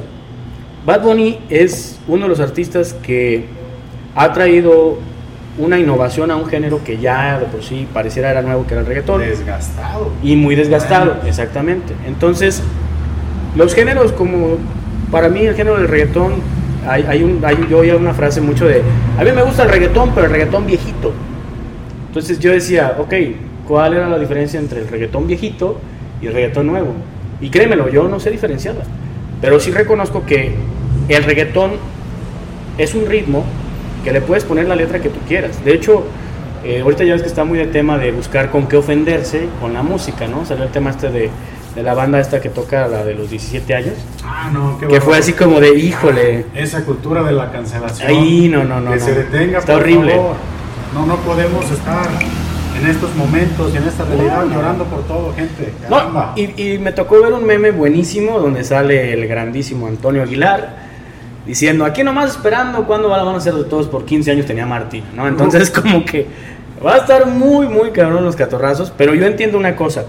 Bad 0.87 1.03
Bunny 1.03 1.39
es 1.51 1.99
uno 2.09 2.25
de 2.25 2.29
los 2.29 2.41
artistas 2.41 2.95
que 2.95 3.45
ha 4.15 4.33
traído 4.33 4.99
una 5.59 5.79
innovación 5.79 6.31
a 6.31 6.37
un 6.37 6.47
género 6.47 6.83
que 6.85 6.99
ya 6.99 7.39
de 7.39 7.47
por 7.47 7.63
sí 7.63 7.87
pareciera 7.93 8.31
era 8.31 8.41
nuevo, 8.43 8.67
que 8.67 8.75
era 8.75 8.81
el 8.81 8.87
reggaetón. 8.87 9.21
Desgastado. 9.21 10.11
Y 10.23 10.37
muy 10.37 10.55
desgastado, 10.55 11.17
exactamente. 11.27 11.95
Entonces, 12.07 12.63
los 13.57 13.75
géneros 13.75 14.13
como, 14.13 14.57
para 15.11 15.29
mí 15.29 15.41
el 15.41 15.55
género 15.55 15.77
del 15.77 15.89
reggaetón, 15.89 16.35
hay, 16.87 17.05
hay 17.09 17.23
un, 17.23 17.45
hay, 17.45 17.57
yo 17.69 17.79
oía 17.79 17.97
una 17.97 18.15
frase 18.15 18.41
mucho 18.41 18.67
de, 18.67 18.83
a 19.19 19.25
mí 19.25 19.33
me 19.33 19.43
gusta 19.43 19.65
el 19.65 19.71
reggaetón, 19.71 20.11
pero 20.15 20.27
el 20.27 20.33
reggaetón 20.33 20.67
viejito. 20.67 21.13
Entonces 22.09 22.39
yo 22.39 22.53
decía, 22.53 22.97
ok, 22.99 23.15
¿cuál 23.67 23.95
era 23.95 24.09
la 24.09 24.19
diferencia 24.19 24.59
entre 24.59 24.81
el 24.81 24.89
reggaetón 24.89 25.27
viejito 25.27 25.79
y 26.21 26.27
el 26.27 26.33
reggaetón 26.33 26.67
nuevo? 26.67 26.95
Y 27.41 27.51
créemelo, 27.51 27.89
yo 27.89 28.09
no 28.09 28.21
sé 28.21 28.31
diferenciarla. 28.31 28.83
Pero 29.41 29.61
sí 29.61 29.71
reconozco 29.71 30.25
que 30.27 30.55
el 31.09 31.25
reggaetón 31.25 31.73
es 32.79 32.95
un 32.95 33.07
ritmo 33.07 33.45
que 34.05 34.13
le 34.13 34.21
puedes 34.21 34.45
poner 34.45 34.67
la 34.67 34.77
letra 34.77 35.01
que 35.01 35.09
tú 35.09 35.19
quieras. 35.27 35.65
De 35.65 35.75
hecho, 35.75 36.05
eh, 36.65 36.81
ahorita 36.81 37.05
ya 37.05 37.13
ves 37.15 37.23
que 37.23 37.29
está 37.29 37.45
muy 37.45 37.59
de 37.59 37.67
tema 37.67 37.99
de 37.99 38.13
buscar 38.13 38.51
con 38.51 38.67
qué 38.67 38.77
ofenderse 38.77 39.47
con 39.61 39.73
la 39.73 39.83
música, 39.83 40.27
¿no? 40.27 40.45
Salió 40.45 40.65
el 40.65 40.71
tema 40.71 40.91
este 40.91 41.11
de, 41.11 41.31
de 41.75 41.83
la 41.83 41.95
banda 41.95 42.21
esta 42.21 42.41
que 42.41 42.49
toca 42.49 42.89
la 42.89 43.05
de 43.05 43.15
los 43.15 43.31
17 43.31 43.75
años. 43.75 43.95
Ah, 44.25 44.51
no, 44.53 44.79
qué 44.79 44.89
Que 44.89 45.01
fue 45.01 45.19
así 45.19 45.33
como 45.33 45.61
de, 45.61 45.79
híjole. 45.79 46.47
Esa 46.55 46.85
cultura 46.85 47.23
de 47.23 47.33
la 47.33 47.51
cancelación. 47.51 48.09
Ahí, 48.09 48.49
no, 48.49 48.65
no, 48.65 48.81
no. 48.81 48.91
Que 48.93 48.99
no. 48.99 49.05
se 49.05 49.15
detenga, 49.15 49.59
Está 49.59 49.75
por 49.75 49.83
horrible. 49.83 50.13
favor. 50.15 50.37
No, 50.95 51.07
no 51.07 51.17
podemos 51.19 51.71
estar 51.71 52.09
en 52.81 52.87
estos 52.89 53.15
momentos 53.15 53.73
y 53.73 53.77
en 53.77 53.85
esta 53.85 54.05
realidad 54.05 54.45
llorando 54.47 54.85
por 54.85 55.03
todo, 55.05 55.33
gente. 55.35 55.73
No, 55.89 56.33
y, 56.37 56.75
y 56.75 56.79
me 56.79 56.93
tocó 56.93 57.21
ver 57.23 57.33
un 57.33 57.45
meme 57.45 57.71
buenísimo 57.71 58.39
donde 58.41 58.65
sale 58.65 59.13
el 59.13 59.27
grandísimo 59.29 59.87
Antonio 59.87 60.23
Aguilar 60.23 60.91
diciendo, 61.47 61.85
aquí 61.85 62.03
nomás 62.05 62.31
esperando 62.31 62.85
cuándo 62.87 63.09
van 63.09 63.27
a 63.35 63.41
ser 63.41 63.55
de 63.55 63.65
todos 63.65 63.89
por 63.89 64.05
15 64.05 64.31
años 64.31 64.47
tenía 64.47 64.67
Martín, 64.67 65.05
¿no? 65.15 65.27
Entonces 65.27 65.71
como 65.83 66.05
que 66.05 66.27
va 66.85 66.95
a 66.95 66.99
estar 66.99 67.27
muy, 67.27 67.67
muy 67.67 67.91
cabrón 67.91 68.25
los 68.25 68.37
catorrazos, 68.37 68.93
pero 68.97 69.15
yo 69.15 69.27
entiendo 69.27 69.59
una 69.59 69.77
cosa, 69.77 70.05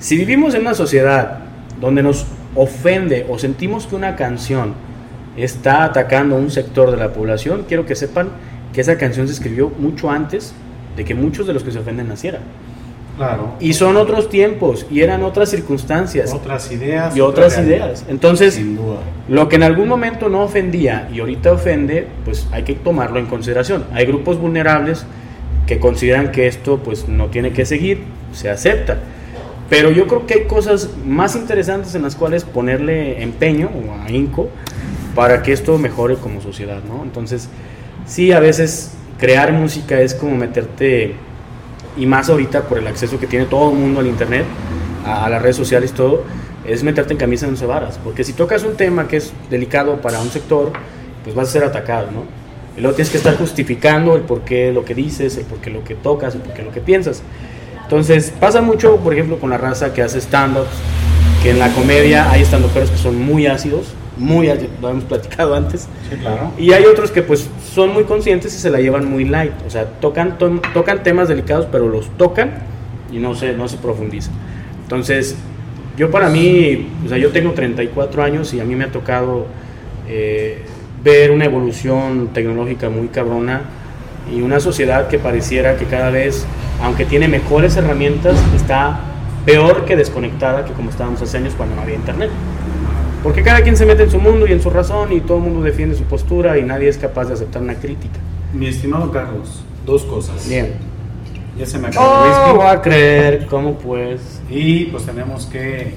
si 0.00 0.16
vivimos 0.16 0.54
en 0.54 0.62
una 0.62 0.74
sociedad 0.74 1.38
donde 1.80 2.02
nos 2.02 2.26
ofende 2.56 3.26
o 3.28 3.38
sentimos 3.38 3.86
que 3.86 3.94
una 3.94 4.16
canción 4.16 4.74
está 5.36 5.84
atacando 5.84 6.34
a 6.34 6.38
un 6.38 6.50
sector 6.50 6.90
de 6.90 6.96
la 6.96 7.12
población, 7.12 7.64
quiero 7.68 7.86
que 7.86 7.94
sepan 7.94 8.30
que 8.72 8.80
esa 8.80 8.98
canción 8.98 9.26
se 9.28 9.34
escribió 9.34 9.70
mucho 9.78 10.10
antes 10.10 10.52
de 10.96 11.04
que 11.04 11.14
muchos 11.14 11.46
de 11.46 11.52
los 11.54 11.62
que 11.62 11.70
se 11.70 11.78
ofenden 11.78 12.08
nacieran. 12.08 12.42
Claro. 13.16 13.54
Y 13.60 13.74
son 13.74 13.96
otros 13.96 14.30
tiempos 14.30 14.86
y 14.90 15.02
eran 15.02 15.22
otras 15.22 15.50
circunstancias 15.50 16.32
Otras 16.32 16.72
ideas. 16.72 17.14
y 17.14 17.20
otras 17.20 17.52
otra 17.52 17.64
ideas. 17.66 18.04
Entonces, 18.08 18.54
Sin 18.54 18.76
duda. 18.76 19.00
lo 19.28 19.48
que 19.48 19.56
en 19.56 19.62
algún 19.62 19.88
momento 19.88 20.28
no 20.30 20.42
ofendía 20.42 21.08
y 21.12 21.20
ahorita 21.20 21.52
ofende, 21.52 22.06
pues 22.24 22.46
hay 22.50 22.62
que 22.62 22.74
tomarlo 22.74 23.18
en 23.18 23.26
consideración. 23.26 23.84
Hay 23.92 24.06
grupos 24.06 24.38
vulnerables 24.38 25.04
que 25.66 25.78
consideran 25.78 26.32
que 26.32 26.46
esto 26.46 26.78
pues 26.78 27.08
no 27.08 27.26
tiene 27.26 27.52
que 27.52 27.66
seguir, 27.66 28.04
se 28.32 28.48
acepta. 28.48 28.98
Pero 29.70 29.92
yo 29.92 30.08
creo 30.08 30.26
que 30.26 30.34
hay 30.34 30.44
cosas 30.46 30.90
más 31.06 31.36
interesantes 31.36 31.94
en 31.94 32.02
las 32.02 32.16
cuales 32.16 32.42
ponerle 32.42 33.22
empeño 33.22 33.70
o 33.70 34.02
ahínco 34.02 34.50
para 35.14 35.42
que 35.42 35.52
esto 35.52 35.78
mejore 35.78 36.16
como 36.16 36.42
sociedad, 36.42 36.80
¿no? 36.82 37.04
Entonces, 37.04 37.48
sí, 38.04 38.32
a 38.32 38.40
veces 38.40 38.94
crear 39.18 39.52
música 39.52 40.00
es 40.00 40.14
como 40.14 40.36
meterte, 40.36 41.14
y 41.96 42.04
más 42.04 42.28
ahorita 42.28 42.62
por 42.62 42.78
el 42.78 42.86
acceso 42.88 43.20
que 43.20 43.28
tiene 43.28 43.44
todo 43.46 43.70
el 43.70 43.78
mundo 43.78 44.00
al 44.00 44.08
internet, 44.08 44.44
a, 45.06 45.30
las 45.30 45.40
redes 45.40 45.56
sociales, 45.56 45.92
todo, 45.92 46.24
es 46.66 46.82
meterte 46.82 47.12
en 47.12 47.18
camisa 47.18 47.46
de 47.46 47.52
once 47.52 47.64
varas. 47.64 48.00
Porque 48.02 48.24
si 48.24 48.32
tocas 48.32 48.64
un 48.64 48.76
tema 48.76 49.06
que 49.06 49.18
es 49.18 49.32
delicado 49.50 50.00
para 50.00 50.20
un 50.20 50.30
sector, 50.30 50.72
pues 51.22 51.36
vas 51.36 51.48
a 51.48 51.52
ser 51.52 51.64
atacado, 51.64 52.08
¿no? 52.10 52.24
Y 52.76 52.80
luego 52.80 52.96
tienes 52.96 53.10
que 53.10 53.18
estar 53.18 53.36
justificando 53.36 54.16
el 54.16 54.22
por 54.22 54.40
qué 54.40 54.72
lo 54.72 54.84
que 54.84 54.94
dices, 54.94 55.36
el 55.36 55.44
por 55.44 55.58
qué 55.58 55.70
lo 55.70 55.84
que 55.84 55.94
tocas, 55.94 56.34
el 56.34 56.40
por 56.40 56.54
qué 56.54 56.62
lo 56.62 56.72
que 56.72 56.80
piensas. 56.80 57.22
Entonces, 57.90 58.32
pasa 58.38 58.60
mucho, 58.62 58.98
por 58.98 59.12
ejemplo, 59.14 59.38
con 59.40 59.50
la 59.50 59.58
raza 59.58 59.92
que 59.92 60.00
hace 60.00 60.20
stand-ups, 60.20 60.68
que 61.42 61.50
en 61.50 61.58
la 61.58 61.70
comedia 61.72 62.30
hay 62.30 62.42
stand-uperos 62.44 62.88
que 62.88 62.96
son 62.96 63.20
muy 63.20 63.48
ácidos, 63.48 63.92
muy 64.16 64.48
ácidos, 64.48 64.70
lo 64.80 64.90
hemos 64.90 65.02
platicado 65.04 65.56
antes, 65.56 65.88
Sí, 66.08 66.14
claro. 66.20 66.52
y 66.56 66.72
hay 66.72 66.84
otros 66.84 67.10
que 67.10 67.22
pues 67.22 67.48
son 67.74 67.92
muy 67.92 68.04
conscientes 68.04 68.54
y 68.54 68.58
se 68.58 68.70
la 68.70 68.78
llevan 68.78 69.10
muy 69.10 69.24
light, 69.24 69.50
o 69.66 69.70
sea, 69.70 69.86
tocan, 69.86 70.38
to- 70.38 70.60
tocan 70.72 71.02
temas 71.02 71.26
delicados, 71.26 71.66
pero 71.72 71.88
los 71.88 72.08
tocan 72.16 72.52
y 73.10 73.18
no 73.18 73.34
se, 73.34 73.54
no 73.54 73.66
se 73.66 73.76
profundizan. 73.78 74.34
Entonces, 74.84 75.34
yo 75.96 76.12
para 76.12 76.28
mí, 76.28 76.90
o 77.04 77.08
sea, 77.08 77.18
yo 77.18 77.30
tengo 77.30 77.54
34 77.54 78.22
años 78.22 78.54
y 78.54 78.60
a 78.60 78.64
mí 78.64 78.76
me 78.76 78.84
ha 78.84 78.92
tocado 78.92 79.46
eh, 80.08 80.62
ver 81.02 81.32
una 81.32 81.46
evolución 81.46 82.28
tecnológica 82.32 82.88
muy 82.88 83.08
cabrona 83.08 83.62
y 84.32 84.42
una 84.42 84.60
sociedad 84.60 85.08
que 85.08 85.18
pareciera 85.18 85.76
que 85.76 85.86
cada 85.86 86.10
vez, 86.10 86.46
aunque 86.82 87.04
tiene 87.04 87.28
mejores 87.28 87.76
herramientas, 87.76 88.36
está 88.54 89.00
peor 89.44 89.84
que 89.84 89.96
desconectada 89.96 90.64
que 90.64 90.72
como 90.72 90.90
estábamos 90.90 91.20
hace 91.22 91.36
años 91.38 91.54
cuando 91.56 91.74
no 91.76 91.82
había 91.82 91.96
internet. 91.96 92.30
Porque 93.22 93.42
cada 93.42 93.60
quien 93.62 93.76
se 93.76 93.84
mete 93.84 94.04
en 94.04 94.10
su 94.10 94.18
mundo 94.18 94.46
y 94.46 94.52
en 94.52 94.62
su 94.62 94.70
razón 94.70 95.12
y 95.12 95.20
todo 95.20 95.38
el 95.38 95.44
mundo 95.44 95.60
defiende 95.62 95.94
su 95.94 96.04
postura 96.04 96.56
y 96.58 96.62
nadie 96.62 96.88
es 96.88 96.96
capaz 96.98 97.26
de 97.26 97.34
aceptar 97.34 97.60
una 97.62 97.74
crítica. 97.74 98.18
Mi 98.54 98.66
estimado 98.66 99.10
Carlos, 99.10 99.62
dos 99.84 100.04
cosas. 100.04 100.48
Bien. 100.48 100.72
Ya 101.58 101.66
se 101.66 101.78
me 101.78 101.88
acabó 101.88 102.06
el 102.06 102.12
Oh, 102.12 102.26
whisky. 102.44 102.56
voy 102.56 102.66
a 102.66 102.80
creer, 102.80 103.46
¿cómo 103.46 103.74
pues? 103.74 104.40
Y 104.48 104.84
pues 104.86 105.04
tenemos 105.04 105.44
que 105.46 105.94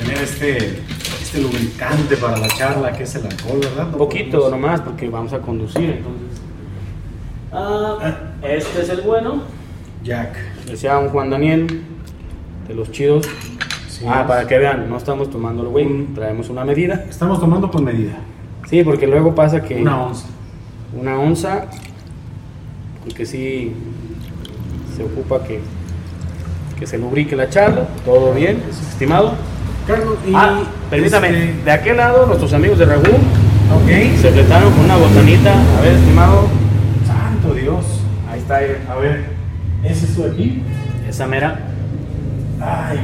tener 0.00 0.22
este, 0.22 0.78
este 1.20 1.40
lubricante 1.40 2.16
para 2.16 2.36
la 2.36 2.46
charla 2.48 2.92
que 2.92 3.02
es 3.02 3.14
el 3.16 3.26
alcohol, 3.26 3.58
¿verdad? 3.60 3.88
Un 3.88 3.98
poquito 3.98 4.38
podemos- 4.38 4.50
nomás 4.60 4.80
porque 4.82 5.08
vamos 5.08 5.32
a 5.32 5.38
conducir, 5.40 5.90
entonces. 5.90 6.40
Ah, 7.52 7.98
este 8.42 8.82
es 8.82 8.88
el 8.90 9.00
bueno. 9.00 9.42
Jack. 10.04 10.36
Decía 10.66 10.98
un 10.98 11.08
Juan 11.08 11.30
Daniel 11.30 11.82
de 12.68 12.74
los 12.74 12.90
chidos. 12.92 13.26
Sí. 13.88 14.04
ah, 14.08 14.24
para 14.26 14.46
que 14.46 14.58
vean, 14.58 14.88
no 14.88 14.96
estamos 14.96 15.30
tomando 15.30 15.62
el 15.62 15.68
güey, 15.68 15.88
traemos 16.14 16.48
una 16.50 16.64
medida. 16.64 17.04
Estamos 17.08 17.40
tomando 17.40 17.70
con 17.70 17.84
medida. 17.84 18.16
Sí, 18.68 18.82
porque 18.82 19.06
luego 19.06 19.34
pasa 19.34 19.62
que 19.62 19.76
Una 19.80 20.02
onza. 20.02 20.26
una 21.00 21.18
onza, 21.18 21.66
porque 23.04 23.24
sí 23.24 23.72
se 24.96 25.04
ocupa 25.04 25.42
que, 25.44 25.60
que 26.78 26.86
se 26.86 26.98
lubrique 26.98 27.36
la 27.36 27.48
charla, 27.48 27.86
todo 28.04 28.32
bien, 28.34 28.62
estimado. 28.68 29.34
Carlos, 29.86 30.16
y 30.26 30.32
ah, 30.34 30.62
permítame, 30.90 31.28
este, 31.28 31.62
de 31.64 31.70
aquel 31.70 31.96
lado 31.98 32.26
nuestros 32.26 32.52
amigos 32.54 32.78
de 32.78 32.86
Ragú 32.86 33.02
ok. 33.10 34.18
se 34.20 34.30
fletaron 34.30 34.72
con 34.72 34.84
una 34.86 34.96
botanita, 34.96 35.52
a 35.78 35.80
ver, 35.82 35.92
estimado, 35.92 36.48
Santo 37.06 37.54
Dios. 37.54 37.84
ahí 38.30 38.40
está 38.40 38.64
eh, 38.64 38.78
A 38.88 38.94
ver, 38.96 39.33
¿ese 39.84 40.06
es 40.06 40.14
tu 40.14 40.24
aquí? 40.24 40.62
esa 41.08 41.26
mera. 41.26 41.60
Ay, 42.60 42.98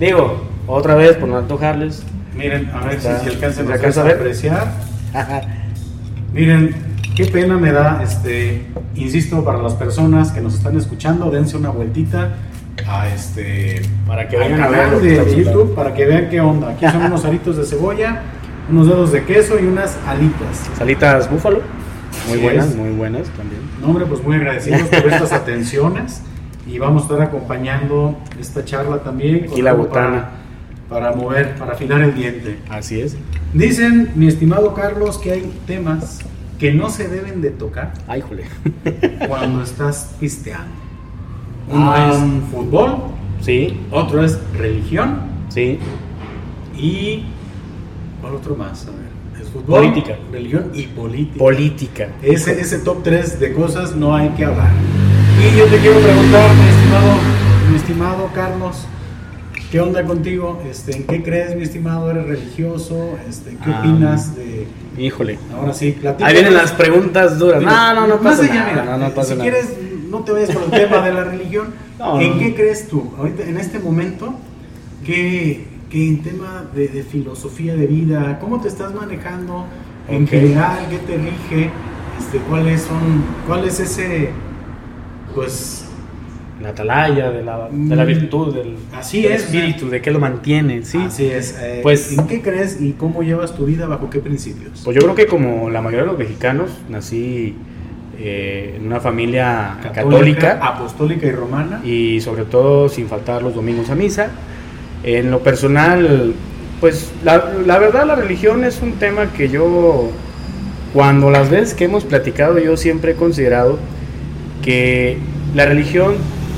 Digo, 0.00 0.42
otra 0.66 0.94
vez 0.94 1.16
por 1.16 1.28
no 1.28 1.38
antojarles. 1.38 2.02
miren, 2.36 2.70
a 2.74 2.80
ver 2.86 2.96
Está. 2.96 3.18
si, 3.20 3.24
si 3.24 3.30
alcanzan 3.34 3.66
¿Se 3.66 3.72
a 3.72 3.74
alcanza 3.76 4.02
a 4.02 4.08
apreciar. 4.10 4.72
Miren, 6.32 6.74
qué 7.14 7.26
pena 7.26 7.56
me 7.58 7.72
da, 7.72 8.02
este, 8.02 8.66
insisto, 8.94 9.44
para 9.44 9.58
las 9.58 9.74
personas 9.74 10.32
que 10.32 10.40
nos 10.40 10.54
están 10.54 10.76
escuchando, 10.76 11.30
dense 11.30 11.56
una 11.56 11.70
vueltita 11.70 12.30
a 12.88 13.08
este 13.08 13.82
Para 14.06 14.26
que 14.28 14.36
canal 14.38 15.00
que 15.00 15.06
de 15.08 15.36
YouTube 15.36 15.74
para 15.74 15.92
que 15.94 16.06
vean 16.06 16.28
qué 16.30 16.40
onda. 16.40 16.70
Aquí 16.70 16.86
son 16.88 17.02
unos 17.06 17.24
aritos 17.24 17.56
de 17.56 17.64
cebolla, 17.64 18.22
unos 18.70 18.86
dedos 18.88 19.12
de 19.12 19.24
queso 19.24 19.58
y 19.60 19.66
unas 19.66 19.96
alitas. 20.08 20.70
Salitas 20.76 21.30
búfalo. 21.30 21.60
Muy 22.32 22.42
buenas, 22.42 22.74
muy 22.74 22.90
buenas 22.90 23.28
también. 23.30 23.60
No, 23.80 23.88
hombre, 23.88 24.06
pues 24.06 24.22
muy 24.22 24.36
agradecidos 24.36 24.82
por 24.82 25.12
estas 25.12 25.32
atenciones 25.32 26.22
y 26.66 26.78
vamos 26.78 27.02
a 27.02 27.06
estar 27.06 27.22
acompañando 27.22 28.16
esta 28.40 28.64
charla 28.64 28.98
también. 28.98 29.46
Y 29.54 29.62
la 29.62 29.72
botana. 29.72 30.30
Para, 30.88 31.12
para 31.12 31.16
mover, 31.16 31.56
para 31.56 31.72
afinar 31.72 32.00
el 32.02 32.14
diente. 32.14 32.58
Así 32.68 33.00
es. 33.00 33.16
Dicen, 33.52 34.12
mi 34.14 34.28
estimado 34.28 34.74
Carlos, 34.74 35.18
que 35.18 35.32
hay 35.32 35.52
temas 35.66 36.20
que 36.58 36.72
no 36.72 36.90
se 36.90 37.08
deben 37.08 37.40
de 37.40 37.50
tocar. 37.50 37.92
Ay, 38.06 38.20
jole. 38.20 38.44
cuando 39.28 39.62
estás 39.62 40.14
pisteando. 40.20 40.72
Uno 41.68 41.96
es 41.96 42.16
fútbol. 42.50 42.96
Sí. 43.40 43.80
Otro 43.90 44.24
es 44.24 44.38
religión. 44.56 45.22
Sí. 45.48 45.78
Y. 46.76 47.24
¿Cuál 48.20 48.36
otro 48.36 48.54
más? 48.54 48.86
A 48.86 48.90
ver. 48.90 49.01
Fútbol. 49.52 49.80
Política. 49.80 50.16
Religión 50.30 50.70
y 50.74 50.82
política. 50.86 51.38
Política. 51.38 52.08
Ese, 52.22 52.60
ese 52.60 52.78
top 52.78 53.02
3 53.02 53.38
de 53.38 53.52
cosas 53.52 53.94
no 53.94 54.16
hay 54.16 54.30
que 54.30 54.44
hablar. 54.44 54.70
Y 55.38 55.58
yo 55.58 55.66
te 55.66 55.78
quiero 55.78 56.00
preguntar, 56.00 56.50
mi 56.54 56.68
estimado, 56.68 57.12
mi 57.70 57.76
estimado 57.76 58.30
Carlos. 58.34 58.86
¿Qué 59.70 59.80
onda 59.80 60.04
contigo? 60.04 60.62
Este, 60.70 60.96
¿En 60.96 61.04
qué 61.04 61.22
crees, 61.22 61.56
mi 61.56 61.62
estimado? 61.62 62.10
¿Eres 62.10 62.26
religioso? 62.26 63.16
Este, 63.26 63.56
¿Qué 63.56 63.70
opinas 63.70 64.36
de...? 64.36 64.66
Híjole. 64.98 65.38
Ahora 65.54 65.72
sí, 65.72 65.92
platícame. 65.92 66.28
Ahí 66.28 66.34
vienen 66.34 66.54
las 66.54 66.72
preguntas 66.72 67.38
duras. 67.38 67.62
no, 67.62 67.94
no, 67.94 68.06
no 68.06 68.20
pasa 68.20 68.42
nada. 68.42 68.70
Mira, 68.70 68.84
no, 68.84 68.98
no 68.98 69.14
pasa 69.14 69.34
si 69.34 69.40
quieres, 69.40 69.70
no 70.10 70.20
te 70.24 70.32
vayas 70.32 70.50
con 70.50 70.64
el 70.64 70.70
tema 70.70 71.00
de 71.00 71.12
la 71.14 71.24
religión. 71.24 71.68
¿En 72.20 72.38
qué 72.38 72.54
crees 72.54 72.88
tú? 72.88 73.12
Ahorita, 73.16 73.44
en 73.44 73.56
este 73.56 73.78
momento, 73.78 74.34
¿qué, 75.06 75.66
qué 75.92 76.08
en 76.08 76.22
tema 76.22 76.64
de, 76.74 76.88
de, 76.88 77.02
filosofía 77.02 77.76
de 77.76 77.86
vida, 77.86 78.38
cómo 78.40 78.60
te 78.60 78.68
estás 78.68 78.94
manejando 78.94 79.66
en 80.08 80.26
general? 80.26 80.86
¿Qué 80.88 80.96
te 80.96 81.18
rige? 81.18 81.70
Este, 82.18 82.38
¿Cuáles 82.48 82.80
son, 82.80 83.22
cuál 83.46 83.66
es 83.66 83.78
ese, 83.78 84.30
pues 85.34 85.84
la 86.62 86.70
atalaya, 86.70 87.30
de 87.30 87.44
la, 87.44 87.68
de 87.70 87.96
la 87.96 88.04
mm, 88.04 88.06
virtud, 88.06 88.54
del, 88.54 88.76
Así 88.94 89.26
es, 89.26 89.42
espíritu, 89.42 89.90
de 89.90 90.00
qué 90.00 90.10
lo 90.10 90.18
mantiene, 90.18 90.82
¿sí? 90.84 90.98
Así 90.98 91.26
es. 91.26 91.58
Eh, 91.60 91.80
pues, 91.82 92.16
¿En 92.16 92.26
qué 92.26 92.40
crees 92.40 92.80
y 92.80 92.92
cómo 92.92 93.22
llevas 93.22 93.54
tu 93.54 93.66
vida? 93.66 93.86
¿Bajo 93.86 94.08
qué 94.08 94.20
principios? 94.20 94.80
Pues 94.84 94.96
yo 94.96 95.02
creo 95.02 95.14
que 95.14 95.26
como 95.26 95.68
la 95.68 95.82
mayoría 95.82 96.04
de 96.04 96.10
los 96.12 96.18
mexicanos, 96.18 96.70
nací 96.88 97.54
eh, 98.18 98.76
en 98.78 98.86
una 98.86 99.00
familia 99.00 99.78
católica, 99.92 100.58
apostólica 100.62 101.26
y 101.26 101.32
romana. 101.32 101.82
Y 101.84 102.20
sobre 102.22 102.44
todo 102.44 102.88
sin 102.88 103.08
faltar 103.08 103.42
los 103.42 103.54
domingos 103.54 103.90
a 103.90 103.94
misa. 103.94 104.30
En 105.04 105.30
lo 105.30 105.40
personal, 105.40 106.34
pues 106.80 107.10
la, 107.24 107.52
la 107.66 107.78
verdad 107.78 108.06
la 108.06 108.14
religión 108.14 108.64
es 108.64 108.80
un 108.82 108.92
tema 108.94 109.32
que 109.32 109.48
yo, 109.48 110.10
cuando 110.94 111.30
las 111.30 111.50
veces 111.50 111.74
que 111.74 111.84
hemos 111.84 112.04
platicado, 112.04 112.58
yo 112.58 112.76
siempre 112.76 113.12
he 113.12 113.14
considerado 113.14 113.78
que 114.62 115.18
la 115.54 115.66
religión 115.66 116.14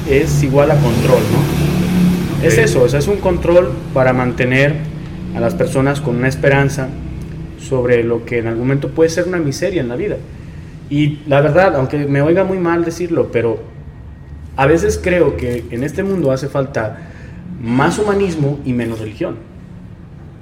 es 0.08 0.42
igual 0.42 0.70
a 0.70 0.74
control, 0.74 1.22
¿no? 1.32 2.46
Es 2.46 2.58
eso, 2.58 2.82
o 2.82 2.88
sea, 2.88 2.98
es 2.98 3.08
un 3.08 3.16
control 3.16 3.72
para 3.94 4.12
mantener 4.12 4.74
a 5.34 5.40
las 5.40 5.54
personas 5.54 6.00
con 6.00 6.16
una 6.16 6.28
esperanza 6.28 6.88
sobre 7.58 8.04
lo 8.04 8.26
que 8.26 8.38
en 8.38 8.46
algún 8.46 8.64
momento 8.64 8.90
puede 8.90 9.08
ser 9.08 9.26
una 9.26 9.38
miseria 9.38 9.80
en 9.80 9.88
la 9.88 9.96
vida. 9.96 10.16
Y 10.90 11.20
la 11.26 11.40
verdad, 11.40 11.74
aunque 11.76 12.04
me 12.04 12.20
oiga 12.20 12.44
muy 12.44 12.58
mal 12.58 12.84
decirlo, 12.84 13.30
pero 13.32 13.58
a 14.56 14.66
veces 14.66 15.00
creo 15.02 15.36
que 15.36 15.64
en 15.70 15.82
este 15.82 16.02
mundo 16.02 16.30
hace 16.30 16.48
falta 16.48 17.13
más 17.60 17.98
humanismo 17.98 18.58
y 18.64 18.72
menos 18.72 19.00
religión. 19.00 19.36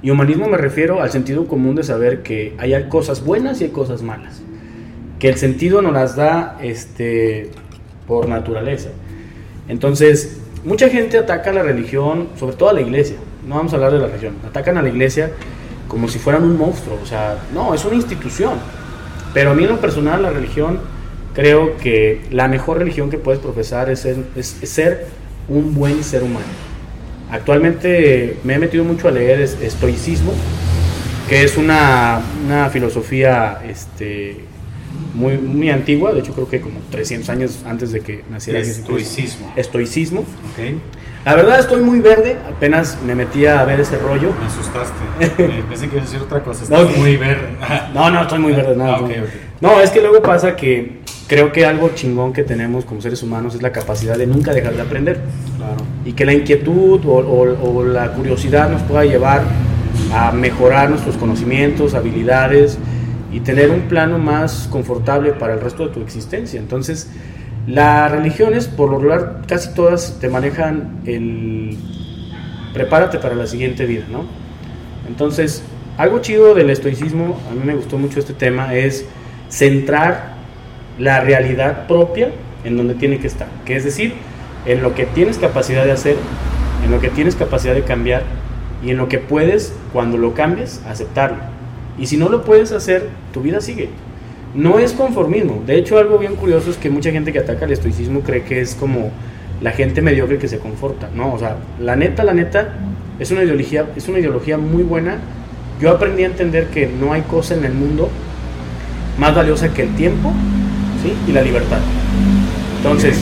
Y 0.01 0.11
humanismo 0.11 0.47
me 0.47 0.57
refiero 0.57 1.01
al 1.01 1.11
sentido 1.11 1.47
común 1.47 1.75
de 1.75 1.83
saber 1.83 2.23
que 2.23 2.53
hay 2.57 2.73
cosas 2.89 3.23
buenas 3.23 3.61
y 3.61 3.65
hay 3.65 3.69
cosas 3.69 4.01
malas. 4.01 4.41
Que 5.17 5.29
el 5.29 5.37
sentido 5.37 5.81
nos 5.81 5.93
las 5.93 6.17
da 6.17 6.57
este, 6.61 7.51
por 8.05 8.27
naturaleza. 8.27 8.89
Entonces, 9.69 10.41
mucha 10.65 10.89
gente 10.89 11.17
ataca 11.17 11.51
a 11.51 11.53
la 11.53 11.63
religión, 11.63 12.27
sobre 12.37 12.57
todo 12.57 12.69
a 12.69 12.73
la 12.73 12.81
iglesia. 12.81 13.15
No 13.47 13.55
vamos 13.55 13.71
a 13.71 13.77
hablar 13.77 13.93
de 13.93 13.99
la 13.99 14.07
religión. 14.07 14.35
Atacan 14.45 14.77
a 14.77 14.81
la 14.81 14.89
iglesia 14.89 15.31
como 15.87 16.09
si 16.09 16.19
fueran 16.19 16.43
un 16.43 16.57
monstruo. 16.57 16.99
O 17.01 17.05
sea, 17.05 17.37
no, 17.53 17.73
es 17.73 17.85
una 17.85 17.95
institución. 17.95 18.55
Pero 19.33 19.51
a 19.51 19.53
mí 19.53 19.63
en 19.63 19.69
lo 19.69 19.79
personal, 19.79 20.21
la 20.21 20.31
religión, 20.31 20.79
creo 21.33 21.77
que 21.77 22.25
la 22.29 22.49
mejor 22.49 22.79
religión 22.79 23.09
que 23.09 23.17
puedes 23.17 23.39
profesar 23.39 23.89
es 23.89 24.05
es 24.05 24.47
ser 24.63 25.07
un 25.47 25.73
buen 25.73 26.03
ser 26.03 26.23
humano. 26.23 26.72
Actualmente 27.33 28.37
me 28.43 28.53
he 28.53 28.59
metido 28.59 28.83
mucho 28.83 29.07
a 29.07 29.11
leer 29.11 29.41
estoicismo, 29.41 30.33
que 31.27 31.43
es 31.43 31.57
una, 31.57 32.21
una 32.45 32.69
filosofía 32.69 33.59
este, 33.67 34.37
muy, 35.15 35.39
muy 35.39 35.71
antigua, 35.71 36.13
de 36.13 36.19
hecho 36.19 36.33
creo 36.33 36.47
que 36.47 36.61
como 36.61 36.79
300 36.91 37.29
años 37.29 37.63
antes 37.65 37.91
de 37.91 38.01
que 38.01 38.23
naciera 38.29 38.59
Estoicismo. 38.59 39.51
Estoicismo. 39.55 40.25
Okay. 40.53 40.79
La 41.25 41.33
verdad 41.33 41.59
estoy 41.59 41.81
muy 41.81 42.01
verde, 42.01 42.37
apenas 42.47 42.99
me 43.03 43.15
metí 43.15 43.47
a 43.47 43.65
ver 43.65 43.79
ese 43.79 43.97
rollo. 43.97 44.31
Me 44.39 44.45
asustaste, 44.45 45.63
pensé 45.69 45.87
que 45.87 45.95
iba 45.95 46.03
a 46.03 46.05
decir 46.05 46.21
otra 46.21 46.43
cosa, 46.43 46.65
estoy 46.65 46.99
muy 46.99 47.17
verde. 47.17 47.47
no, 47.95 48.11
no, 48.11 48.21
estoy 48.21 48.37
muy 48.37 48.53
verde, 48.53 48.75
nada. 48.75 48.99
no, 49.59 49.81
es 49.81 49.89
que 49.89 50.01
luego 50.01 50.21
pasa 50.21 50.55
que 50.55 50.99
creo 51.27 51.51
que 51.51 51.65
algo 51.65 51.89
chingón 51.95 52.33
que 52.33 52.43
tenemos 52.43 52.85
como 52.85 53.01
seres 53.01 53.23
humanos 53.23 53.55
es 53.55 53.61
la 53.61 53.71
capacidad 53.71 54.17
de 54.17 54.27
nunca 54.27 54.53
dejar 54.53 54.75
de 54.75 54.81
aprender. 54.81 55.19
Claro. 55.57 55.77
Y 56.05 56.13
que 56.13 56.25
la 56.25 56.33
inquietud 56.33 57.05
o, 57.05 57.15
o 57.15 57.83
la 57.83 58.13
curiosidad 58.13 58.69
nos 58.69 58.81
pueda 58.83 59.05
llevar 59.05 59.43
a 60.13 60.31
mejorar 60.31 60.89
nuestros 60.89 61.17
conocimientos, 61.17 61.93
habilidades, 61.93 62.77
y 63.33 63.39
tener 63.39 63.71
un 63.71 63.81
plano 63.81 64.19
más 64.19 64.67
confortable 64.71 65.33
para 65.33 65.55
el 65.55 65.59
resto 65.59 65.87
de 65.87 65.93
tu 65.93 66.01
existencia. 66.01 66.59
Entonces, 66.59 67.09
las 67.65 68.11
religiones, 68.11 68.67
por 68.67 68.89
lo 68.91 68.97
regular, 68.97 69.41
casi 69.47 69.73
todas 69.73 70.19
te 70.21 70.29
manejan 70.29 71.01
el 71.05 71.77
prepárate 72.73 73.17
para 73.17 73.33
la 73.35 73.47
siguiente 73.47 73.85
vida, 73.85 74.05
¿no? 74.11 74.25
Entonces, 75.07 75.63
algo 75.97 76.19
chido 76.19 76.53
del 76.53 76.69
estoicismo, 76.69 77.39
a 77.49 77.53
mí 77.53 77.61
me 77.63 77.75
gustó 77.75 77.97
mucho 77.97 78.19
este 78.19 78.33
tema, 78.33 78.75
es 78.75 79.05
centrar 79.49 80.32
la 80.97 81.21
realidad 81.21 81.87
propia 81.87 82.31
en 82.63 82.77
donde 82.77 82.93
tiene 82.93 83.19
que 83.19 83.27
estar, 83.27 83.47
que 83.65 83.75
es 83.75 83.83
decir, 83.83 84.13
en 84.65 84.81
lo 84.81 84.95
que 84.95 85.05
tienes 85.05 85.37
capacidad 85.37 85.85
de 85.85 85.91
hacer, 85.91 86.15
en 86.85 86.91
lo 86.91 86.99
que 86.99 87.09
tienes 87.09 87.35
capacidad 87.35 87.73
de 87.73 87.83
cambiar 87.83 88.23
y 88.83 88.91
en 88.91 88.97
lo 88.97 89.07
que 89.07 89.17
puedes, 89.17 89.73
cuando 89.91 90.17
lo 90.17 90.33
cambies, 90.33 90.81
aceptarlo. 90.87 91.37
Y 91.97 92.07
si 92.07 92.17
no 92.17 92.29
lo 92.29 92.43
puedes 92.43 92.71
hacer, 92.71 93.09
tu 93.31 93.41
vida 93.41 93.61
sigue. 93.61 93.89
No 94.55 94.79
es 94.79 94.93
conformismo. 94.93 95.63
De 95.65 95.77
hecho, 95.77 95.97
algo 95.97 96.17
bien 96.17 96.35
curioso 96.35 96.69
es 96.69 96.77
que 96.77 96.89
mucha 96.89 97.11
gente 97.11 97.31
que 97.33 97.39
ataca 97.39 97.65
el 97.65 97.71
estoicismo 97.71 98.21
cree 98.21 98.43
que 98.43 98.61
es 98.61 98.75
como 98.75 99.11
la 99.61 99.71
gente 99.71 100.01
mediocre 100.01 100.37
que 100.37 100.47
se 100.47 100.59
conforta. 100.59 101.09
No, 101.15 101.33
o 101.33 101.39
sea, 101.39 101.57
la 101.79 101.95
neta, 101.95 102.23
la 102.23 102.33
neta, 102.33 102.73
es 103.19 103.31
una 103.31 103.43
ideología, 103.43 103.87
es 103.95 104.07
una 104.07 104.19
ideología 104.19 104.57
muy 104.57 104.83
buena. 104.83 105.17
Yo 105.79 105.89
aprendí 105.89 106.23
a 106.23 106.27
entender 106.27 106.67
que 106.67 106.87
no 106.87 107.13
hay 107.13 107.21
cosa 107.21 107.55
en 107.55 107.65
el 107.65 107.73
mundo 107.73 108.09
más 109.17 109.35
valiosa 109.35 109.73
que 109.73 109.83
el 109.83 109.95
tiempo 109.95 110.33
y 111.27 111.31
la 111.31 111.41
libertad. 111.41 111.79
Entonces, 112.77 113.19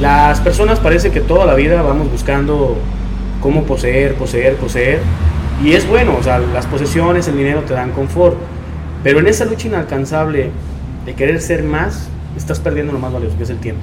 las 0.00 0.40
personas 0.40 0.78
parece 0.80 1.10
que 1.10 1.20
toda 1.20 1.46
la 1.46 1.54
vida 1.54 1.82
vamos 1.82 2.10
buscando 2.10 2.76
cómo 3.40 3.64
poseer, 3.64 4.14
poseer, 4.14 4.56
poseer 4.56 5.00
y 5.62 5.72
es 5.72 5.88
bueno, 5.88 6.16
o 6.18 6.22
sea, 6.22 6.38
las 6.38 6.66
posesiones, 6.66 7.28
el 7.28 7.36
dinero 7.36 7.62
te 7.62 7.74
dan 7.74 7.92
confort. 7.92 8.36
Pero 9.02 9.20
en 9.20 9.26
esa 9.26 9.44
lucha 9.44 9.68
inalcanzable 9.68 10.50
de 11.04 11.14
querer 11.14 11.40
ser 11.40 11.62
más, 11.62 12.08
estás 12.36 12.60
perdiendo 12.60 12.92
lo 12.92 12.98
más 12.98 13.12
valioso, 13.12 13.36
que 13.36 13.44
es 13.44 13.50
el 13.50 13.58
tiempo. 13.58 13.82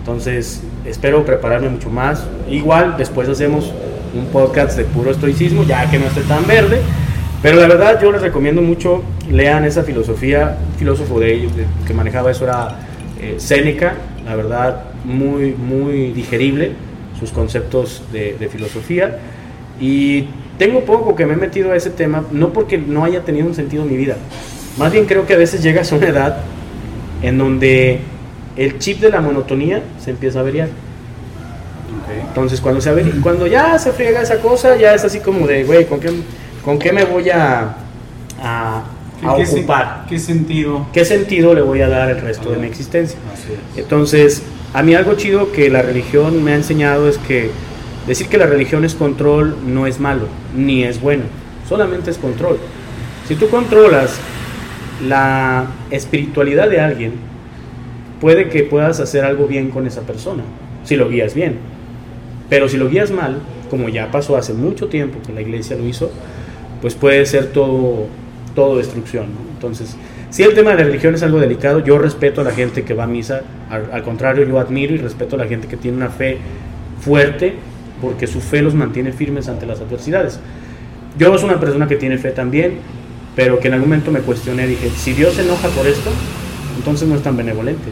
Entonces, 0.00 0.62
espero 0.84 1.24
prepararme 1.24 1.68
mucho 1.68 1.90
más. 1.90 2.24
Igual, 2.48 2.96
después 2.96 3.28
hacemos 3.28 3.72
un 4.14 4.26
podcast 4.26 4.76
de 4.76 4.84
puro 4.84 5.10
estoicismo, 5.10 5.64
ya 5.64 5.90
que 5.90 5.98
no 5.98 6.06
esté 6.06 6.20
tan 6.22 6.46
verde. 6.46 6.80
Pero 7.42 7.60
la 7.60 7.66
verdad, 7.66 8.00
yo 8.00 8.12
les 8.12 8.22
recomiendo 8.22 8.62
mucho, 8.62 9.02
lean 9.30 9.64
esa 9.64 9.82
filosofía. 9.82 10.58
Un 10.72 10.78
filósofo 10.78 11.20
de 11.20 11.34
ellos 11.34 11.52
que 11.86 11.94
manejaba 11.94 12.30
eso 12.30 12.44
era 12.44 12.76
eh, 13.20 13.36
Séneca. 13.38 13.94
La 14.24 14.36
verdad, 14.36 14.84
muy, 15.04 15.52
muy 15.52 16.12
digerible 16.12 16.72
sus 17.18 17.30
conceptos 17.30 18.02
de, 18.12 18.36
de 18.38 18.48
filosofía. 18.48 19.18
Y 19.80 20.26
tengo 20.58 20.80
poco 20.84 21.14
que 21.14 21.26
me 21.26 21.34
he 21.34 21.36
metido 21.36 21.72
a 21.72 21.76
ese 21.76 21.90
tema, 21.90 22.24
no 22.30 22.52
porque 22.52 22.78
no 22.78 23.04
haya 23.04 23.22
tenido 23.22 23.46
un 23.46 23.54
sentido 23.54 23.82
en 23.82 23.90
mi 23.90 23.96
vida. 23.96 24.16
Más 24.78 24.92
bien 24.92 25.06
creo 25.06 25.26
que 25.26 25.34
a 25.34 25.38
veces 25.38 25.62
llegas 25.62 25.92
a 25.92 25.96
una 25.96 26.08
edad 26.08 26.38
en 27.22 27.38
donde 27.38 28.00
el 28.56 28.78
chip 28.78 29.00
de 29.00 29.10
la 29.10 29.20
monotonía 29.20 29.82
se 29.98 30.10
empieza 30.10 30.38
a 30.38 30.42
averiar. 30.42 30.68
Entonces 32.28 32.60
cuando, 32.60 32.80
se 32.80 32.92
cuando 33.22 33.46
ya 33.46 33.78
se 33.78 33.92
friega 33.92 34.20
esa 34.20 34.38
cosa, 34.40 34.76
ya 34.76 34.94
es 34.94 35.04
así 35.04 35.20
como 35.20 35.46
de, 35.46 35.64
güey, 35.64 35.86
¿con 35.86 36.00
qué, 36.00 36.10
¿con 36.64 36.78
qué 36.78 36.92
me 36.92 37.04
voy 37.04 37.30
a, 37.30 37.74
a, 38.42 38.84
ocupar? 39.24 40.06
¿Qué 40.08 40.18
sentido? 40.18 40.86
¿Qué 40.92 41.04
sentido 41.04 41.54
le 41.54 41.62
voy 41.62 41.80
a 41.80 41.88
dar 41.88 42.10
el 42.10 42.20
resto 42.20 42.50
de 42.50 42.58
mi 42.58 42.66
existencia? 42.66 43.18
Entonces, 43.76 44.42
a 44.74 44.82
mí 44.82 44.94
algo 44.94 45.14
chido 45.14 45.52
que 45.52 45.70
la 45.70 45.82
religión 45.82 46.42
me 46.42 46.52
ha 46.52 46.56
enseñado 46.56 47.08
es 47.08 47.18
que 47.18 47.50
Decir 48.06 48.28
que 48.28 48.38
la 48.38 48.46
religión 48.46 48.84
es 48.84 48.94
control 48.94 49.56
no 49.66 49.86
es 49.86 49.98
malo, 49.98 50.28
ni 50.54 50.84
es 50.84 51.00
bueno, 51.00 51.24
solamente 51.68 52.12
es 52.12 52.18
control. 52.18 52.58
Si 53.26 53.34
tú 53.34 53.48
controlas 53.48 54.20
la 55.06 55.66
espiritualidad 55.90 56.70
de 56.70 56.80
alguien 56.80 57.14
puede 58.20 58.48
que 58.48 58.62
puedas 58.62 59.00
hacer 59.00 59.24
algo 59.24 59.48
bien 59.48 59.70
con 59.70 59.88
esa 59.88 60.02
persona, 60.02 60.44
si 60.84 60.94
lo 60.94 61.08
guías 61.08 61.34
bien. 61.34 61.58
Pero 62.48 62.68
si 62.68 62.76
lo 62.76 62.88
guías 62.88 63.10
mal, 63.10 63.40
como 63.70 63.88
ya 63.88 64.12
pasó 64.12 64.36
hace 64.36 64.54
mucho 64.54 64.86
tiempo 64.86 65.18
que 65.26 65.32
la 65.32 65.40
iglesia 65.40 65.76
lo 65.76 65.84
hizo, 65.84 66.12
pues 66.80 66.94
puede 66.94 67.26
ser 67.26 67.46
todo, 67.46 68.06
todo 68.56 68.78
destrucción. 68.78 69.26
Entonces, 69.54 69.96
si 70.30 70.42
el 70.42 70.54
tema 70.54 70.70
de 70.72 70.78
la 70.78 70.84
religión 70.84 71.14
es 71.14 71.22
algo 71.22 71.38
delicado, 71.38 71.78
yo 71.78 71.98
respeto 71.98 72.40
a 72.40 72.44
la 72.44 72.50
gente 72.50 72.82
que 72.82 72.94
va 72.94 73.04
a 73.04 73.06
misa, 73.06 73.42
al, 73.70 74.02
contrario, 74.02 74.44
yo 74.44 74.58
admiro 74.58 74.94
y 74.94 74.98
respeto 74.98 75.36
a 75.36 75.38
la 75.38 75.46
gente 75.46 75.68
que 75.68 75.76
tiene 75.76 75.96
una 75.96 76.08
fe 76.08 76.38
fuerte, 77.00 77.54
porque 78.00 78.26
su 78.26 78.40
fe 78.40 78.62
los 78.62 78.74
mantiene 78.74 79.12
firmes 79.12 79.48
ante 79.48 79.64
las 79.66 79.80
adversidades. 79.80 80.40
Yo 81.16 81.36
soy 81.38 81.48
una 81.48 81.60
persona 81.60 81.86
que 81.86 81.94
tiene 81.94 82.18
fe 82.18 82.32
también, 82.32 82.78
pero 83.36 83.60
que 83.60 83.68
en 83.68 83.74
algún 83.74 83.90
momento 83.90 84.10
me 84.10 84.20
cuestioné, 84.20 84.66
dije, 84.66 84.90
si 84.90 85.12
Dios 85.12 85.34
se 85.34 85.42
enoja 85.42 85.68
por 85.68 85.86
esto, 85.86 86.10
entonces 86.76 87.08
no 87.08 87.14
es 87.14 87.22
tan 87.22 87.36
benevolente. 87.36 87.90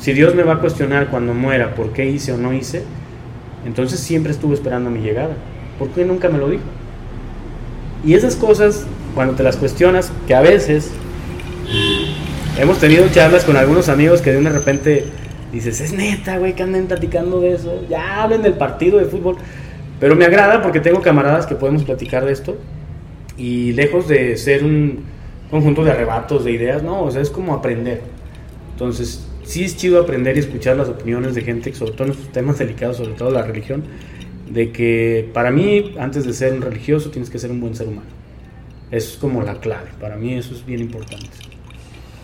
Si 0.00 0.12
Dios 0.12 0.34
me 0.34 0.44
va 0.44 0.54
a 0.54 0.58
cuestionar 0.60 1.08
cuando 1.08 1.34
muera 1.34 1.74
por 1.74 1.92
qué 1.92 2.08
hice 2.08 2.32
o 2.32 2.36
no 2.36 2.52
hice, 2.52 2.84
entonces 3.64 3.98
siempre 3.98 4.30
estuve 4.30 4.54
esperando 4.54 4.90
mi 4.90 5.00
llegada. 5.00 5.34
¿Por 5.78 5.88
qué 5.88 6.04
nunca 6.04 6.28
me 6.28 6.38
lo 6.38 6.48
dijo? 6.48 6.62
Y 8.04 8.14
esas 8.14 8.36
cosas, 8.36 8.86
cuando 9.16 9.34
te 9.34 9.42
las 9.42 9.56
cuestionas, 9.56 10.12
que 10.26 10.34
a 10.34 10.42
veces 10.42 10.90
hemos 12.60 12.78
tenido 12.78 13.08
charlas 13.08 13.44
con 13.44 13.56
algunos 13.56 13.88
amigos 13.88 14.20
que 14.20 14.30
de 14.30 14.50
repente 14.50 15.06
dices, 15.50 15.80
es 15.80 15.94
neta, 15.94 16.36
güey, 16.36 16.54
que 16.54 16.62
anden 16.62 16.86
platicando 16.86 17.40
de 17.40 17.54
eso. 17.54 17.82
Ya 17.88 18.22
hablen 18.22 18.42
del 18.42 18.52
partido 18.52 18.98
de 18.98 19.06
fútbol. 19.06 19.36
Pero 19.98 20.14
me 20.16 20.26
agrada 20.26 20.60
porque 20.60 20.80
tengo 20.80 21.00
camaradas 21.00 21.46
que 21.46 21.54
podemos 21.54 21.82
platicar 21.82 22.26
de 22.26 22.32
esto. 22.32 22.58
Y 23.38 23.72
lejos 23.72 24.06
de 24.06 24.36
ser 24.36 24.62
un 24.62 25.04
conjunto 25.50 25.82
de 25.82 25.92
arrebatos, 25.92 26.44
de 26.44 26.52
ideas, 26.52 26.82
no, 26.82 27.02
o 27.02 27.10
sea, 27.10 27.22
es 27.22 27.30
como 27.30 27.54
aprender. 27.54 28.02
Entonces, 28.72 29.26
sí 29.44 29.64
es 29.64 29.78
chido 29.78 29.98
aprender 29.98 30.36
y 30.36 30.40
escuchar 30.40 30.76
las 30.76 30.90
opiniones 30.90 31.34
de 31.34 31.40
gente, 31.40 31.72
sobre 31.72 31.92
todo 31.92 32.04
en 32.04 32.10
estos 32.10 32.28
temas 32.32 32.58
delicados, 32.58 32.98
sobre 32.98 33.14
todo 33.14 33.30
la 33.30 33.40
religión, 33.42 33.82
de 34.50 34.72
que 34.72 35.30
para 35.32 35.50
mí, 35.50 35.94
antes 35.98 36.26
de 36.26 36.34
ser 36.34 36.52
un 36.52 36.60
religioso, 36.60 37.10
tienes 37.10 37.30
que 37.30 37.38
ser 37.38 37.50
un 37.50 37.62
buen 37.62 37.74
ser 37.74 37.88
humano. 37.88 38.15
Eso 38.90 39.12
es 39.12 39.16
como 39.16 39.42
la 39.42 39.60
clave, 39.60 39.90
para 40.00 40.16
mí 40.16 40.34
eso 40.34 40.54
es 40.54 40.64
bien 40.64 40.80
importante. 40.80 41.28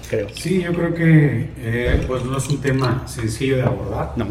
Creo. 0.09 0.29
Sí, 0.35 0.63
yo 0.63 0.73
creo 0.73 0.95
que 0.95 1.51
eh, 1.57 2.05
pues 2.07 2.25
no 2.25 2.37
es 2.37 2.49
un 2.49 2.61
tema 2.61 3.09
sencillo 3.09 3.57
de 3.57 3.63
abordar. 3.63 4.13
No. 4.17 4.27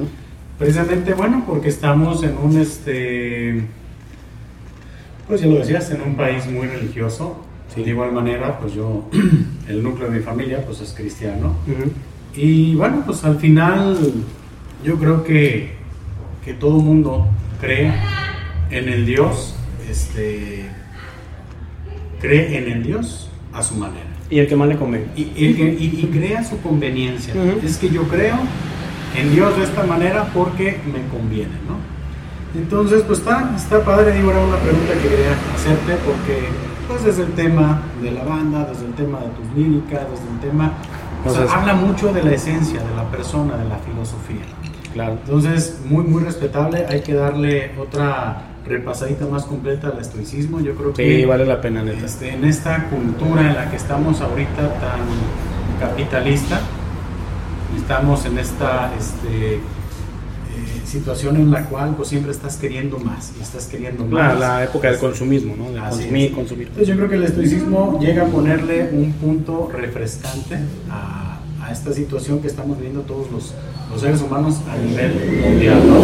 Precisamente, 0.58 1.14
bueno, 1.16 1.44
porque 1.48 1.70
estamos 1.70 2.22
en 2.24 2.38
un, 2.38 2.60
este, 2.60 3.64
pues 5.28 5.42
ya 5.42 5.48
lo 5.48 5.56
decías, 5.56 5.90
en 5.90 6.02
un 6.02 6.16
país 6.16 6.46
muy 6.46 6.68
religioso. 6.68 7.44
Sí. 7.74 7.84
De 7.84 7.90
igual 7.90 8.12
manera, 8.12 8.60
pues 8.60 8.74
yo, 8.74 9.10
el 9.68 9.82
núcleo 9.82 10.10
de 10.10 10.20
mi 10.20 10.24
familia, 10.24 10.64
pues 10.64 10.82
es 10.82 10.94
cristiano. 10.94 11.56
Y 12.36 12.76
bueno, 12.76 13.02
pues 13.06 13.24
al 13.24 13.40
final 13.40 13.98
yo 14.84 14.98
creo 14.98 15.24
que, 15.24 15.72
que 16.46 16.54
todo 16.54 16.80
mundo 16.80 17.28
cree 17.60 17.92
en 18.70 18.88
el 18.88 19.06
Dios, 19.06 19.56
este, 19.90 20.70
cree 22.22 22.58
en 22.58 22.72
el 22.72 22.84
Dios 22.84 23.30
a 23.54 23.64
su 23.64 23.76
manera. 23.76 24.06
Y 24.30 24.40
el 24.40 24.48
que 24.48 24.56
más 24.56 24.70
le 24.70 24.78
convenga. 24.78 25.08
Y, 25.16 25.24
y, 25.24 25.46
y, 25.46 26.00
y 26.04 26.10
cree 26.12 26.38
a 26.38 26.44
su 26.44 26.60
conveniencia. 26.62 27.34
Es 27.64 27.78
que 27.78 27.90
yo 27.90 28.04
creo 28.04 28.38
en 29.18 29.32
Dios 29.36 29.58
de 29.58 29.64
esta 29.64 29.84
manera 29.84 30.30
porque 30.34 30.80
me 30.86 31.06
conviene, 31.16 31.52
¿no? 31.68 31.76
Entonces, 32.60 33.04
pues 33.08 33.20
está, 33.20 33.52
está 33.56 33.84
padre, 33.84 34.14
digo, 34.14 34.32
era 34.32 34.40
una 34.42 34.58
pregunta 34.58 34.94
que 34.94 35.08
quería 35.10 35.32
hacerte 35.56 35.96
porque, 36.06 36.40
pues 36.88 37.04
desde 37.04 37.24
el 37.24 37.32
tema 37.32 37.82
de 38.02 38.12
la 38.12 38.24
banda, 38.24 38.66
desde 38.70 38.86
el 38.86 38.94
tema 38.94 39.20
de 39.20 39.28
tus 39.30 39.56
líricas, 39.56 40.02
desde 40.10 40.30
el 40.34 40.40
tema, 40.40 40.74
o 41.26 41.30
sea, 41.30 41.42
Entonces- 41.44 41.58
habla 41.58 41.74
mucho 41.76 42.14
de 42.14 42.24
la 42.24 42.32
esencia 42.34 42.80
de 42.82 42.96
la 42.96 43.10
persona, 43.10 43.56
de 43.58 43.70
la 43.70 43.78
filosofía. 43.78 44.44
Claro. 44.94 45.14
Entonces, 45.26 45.80
muy, 45.86 46.04
muy 46.04 46.24
respetable, 46.24 46.86
hay 46.90 47.00
que 47.02 47.14
darle 47.14 47.72
otra 47.80 48.42
repasadita 48.66 49.26
más 49.26 49.44
completa 49.46 49.88
al 49.90 50.00
estoicismo, 50.00 50.60
yo 50.62 50.74
creo 50.76 50.90
Sí, 50.96 51.04
que 51.04 51.26
vale 51.26 51.46
la 51.46 51.60
pena, 51.62 51.84
neta. 51.84 52.06
este, 52.06 52.34
en 52.34 52.46
esta 52.46 52.86
cultura 52.90 53.42
en 53.50 53.56
la 53.56 53.70
que 53.70 53.76
estamos 53.78 54.22
ahorita 54.22 54.62
tan 54.80 55.00
capitalista, 55.80 56.60
estamos 57.78 58.26
en 58.26 58.38
esta 58.38 58.92
este, 59.00 59.56
eh, 59.56 59.60
situación 60.86 61.38
en 61.38 61.52
la 61.52 61.66
cual 61.66 61.96
pues 61.96 62.10
siempre 62.10 62.32
estás 62.32 62.58
queriendo 62.58 63.00
más 63.00 63.32
y 63.40 63.42
estás 63.42 63.66
queriendo 63.68 64.06
La, 64.06 64.28
más. 64.30 64.40
la 64.40 64.64
época 64.66 64.90
del 64.92 65.00
consumismo, 65.00 65.56
¿no? 65.58 65.72
De 65.72 65.80
consumir, 65.80 66.30
es. 66.30 66.36
consumir. 66.36 66.68
Entonces 66.68 66.88
yo 66.90 66.96
creo 66.98 67.10
que 67.10 67.16
el 67.16 67.24
estoicismo 67.24 68.00
llega 68.02 68.24
a 68.24 68.28
ponerle 68.28 68.90
un 68.92 69.12
punto 69.14 69.70
refrescante 69.74 70.58
a, 70.90 71.40
a 71.64 71.72
esta 71.72 71.94
situación 71.94 72.40
que 72.42 72.48
estamos 72.48 72.78
viviendo 72.78 73.02
todos 73.02 73.32
los, 73.32 73.54
los 73.92 74.02
seres 74.02 74.22
humanos 74.22 74.60
a 74.70 74.76
nivel 74.78 75.42
mundial. 75.42 75.80
¿no? 75.88 76.02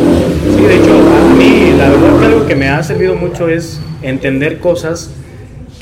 Sí, 0.55 0.61
de 0.63 0.75
hecho, 0.77 0.93
a 0.93 1.35
mí 1.35 1.73
la 1.77 1.89
verdad 1.89 2.19
que 2.21 2.26
algo 2.37 2.47
que 2.47 2.55
me 2.55 2.69
ha 2.69 2.83
servido 2.83 3.15
mucho 3.15 3.49
es 3.49 3.79
entender 4.03 4.59
cosas 4.59 5.11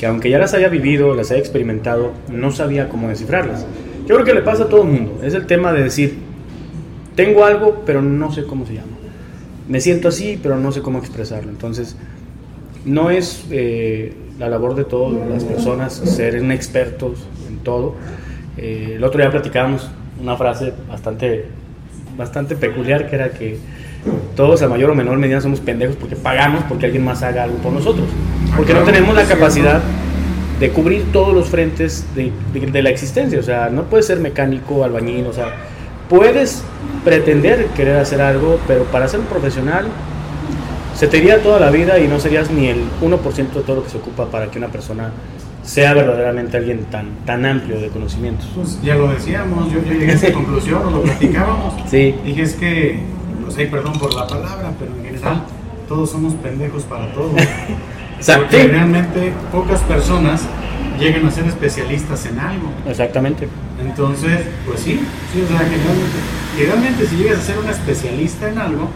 que 0.00 0.06
aunque 0.06 0.30
ya 0.30 0.38
las 0.38 0.54
haya 0.54 0.68
vivido, 0.68 1.14
las 1.14 1.30
haya 1.30 1.40
experimentado, 1.40 2.12
no 2.32 2.50
sabía 2.50 2.88
cómo 2.88 3.08
descifrarlas. 3.08 3.66
Yo 4.06 4.14
creo 4.14 4.24
que 4.24 4.32
le 4.32 4.40
pasa 4.40 4.64
a 4.64 4.68
todo 4.68 4.82
el 4.82 4.88
mundo. 4.88 5.20
Es 5.22 5.34
el 5.34 5.44
tema 5.44 5.74
de 5.74 5.82
decir, 5.82 6.16
tengo 7.14 7.44
algo, 7.44 7.82
pero 7.84 8.00
no 8.00 8.32
sé 8.32 8.44
cómo 8.44 8.64
se 8.64 8.72
llama. 8.72 8.96
Me 9.68 9.82
siento 9.82 10.08
así, 10.08 10.38
pero 10.42 10.56
no 10.56 10.72
sé 10.72 10.80
cómo 10.80 10.98
expresarlo. 10.98 11.50
Entonces, 11.50 11.94
no 12.86 13.10
es 13.10 13.44
eh, 13.50 14.14
la 14.38 14.48
labor 14.48 14.76
de 14.76 14.84
todas 14.84 15.28
las 15.28 15.44
personas 15.44 15.92
ser 15.92 16.36
expertos 16.52 17.26
en 17.48 17.58
todo. 17.58 17.96
Eh, 18.56 18.94
el 18.96 19.04
otro 19.04 19.20
día 19.20 19.30
platicábamos 19.30 19.90
una 20.22 20.36
frase 20.38 20.72
bastante, 20.88 21.44
bastante 22.16 22.56
peculiar 22.56 23.10
que 23.10 23.16
era 23.16 23.30
que 23.30 23.58
todos 24.34 24.62
a 24.62 24.68
mayor 24.68 24.90
o 24.90 24.94
menor 24.94 25.18
medida 25.18 25.40
somos 25.40 25.60
pendejos 25.60 25.96
porque 25.96 26.16
pagamos 26.16 26.64
porque 26.68 26.86
alguien 26.86 27.04
más 27.04 27.22
haga 27.22 27.44
algo 27.44 27.56
por 27.58 27.72
nosotros. 27.72 28.06
Porque 28.56 28.74
no 28.74 28.80
tenemos 28.82 29.14
la 29.14 29.24
capacidad 29.24 29.80
de 30.60 30.70
cubrir 30.70 31.04
todos 31.12 31.34
los 31.34 31.48
frentes 31.48 32.06
de, 32.14 32.32
de- 32.52 32.66
de 32.70 32.82
la 32.82 32.90
existencia. 32.90 33.38
O 33.38 33.42
sea, 33.42 33.68
no 33.70 33.84
puedes 33.84 34.06
ser 34.06 34.18
mecánico, 34.20 34.84
albañil, 34.84 35.26
o 35.26 35.32
sea, 35.32 35.54
puedes 36.08 36.62
pretender 37.04 37.66
querer 37.76 37.96
hacer 37.98 38.20
algo, 38.20 38.58
pero 38.66 38.84
para 38.84 39.06
ser 39.08 39.20
un 39.20 39.26
profesional 39.26 39.86
se 40.94 41.06
te 41.08 41.18
iría 41.18 41.42
toda 41.42 41.60
la 41.60 41.70
vida 41.70 41.98
y 41.98 42.08
no 42.08 42.18
serías 42.18 42.50
ni 42.50 42.68
el 42.68 42.78
1% 43.02 43.52
de 43.52 43.60
todo 43.60 43.76
lo 43.76 43.84
que 43.84 43.90
se 43.90 43.98
ocupa 43.98 44.26
para 44.30 44.50
que 44.50 44.58
una 44.58 44.68
persona 44.68 45.10
sea 45.62 45.92
verdaderamente 45.94 46.56
alguien 46.56 46.84
tan, 46.84 47.08
tan 47.26 47.44
amplio 47.44 47.78
de 47.80 47.88
conocimientos. 47.88 48.46
Pues 48.54 48.80
ya 48.82 48.94
lo 48.94 49.08
decíamos, 49.08 49.70
yo, 49.72 49.80
yo 49.84 49.92
llegué 49.92 50.12
a 50.12 50.14
esa 50.14 50.32
conclusión, 50.32 50.80
lo 50.92 51.02
platicábamos. 51.02 51.74
Sí. 51.90 52.14
Dije 52.24 52.42
es 52.42 52.54
que, 52.54 53.00
pues 53.56 53.70
perdón 53.70 53.98
por 53.98 54.14
la 54.14 54.26
palabra, 54.26 54.70
pero 54.78 54.92
en 54.96 55.04
general 55.04 55.42
todos 55.88 56.10
somos 56.10 56.34
pendejos 56.34 56.82
para 56.84 57.12
todo. 57.12 57.30
Porque 58.26 58.68
realmente 58.68 59.32
pocas 59.52 59.80
personas 59.80 60.42
llegan 60.98 61.26
a 61.26 61.30
ser 61.30 61.46
especialistas 61.46 62.26
en 62.26 62.38
algo. 62.38 62.68
Exactamente. 62.86 63.48
Entonces, 63.80 64.40
pues 64.66 64.80
sí, 64.80 65.00
sí, 65.32 65.42
o 65.42 65.48
sea, 65.48 65.58
generalmente, 65.58 66.18
generalmente 66.56 67.06
si 67.06 67.16
llegas 67.16 67.38
a 67.38 67.42
ser 67.42 67.58
un 67.58 67.68
especialista 67.68 68.48
en 68.48 68.58
algo, 68.58 68.88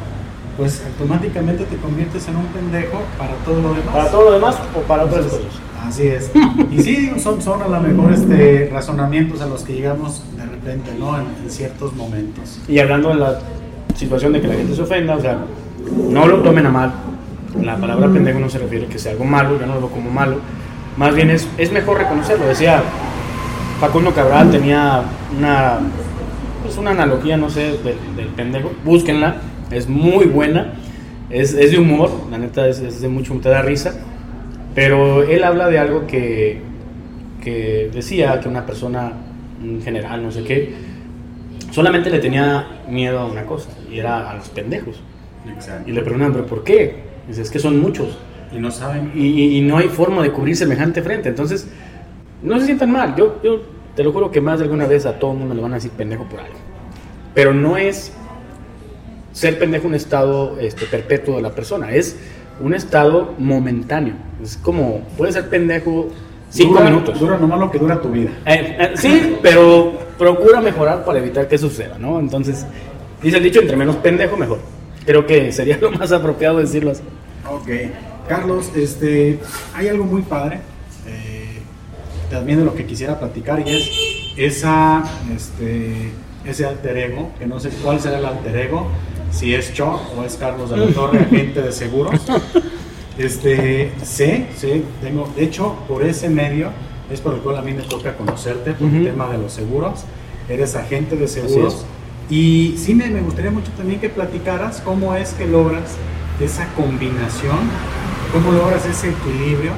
pues 0.56 0.82
automáticamente 0.86 1.64
te 1.64 1.76
conviertes 1.76 2.28
en 2.28 2.36
un 2.36 2.46
pendejo 2.46 3.02
para 3.18 3.34
todo 3.44 3.60
lo 3.62 3.74
demás. 3.74 3.94
Para 3.94 4.10
todo 4.10 4.24
lo 4.24 4.32
demás 4.32 4.56
o 4.74 4.80
para 4.80 5.04
otras 5.04 5.26
cosas. 5.26 5.40
Así 5.86 6.06
es. 6.06 6.30
Y 6.70 6.82
sí, 6.82 7.12
son, 7.18 7.40
son 7.42 7.62
a 7.62 7.68
lo 7.68 7.80
mejor 7.80 8.12
este, 8.12 8.68
razonamientos 8.72 9.40
a 9.40 9.46
los 9.46 9.62
que 9.62 9.74
llegamos 9.74 10.22
de 10.36 10.44
repente, 10.44 10.92
¿no? 10.98 11.18
En, 11.18 11.26
en 11.42 11.50
ciertos 11.50 11.94
momentos. 11.94 12.58
Y 12.68 12.78
hablando 12.78 13.08
de 13.10 13.14
la 13.16 13.38
situación 13.94 14.32
de 14.32 14.40
que 14.40 14.48
la 14.48 14.54
gente 14.54 14.74
se 14.74 14.82
ofenda, 14.82 15.16
o 15.16 15.20
sea, 15.20 15.38
no 16.10 16.26
lo 16.26 16.42
tomen 16.42 16.66
a 16.66 16.70
mal. 16.70 16.92
La 17.62 17.76
palabra 17.76 18.08
pendejo 18.08 18.38
no 18.38 18.48
se 18.48 18.58
refiere 18.58 18.86
a 18.86 18.88
que 18.88 18.98
sea 18.98 19.12
algo 19.12 19.24
malo, 19.24 19.58
yo 19.58 19.66
no 19.66 19.74
lo 19.74 19.80
veo 19.80 19.90
como 19.90 20.10
malo. 20.10 20.36
Más 20.96 21.14
bien 21.14 21.30
es, 21.30 21.48
es 21.58 21.72
mejor 21.72 21.98
reconocerlo. 21.98 22.46
Decía 22.46 22.82
Facundo 23.80 24.12
Cabral, 24.12 24.50
tenía 24.50 25.02
una, 25.36 25.78
pues 26.62 26.76
una 26.78 26.90
analogía, 26.90 27.36
no 27.36 27.50
sé, 27.50 27.78
del, 27.78 28.16
del 28.16 28.28
pendejo. 28.36 28.70
Búsquenla, 28.84 29.36
es 29.70 29.88
muy 29.88 30.26
buena. 30.26 30.74
Es, 31.30 31.54
es 31.54 31.70
de 31.70 31.78
humor, 31.78 32.10
la 32.30 32.38
neta 32.38 32.66
es, 32.68 32.80
es 32.80 33.00
de 33.00 33.08
mucho, 33.08 33.34
te 33.34 33.48
da 33.48 33.62
risa. 33.62 33.94
Pero 34.74 35.22
él 35.22 35.44
habla 35.44 35.68
de 35.68 35.78
algo 35.78 36.06
que, 36.06 36.60
que 37.42 37.90
decía 37.92 38.40
que 38.40 38.48
una 38.48 38.66
persona, 38.66 39.12
un 39.62 39.80
general, 39.82 40.22
no 40.22 40.30
sé 40.30 40.44
qué, 40.44 40.74
solamente 41.70 42.10
le 42.10 42.18
tenía 42.18 42.82
miedo 42.88 43.18
a 43.20 43.26
una 43.26 43.44
cosa, 43.44 43.70
y 43.90 43.98
era 43.98 44.30
a 44.30 44.34
los 44.34 44.48
pendejos. 44.48 45.00
Exacto. 45.48 45.88
Y 45.88 45.92
le 45.92 46.02
preguntan, 46.02 46.32
¿pero 46.32 46.46
por 46.46 46.64
qué? 46.64 46.96
Dice, 47.28 47.42
es 47.42 47.50
que 47.50 47.58
son 47.58 47.80
muchos, 47.80 48.18
Y 48.52 48.58
no 48.58 48.70
saben. 48.70 49.12
y, 49.14 49.26
y- 49.26 49.58
y 49.58 49.60
no 49.62 49.78
hay 49.78 49.88
forma 49.88 50.22
de 50.22 50.32
cubrir 50.32 50.56
semejante 50.56 51.02
frente. 51.02 51.28
Entonces, 51.28 51.68
no 52.42 52.58
se 52.58 52.66
sientan 52.66 52.90
mal. 52.90 53.14
Yo, 53.16 53.40
yo 53.42 53.62
te 53.94 54.02
lo 54.02 54.12
juro 54.12 54.30
que 54.30 54.40
más 54.40 54.58
de 54.58 54.64
alguna 54.64 54.86
vez 54.86 55.06
a 55.06 55.18
todo 55.18 55.32
mundo 55.34 55.54
le 55.54 55.62
van 55.62 55.72
a 55.72 55.76
decir 55.76 55.90
pendejo 55.92 56.24
por 56.24 56.40
algo. 56.40 56.54
Pero 57.34 57.54
no 57.54 57.76
es 57.76 58.12
ser 59.32 59.58
pendejo 59.58 59.86
un 59.86 59.94
estado 59.94 60.58
este, 60.60 60.86
perpetuo 60.86 61.36
de 61.36 61.42
la 61.42 61.50
persona, 61.54 61.92
es 61.92 62.18
un 62.60 62.74
estado 62.74 63.34
momentáneo. 63.38 64.14
Es 64.42 64.56
como, 64.56 65.00
puede 65.16 65.32
ser 65.32 65.48
pendejo 65.48 66.08
Cinco 66.50 66.74
Dura- 66.74 66.84
minutos. 66.90 67.20
Dura 67.20 67.38
nomás 67.38 67.60
lo 67.60 67.70
que 67.70 67.78
dura 67.78 68.00
tu 68.00 68.08
vida. 68.10 68.30
Eh, 68.44 68.76
eh, 68.80 68.90
sí, 68.96 69.36
pero 69.40 69.92
procura 70.20 70.60
mejorar 70.60 71.02
para 71.02 71.18
evitar 71.18 71.48
que 71.48 71.56
suceda, 71.56 71.96
¿no? 71.98 72.20
Entonces, 72.20 72.66
dice 73.22 73.38
el 73.38 73.42
dicho, 73.42 73.60
entre 73.60 73.74
menos 73.74 73.96
pendejo, 73.96 74.36
mejor. 74.36 74.58
Creo 75.06 75.26
que 75.26 75.50
sería 75.50 75.78
lo 75.78 75.90
más 75.90 76.12
apropiado 76.12 76.58
decirlo 76.58 76.90
así. 76.90 77.00
Ok. 77.50 77.68
Carlos, 78.28 78.70
este, 78.76 79.38
hay 79.74 79.88
algo 79.88 80.04
muy 80.04 80.20
padre. 80.20 80.60
eh, 81.06 81.46
también 82.30 82.58
de 82.58 82.66
lo 82.66 82.74
que 82.74 82.84
quisiera 82.84 83.18
platicar 83.18 83.66
y 83.66 83.74
es 83.74 83.90
esa, 84.36 85.02
este, 85.34 86.12
ese 86.44 86.66
alter 86.66 86.98
ego, 86.98 87.30
que 87.38 87.46
no 87.46 87.58
sé 87.58 87.70
cuál 87.82 87.98
será 87.98 88.18
el 88.18 88.26
alter 88.26 88.54
ego, 88.56 88.88
si 89.32 89.54
es 89.54 89.72
Choc 89.72 90.00
o 90.16 90.22
es 90.22 90.36
Carlos 90.36 90.68
de 90.68 90.76
la 90.76 90.86
Torre, 90.94 91.18
agente 91.20 91.62
de 91.62 91.72
seguros. 91.72 92.20
Este, 93.16 93.90
sé, 94.04 94.48
sé, 94.54 94.82
tengo, 95.02 95.32
de 95.34 95.44
hecho, 95.44 95.76
por 95.88 96.04
ese 96.04 96.28
medio 96.28 96.68
es 97.10 97.20
por 97.20 97.34
el 97.34 97.40
cual 97.40 97.56
a 97.56 97.62
mí 97.62 97.72
me 97.72 97.82
toca 97.82 98.16
conocerte, 98.16 98.72
por 98.72 98.88
el 98.88 99.04
tema 99.04 99.28
de 99.28 99.38
los 99.38 99.52
seguros. 99.52 100.04
Eres 100.48 100.76
agente 100.76 101.16
de 101.16 101.28
seguros. 101.28 101.84
Y 102.28 102.76
sí 102.78 102.94
me, 102.94 103.08
me 103.08 103.20
gustaría 103.20 103.50
mucho 103.50 103.70
también 103.72 104.00
que 104.00 104.08
platicaras 104.08 104.80
cómo 104.80 105.14
es 105.14 105.32
que 105.32 105.46
logras 105.46 105.96
esa 106.40 106.66
combinación, 106.74 107.58
cómo 108.32 108.52
logras 108.52 108.86
ese 108.86 109.10
equilibrio 109.10 109.72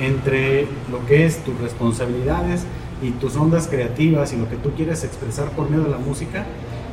entre 0.00 0.66
lo 0.90 1.04
que 1.06 1.26
es 1.26 1.44
tus 1.44 1.58
responsabilidades 1.60 2.62
y 3.02 3.10
tus 3.12 3.36
ondas 3.36 3.68
creativas 3.68 4.32
y 4.32 4.36
lo 4.36 4.48
que 4.48 4.56
tú 4.56 4.72
quieres 4.72 5.04
expresar 5.04 5.50
por 5.50 5.68
medio 5.70 5.84
de 5.84 5.90
la 5.90 5.98
música, 5.98 6.46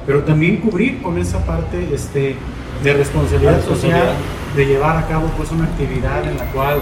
pero 0.05 0.23
también 0.23 0.57
cubrir 0.57 1.01
con 1.01 1.17
esa 1.17 1.45
parte 1.45 1.89
este, 1.93 2.35
de 2.83 2.93
responsabilidad, 2.93 3.57
responsabilidad. 3.57 3.99
social, 3.99 4.15
de 4.55 4.65
llevar 4.65 4.97
a 4.97 5.07
cabo 5.07 5.27
pues 5.37 5.51
una 5.51 5.65
actividad 5.65 6.27
en 6.29 6.37
la 6.37 6.45
cual 6.51 6.81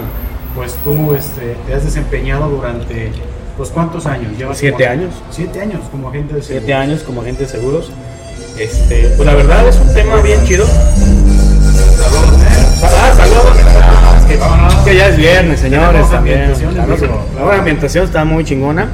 pues 0.56 0.74
tú 0.82 1.14
este, 1.14 1.54
te 1.66 1.74
has 1.74 1.84
desempeñado 1.84 2.48
durante 2.48 3.12
pues 3.56 3.70
cuántos 3.70 4.06
años 4.06 4.36
llevas 4.36 4.58
Siete 4.58 4.84
como- 4.84 4.90
años. 4.90 5.14
siete 5.30 5.60
años 5.60 5.80
como 5.90 6.08
agente 6.08 6.34
de 6.34 6.42
Siete 6.42 6.60
seguros. 6.66 6.80
años 6.82 7.02
como 7.02 7.20
agente 7.22 7.42
de 7.44 7.48
seguros. 7.48 7.92
Este, 8.58 9.08
pues 9.16 9.26
la 9.26 9.34
verdad 9.34 9.68
es 9.68 9.76
un 9.78 9.92
tema 9.94 10.16
bien 10.22 10.42
chido. 10.44 10.66
Saludos, 10.66 12.40
¿eh? 12.42 12.82
Ah, 12.82 13.12
saludos. 13.16 13.56
Es 14.18 14.24
que, 14.24 14.36
vámonos. 14.38 14.74
Es 14.74 14.80
que 14.80 14.96
ya 14.96 15.08
es 15.08 15.16
viernes, 15.16 15.60
señores, 15.60 16.10
también. 16.10 16.52
La 17.36 17.42
buena 17.44 17.58
ambientación 17.58 18.04
está 18.04 18.24
muy 18.24 18.44
chingona. 18.44 18.88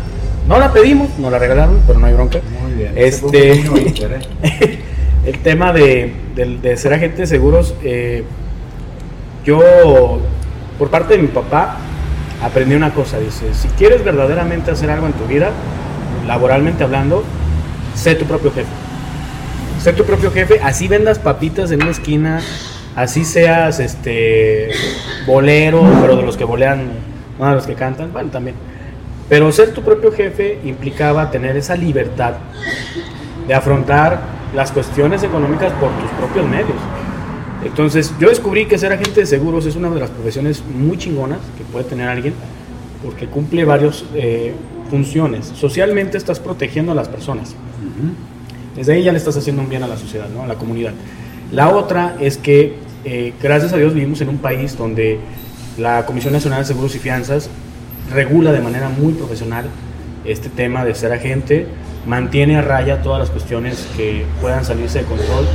No 0.48 0.58
la 0.58 0.72
pedimos, 0.72 1.08
nos 1.18 1.30
la 1.30 1.38
regalaron, 1.38 1.80
pero 1.86 1.98
no 2.00 2.06
hay 2.06 2.12
bronca. 2.14 2.40
Muy 2.62 2.72
bien. 2.72 2.92
Este, 2.96 3.52
¿eh? 4.42 4.78
el 5.24 5.38
tema 5.38 5.72
de, 5.72 6.12
del- 6.34 6.60
de 6.60 6.76
ser 6.76 6.94
agente 6.94 7.18
de 7.22 7.26
seguros, 7.28 7.74
eh, 7.84 8.24
yo, 9.44 10.20
por 10.82 10.90
parte 10.90 11.16
de 11.16 11.22
mi 11.22 11.28
papá, 11.28 11.76
aprendí 12.42 12.74
una 12.74 12.92
cosa. 12.92 13.20
Dice, 13.20 13.54
si 13.54 13.68
quieres 13.68 14.02
verdaderamente 14.02 14.72
hacer 14.72 14.90
algo 14.90 15.06
en 15.06 15.12
tu 15.12 15.26
vida, 15.26 15.52
laboralmente 16.26 16.82
hablando, 16.82 17.22
sé 17.94 18.16
tu 18.16 18.24
propio 18.24 18.50
jefe. 18.50 18.66
Sé 19.80 19.92
tu 19.92 20.02
propio 20.02 20.32
jefe, 20.32 20.58
así 20.60 20.88
vendas 20.88 21.20
papitas 21.20 21.70
en 21.70 21.82
una 21.82 21.92
esquina, 21.92 22.40
así 22.96 23.24
seas 23.24 23.78
este 23.78 24.70
bolero, 25.24 25.88
pero 26.00 26.16
de 26.16 26.22
los 26.22 26.36
que 26.36 26.42
bolean, 26.42 26.90
no 27.38 27.46
de 27.46 27.54
los 27.54 27.66
que 27.68 27.74
cantan, 27.74 28.12
bueno, 28.12 28.30
también. 28.30 28.56
Pero 29.28 29.52
ser 29.52 29.72
tu 29.72 29.82
propio 29.82 30.10
jefe 30.10 30.58
implicaba 30.64 31.30
tener 31.30 31.56
esa 31.56 31.76
libertad 31.76 32.32
de 33.46 33.54
afrontar 33.54 34.18
las 34.52 34.72
cuestiones 34.72 35.22
económicas 35.22 35.72
por 35.74 35.90
tus 35.92 36.10
propios 36.18 36.44
medios. 36.44 36.78
Entonces, 37.64 38.12
yo 38.18 38.28
descubrí 38.28 38.66
que 38.66 38.78
ser 38.78 38.92
agente 38.92 39.20
de 39.20 39.26
seguros 39.26 39.66
es 39.66 39.76
una 39.76 39.90
de 39.90 40.00
las 40.00 40.10
profesiones 40.10 40.62
muy 40.64 40.98
chingonas 40.98 41.38
que 41.56 41.64
puede 41.64 41.84
tener 41.84 42.08
alguien, 42.08 42.34
porque 43.04 43.26
cumple 43.26 43.64
varias 43.64 44.04
funciones. 44.90 45.52
Socialmente 45.54 46.18
estás 46.18 46.38
protegiendo 46.38 46.92
a 46.92 46.94
las 46.94 47.08
personas. 47.08 47.54
Desde 48.76 48.92
ahí 48.92 49.02
ya 49.02 49.12
le 49.12 49.18
estás 49.18 49.36
haciendo 49.36 49.62
un 49.62 49.68
bien 49.68 49.82
a 49.82 49.88
la 49.88 49.96
sociedad, 49.96 50.28
¿no? 50.28 50.42
a 50.42 50.46
la 50.46 50.56
comunidad. 50.56 50.92
La 51.50 51.68
otra 51.70 52.16
es 52.20 52.36
que, 52.36 52.76
eh, 53.04 53.32
gracias 53.42 53.72
a 53.72 53.76
Dios, 53.76 53.94
vivimos 53.94 54.20
en 54.20 54.28
un 54.28 54.38
país 54.38 54.76
donde 54.76 55.18
la 55.78 56.04
Comisión 56.06 56.32
Nacional 56.32 56.60
de 56.60 56.66
Seguros 56.66 56.94
y 56.94 56.98
Fianzas 56.98 57.48
regula 58.12 58.52
de 58.52 58.60
manera 58.60 58.88
muy 58.88 59.14
profesional 59.14 59.66
este 60.24 60.48
tema 60.48 60.84
de 60.84 60.94
ser 60.94 61.12
agente, 61.12 61.66
mantiene 62.06 62.56
a 62.56 62.62
raya 62.62 63.02
todas 63.02 63.18
las 63.18 63.30
cuestiones 63.30 63.86
que 63.96 64.24
puedan 64.40 64.64
salirse 64.64 65.00
de 65.00 65.04
control. 65.04 65.46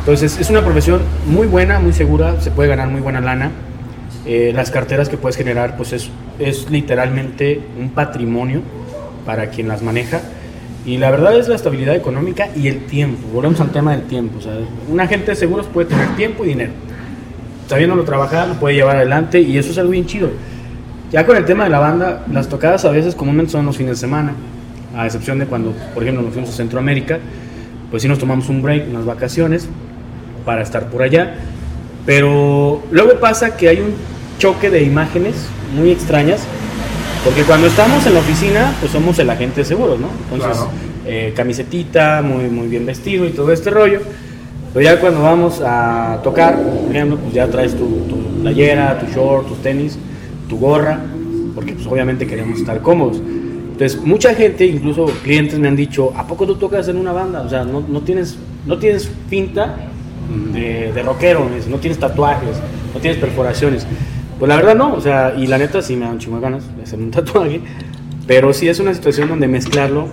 Entonces, 0.00 0.38
es 0.40 0.50
una 0.50 0.64
profesión 0.64 1.00
muy 1.26 1.46
buena, 1.46 1.78
muy 1.78 1.92
segura, 1.92 2.40
se 2.40 2.50
puede 2.50 2.68
ganar 2.68 2.88
muy 2.88 3.00
buena 3.00 3.20
lana. 3.20 3.50
Eh, 4.26 4.52
las 4.54 4.70
carteras 4.70 5.08
que 5.08 5.16
puedes 5.16 5.36
generar, 5.36 5.76
pues 5.76 5.92
es, 5.92 6.10
es 6.38 6.70
literalmente 6.70 7.60
un 7.78 7.90
patrimonio 7.90 8.62
para 9.26 9.50
quien 9.50 9.68
las 9.68 9.82
maneja. 9.82 10.20
Y 10.86 10.96
la 10.96 11.10
verdad 11.10 11.38
es 11.38 11.48
la 11.48 11.56
estabilidad 11.56 11.94
económica 11.94 12.48
y 12.56 12.68
el 12.68 12.86
tiempo. 12.86 13.28
Volvemos 13.32 13.60
al 13.60 13.70
tema 13.70 13.92
del 13.92 14.02
tiempo. 14.02 14.40
Sea, 14.40 14.52
un 14.88 15.00
agente 15.00 15.32
de 15.32 15.36
seguros 15.36 15.66
puede 15.66 15.88
tener 15.88 16.16
tiempo 16.16 16.44
y 16.44 16.48
dinero. 16.48 16.72
Sabiéndolo 17.68 18.02
trabajar, 18.04 18.48
lo 18.48 18.54
puede 18.54 18.76
llevar 18.76 18.96
adelante 18.96 19.40
y 19.40 19.58
eso 19.58 19.70
es 19.70 19.78
algo 19.78 19.92
bien 19.92 20.06
chido. 20.06 20.30
Ya 21.12 21.26
con 21.26 21.36
el 21.36 21.44
tema 21.44 21.64
de 21.64 21.70
la 21.70 21.78
banda, 21.78 22.24
las 22.32 22.48
tocadas 22.48 22.84
a 22.84 22.90
veces 22.90 23.14
comúnmente 23.14 23.52
son 23.52 23.66
los 23.66 23.76
fines 23.76 23.92
de 23.92 24.00
semana, 24.00 24.32
a 24.96 25.06
excepción 25.06 25.38
de 25.38 25.46
cuando, 25.46 25.74
por 25.92 26.02
ejemplo, 26.02 26.22
nos 26.22 26.32
fuimos 26.32 26.50
a 26.50 26.52
Centroamérica, 26.52 27.18
pues 27.90 28.02
sí 28.02 28.08
nos 28.08 28.18
tomamos 28.18 28.48
un 28.48 28.62
break, 28.62 28.88
unas 28.88 29.04
vacaciones, 29.04 29.68
para 30.44 30.62
estar 30.62 30.88
por 30.90 31.02
allá. 31.02 31.34
Pero 32.06 32.82
luego 32.90 33.18
pasa 33.20 33.56
que 33.56 33.68
hay 33.68 33.80
un 33.80 33.92
choque 34.38 34.70
de 34.70 34.82
imágenes 34.82 35.34
muy 35.76 35.90
extrañas, 35.90 36.40
porque 37.24 37.42
cuando 37.42 37.66
estamos 37.66 38.06
en 38.06 38.14
la 38.14 38.20
oficina, 38.20 38.74
pues 38.80 38.92
somos 38.92 39.18
el 39.18 39.28
agente 39.28 39.60
de 39.60 39.64
seguros, 39.66 40.00
¿no? 40.00 40.08
Entonces, 40.24 40.56
Claro. 40.56 40.70
eh, 41.06 41.32
camisetita, 41.36 42.22
muy, 42.22 42.44
muy 42.48 42.68
bien 42.68 42.86
vestido 42.86 43.26
y 43.26 43.30
todo 43.30 43.52
este 43.52 43.70
rollo. 43.70 44.00
Pero 44.72 44.84
ya 44.84 45.00
cuando 45.00 45.20
vamos 45.22 45.60
a 45.64 46.20
tocar, 46.22 46.58
por 46.58 46.94
ejemplo, 46.94 47.18
pues 47.18 47.34
ya 47.34 47.48
traes 47.48 47.72
tu, 47.72 47.86
tu 48.08 48.40
playera, 48.40 48.98
tu 48.98 49.06
short, 49.12 49.48
tus 49.48 49.58
tenis, 49.58 49.98
tu 50.48 50.58
gorra, 50.58 51.00
porque 51.54 51.72
pues 51.74 51.86
obviamente 51.86 52.26
queremos 52.26 52.60
estar 52.60 52.80
cómodos. 52.80 53.18
Entonces, 53.72 54.00
mucha 54.02 54.34
gente, 54.34 54.64
incluso 54.66 55.06
clientes 55.22 55.58
me 55.58 55.66
han 55.68 55.76
dicho, 55.76 56.12
¿a 56.16 56.26
poco 56.26 56.46
tú 56.46 56.54
tocas 56.54 56.86
en 56.88 56.96
una 56.96 57.12
banda? 57.12 57.42
O 57.42 57.48
sea, 57.48 57.64
no, 57.64 57.82
no 57.86 58.00
tienes, 58.02 58.36
no 58.66 58.78
tienes 58.78 59.10
pinta 59.28 59.74
de, 60.52 60.92
de 60.92 61.02
rockero, 61.02 61.44
me 61.44 61.56
dicen, 61.56 61.70
no 61.70 61.78
tienes 61.78 61.98
tatuajes, 61.98 62.56
no 62.94 63.00
tienes 63.00 63.18
perforaciones. 63.20 63.86
Pues 64.38 64.48
la 64.48 64.56
verdad 64.56 64.74
no, 64.74 64.94
o 64.94 65.00
sea, 65.00 65.34
y 65.36 65.46
la 65.46 65.58
neta 65.58 65.82
sí 65.82 65.96
me 65.96 66.06
dan 66.06 66.18
chingo 66.18 66.36
de 66.36 66.42
ganas 66.42 66.76
de 66.76 66.82
hacer 66.82 66.98
un 66.98 67.10
tatuaje, 67.10 67.60
pero 68.26 68.52
sí 68.52 68.68
es 68.68 68.80
una 68.80 68.94
situación 68.94 69.28
donde 69.28 69.48
mezclarlo 69.48 70.08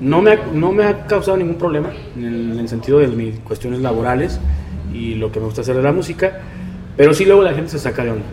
no 0.00 0.20
me 0.20 0.32
ha, 0.32 0.38
no 0.52 0.72
me 0.72 0.84
ha 0.84 1.06
causado 1.06 1.36
ningún 1.36 1.56
problema 1.56 1.90
en 2.16 2.24
el, 2.24 2.52
en 2.52 2.58
el 2.58 2.68
sentido 2.68 2.98
de 2.98 3.08
mis 3.08 3.38
cuestiones 3.40 3.80
laborales 3.80 4.38
y 4.92 5.14
lo 5.14 5.32
que 5.32 5.40
me 5.40 5.46
gusta 5.46 5.62
hacer 5.62 5.76
de 5.76 5.82
la 5.82 5.92
música, 5.92 6.40
pero 6.96 7.14
sí 7.14 7.24
luego 7.24 7.42
la 7.42 7.54
gente 7.54 7.70
se 7.70 7.78
saca 7.78 8.04
de 8.04 8.10
onda. 8.10 8.24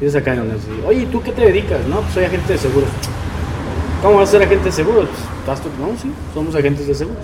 Se 0.00 0.10
saca 0.10 0.32
de 0.34 0.40
onda. 0.40 0.54
así, 0.54 0.68
Oye, 0.86 1.02
¿y 1.02 1.06
¿tú 1.06 1.22
qué 1.22 1.32
te 1.32 1.42
dedicas? 1.42 1.86
No, 1.88 2.00
pues 2.00 2.14
soy 2.14 2.24
agente 2.24 2.54
de 2.54 2.58
seguros. 2.58 2.88
¿Cómo 4.02 4.16
vas 4.16 4.30
a 4.30 4.32
ser 4.32 4.42
agente 4.42 4.64
de 4.64 4.72
seguros? 4.72 5.08
Pues. 5.44 5.58
No, 5.78 5.96
sí, 6.00 6.10
somos 6.32 6.54
agentes 6.54 6.86
de 6.86 6.94
seguros. 6.94 7.22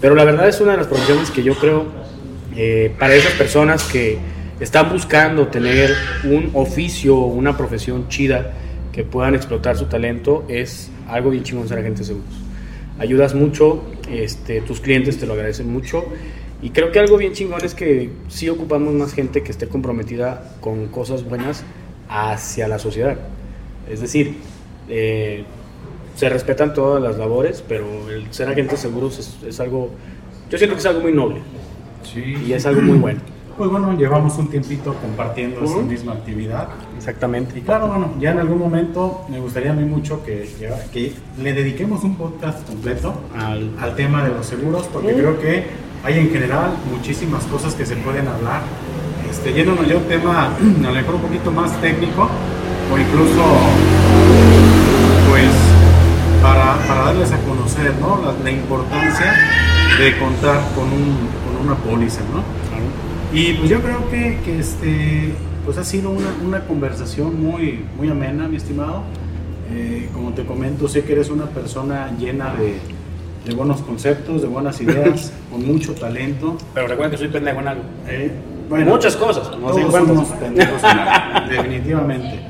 Pero 0.00 0.14
la 0.14 0.24
verdad 0.24 0.48
es 0.48 0.60
una 0.60 0.72
de 0.72 0.78
las 0.78 0.86
profesiones 0.86 1.30
que 1.30 1.42
yo 1.42 1.54
creo 1.54 1.84
eh, 2.62 2.92
para 2.98 3.14
esas 3.14 3.32
personas 3.32 3.84
que 3.84 4.18
están 4.60 4.90
buscando 4.92 5.48
tener 5.48 5.94
un 6.24 6.50
oficio 6.52 7.16
o 7.16 7.24
una 7.24 7.56
profesión 7.56 8.08
chida 8.08 8.52
que 8.92 9.02
puedan 9.02 9.34
explotar 9.34 9.78
su 9.78 9.86
talento, 9.86 10.44
es 10.46 10.90
algo 11.08 11.30
bien 11.30 11.42
chingón 11.42 11.68
ser 11.68 11.78
agente 11.78 12.00
de 12.00 12.04
seguros. 12.04 12.28
Ayudas 12.98 13.34
mucho, 13.34 13.82
este, 14.10 14.60
tus 14.60 14.80
clientes 14.80 15.18
te 15.18 15.24
lo 15.24 15.32
agradecen 15.32 15.72
mucho 15.72 16.04
y 16.60 16.68
creo 16.68 16.92
que 16.92 16.98
algo 16.98 17.16
bien 17.16 17.32
chingón 17.32 17.64
es 17.64 17.74
que 17.74 18.10
sí 18.28 18.50
ocupamos 18.50 18.92
más 18.92 19.14
gente 19.14 19.42
que 19.42 19.52
esté 19.52 19.66
comprometida 19.66 20.56
con 20.60 20.88
cosas 20.88 21.24
buenas 21.24 21.64
hacia 22.10 22.68
la 22.68 22.78
sociedad. 22.78 23.16
Es 23.90 24.02
decir, 24.02 24.34
eh, 24.90 25.44
se 26.14 26.28
respetan 26.28 26.74
todas 26.74 27.02
las 27.02 27.16
labores, 27.16 27.64
pero 27.66 28.10
el 28.10 28.30
ser 28.34 28.50
agente 28.50 28.72
de 28.72 28.82
seguros 28.82 29.40
es 29.48 29.60
algo, 29.60 29.88
yo 30.50 30.58
siento 30.58 30.76
que 30.76 30.80
es 30.80 30.86
algo 30.86 31.00
muy 31.00 31.14
noble 31.14 31.40
Sí. 32.02 32.36
y 32.46 32.52
es 32.52 32.66
algo 32.66 32.82
muy 32.82 32.98
bueno. 32.98 33.20
Pues 33.58 33.70
bueno, 33.70 33.92
llevamos 33.94 34.38
un 34.38 34.48
tiempito 34.48 34.94
compartiendo 34.94 35.62
esa 35.64 35.74
Ujú. 35.76 35.82
misma 35.82 36.12
actividad. 36.12 36.68
Exactamente. 36.96 37.58
Y 37.58 37.62
claro, 37.62 37.88
bueno, 37.88 38.14
ya 38.18 38.30
en 38.30 38.38
algún 38.38 38.58
momento 38.58 39.26
me 39.28 39.38
gustaría 39.38 39.72
a 39.72 39.74
mí 39.74 39.84
mucho 39.84 40.24
que, 40.24 40.48
que 40.92 41.12
le 41.42 41.52
dediquemos 41.52 42.02
un 42.04 42.14
podcast 42.16 42.66
completo 42.66 43.12
Al- 43.36 43.70
al 43.78 43.94
tema 43.96 44.22
de 44.24 44.30
los 44.30 44.46
seguros, 44.46 44.88
porque 44.90 45.12
creo 45.12 45.38
que 45.38 45.64
hay 46.02 46.18
en 46.18 46.30
general 46.30 46.70
muchísimas 46.90 47.44
cosas 47.44 47.74
que 47.74 47.84
se 47.84 47.96
pueden 47.96 48.26
hablar. 48.28 48.62
Este, 49.30 49.52
yéndonos 49.52 49.86
ya 49.86 49.94
a 49.94 49.98
un 49.98 50.04
tema 50.04 50.46
a 50.46 50.82
lo 50.82 50.92
mejor 50.92 51.16
un 51.16 51.20
poquito 51.22 51.52
más 51.52 51.78
técnico, 51.82 52.28
o 52.92 52.98
incluso, 52.98 53.42
pues, 55.28 55.50
para, 56.42 56.76
para 56.88 57.04
darles 57.12 57.30
a 57.32 57.38
conocer 57.42 57.92
¿no? 58.00 58.20
la, 58.24 58.32
la 58.42 58.50
importancia 58.50 59.34
de 59.98 60.18
contar 60.18 60.60
con, 60.74 60.84
un, 60.84 61.28
una 61.60 61.74
póliza, 61.76 62.20
¿no? 62.32 62.42
Y 63.36 63.54
pues 63.54 63.70
yo 63.70 63.80
creo 63.80 64.08
que, 64.10 64.38
que 64.44 64.58
este, 64.58 65.32
pues 65.64 65.78
ha 65.78 65.84
sido 65.84 66.10
una, 66.10 66.34
una 66.44 66.66
conversación 66.66 67.40
muy, 67.40 67.84
muy 67.96 68.08
amena, 68.08 68.48
mi 68.48 68.56
estimado. 68.56 69.02
Eh, 69.72 70.08
como 70.12 70.32
te 70.32 70.44
comento, 70.44 70.88
sé 70.88 71.04
que 71.04 71.12
eres 71.12 71.30
una 71.30 71.46
persona 71.46 72.10
llena 72.18 72.54
de, 72.54 72.78
de 73.44 73.54
buenos 73.54 73.80
conceptos, 73.82 74.42
de 74.42 74.48
buenas 74.48 74.80
ideas, 74.80 75.32
con 75.50 75.64
mucho 75.64 75.94
talento. 75.94 76.56
Pero 76.74 76.88
recuerda 76.88 77.12
que 77.12 77.18
soy 77.18 77.28
pendejo 77.28 77.60
en 77.60 77.68
algo. 77.68 77.82
Eh, 78.08 78.32
Muchas 78.68 79.16
cosas, 79.16 79.50
no 79.58 79.68
todos 79.68 79.92
somos 79.92 80.28
pendejos 80.28 80.80
en 80.84 80.98
algo, 80.98 81.48
definitivamente. 81.50 82.40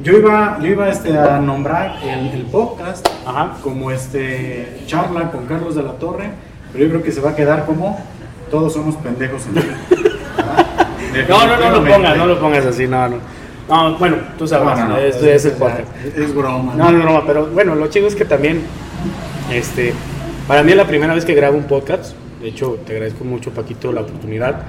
Yo 0.00 0.12
iba, 0.12 0.58
yo 0.60 0.68
iba 0.68 0.88
este, 0.88 1.18
a 1.18 1.40
nombrar 1.40 1.98
el, 2.04 2.28
el 2.28 2.42
podcast 2.46 3.04
Ajá. 3.26 3.56
como 3.62 3.90
este 3.90 4.82
charla 4.86 5.32
con 5.32 5.46
Carlos 5.46 5.74
de 5.74 5.82
la 5.82 5.92
Torre, 5.94 6.30
pero 6.72 6.84
yo 6.84 6.90
creo 6.90 7.02
que 7.02 7.10
se 7.10 7.20
va 7.20 7.30
a 7.30 7.34
quedar 7.34 7.66
como 7.66 7.98
todos 8.50 8.72
somos 8.72 8.96
pendejos 8.96 9.42
en. 9.46 10.06
No, 11.28 11.46
no, 11.46 11.56
no 11.56 11.70
lo 11.70 11.90
pongas, 11.90 12.18
no 12.18 12.26
lo 12.26 12.38
pongas 12.38 12.66
así, 12.66 12.86
no, 12.86 13.08
no. 13.08 13.16
No, 13.68 13.98
bueno, 13.98 14.18
tú 14.38 14.46
sabrás, 14.46 14.78
No, 14.78 14.88
no, 14.88 14.98
este 14.98 15.34
es 15.34 15.46
el 15.46 15.52
podcast. 15.52 15.88
Es, 16.04 16.14
es 16.14 16.34
broma. 16.34 16.74
No, 16.74 16.92
no, 16.92 17.04
no, 17.04 17.26
pero 17.26 17.46
bueno, 17.46 17.74
lo 17.74 17.86
chido 17.88 18.06
es 18.06 18.14
que 18.14 18.26
también, 18.26 18.60
este, 19.50 19.94
para 20.46 20.62
mí 20.62 20.72
es 20.72 20.76
la 20.76 20.86
primera 20.86 21.14
vez 21.14 21.24
que 21.24 21.34
grabo 21.34 21.56
un 21.56 21.64
podcast. 21.64 22.14
De 22.40 22.48
hecho, 22.48 22.78
te 22.86 22.92
agradezco 22.92 23.24
mucho, 23.24 23.50
Paquito, 23.50 23.92
la 23.92 24.02
oportunidad. 24.02 24.62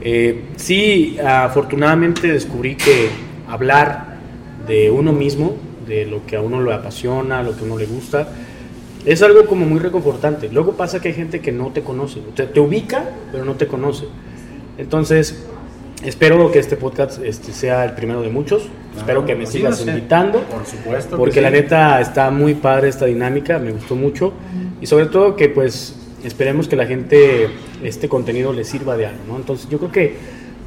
Eh, 0.00 0.44
sí, 0.56 1.18
afortunadamente 1.18 2.32
descubrí 2.32 2.76
que 2.76 3.10
hablar 3.48 4.18
de 4.66 4.90
uno 4.90 5.12
mismo, 5.12 5.56
de 5.86 6.06
lo 6.06 6.24
que 6.26 6.36
a 6.36 6.40
uno 6.40 6.62
le 6.62 6.72
apasiona, 6.72 7.42
lo 7.42 7.56
que 7.56 7.62
a 7.62 7.64
uno 7.64 7.76
le 7.78 7.86
gusta, 7.86 8.28
es 9.08 9.22
algo 9.22 9.46
como 9.46 9.64
muy 9.64 9.78
reconfortante. 9.78 10.50
Luego 10.52 10.72
pasa 10.72 11.00
que 11.00 11.08
hay 11.08 11.14
gente 11.14 11.40
que 11.40 11.50
no 11.50 11.68
te 11.68 11.80
conoce, 11.80 12.20
te, 12.34 12.44
te 12.44 12.60
ubica, 12.60 13.04
pero 13.32 13.44
no 13.46 13.54
te 13.54 13.66
conoce. 13.66 14.04
Entonces, 14.76 15.46
espero 16.04 16.52
que 16.52 16.58
este 16.58 16.76
podcast 16.76 17.18
este, 17.24 17.52
sea 17.52 17.86
el 17.86 17.92
primero 17.92 18.20
de 18.20 18.28
muchos. 18.28 18.68
Espero 18.94 19.24
que 19.24 19.34
me 19.34 19.44
así 19.44 19.58
sigas 19.58 19.80
invitando. 19.80 20.40
Por 20.40 20.66
supuesto. 20.66 21.12
que 21.12 21.16
Porque 21.16 21.40
la 21.40 21.48
sí. 21.48 21.54
neta 21.54 22.00
está 22.02 22.30
muy 22.30 22.54
padre 22.54 22.88
esta 22.88 23.06
dinámica, 23.06 23.58
me 23.58 23.72
gustó 23.72 23.96
mucho. 23.96 24.34
Y 24.80 24.86
sobre 24.86 25.06
todo 25.06 25.36
que 25.36 25.48
pues 25.48 25.96
esperemos 26.22 26.68
que 26.68 26.76
la 26.76 26.84
gente 26.84 27.48
este 27.82 28.10
contenido 28.10 28.52
le 28.52 28.64
sirva 28.64 28.94
de 28.98 29.06
algo, 29.06 29.20
¿no? 29.26 29.36
Entonces 29.36 29.70
yo 29.70 29.78
creo 29.78 29.90
que 29.90 30.16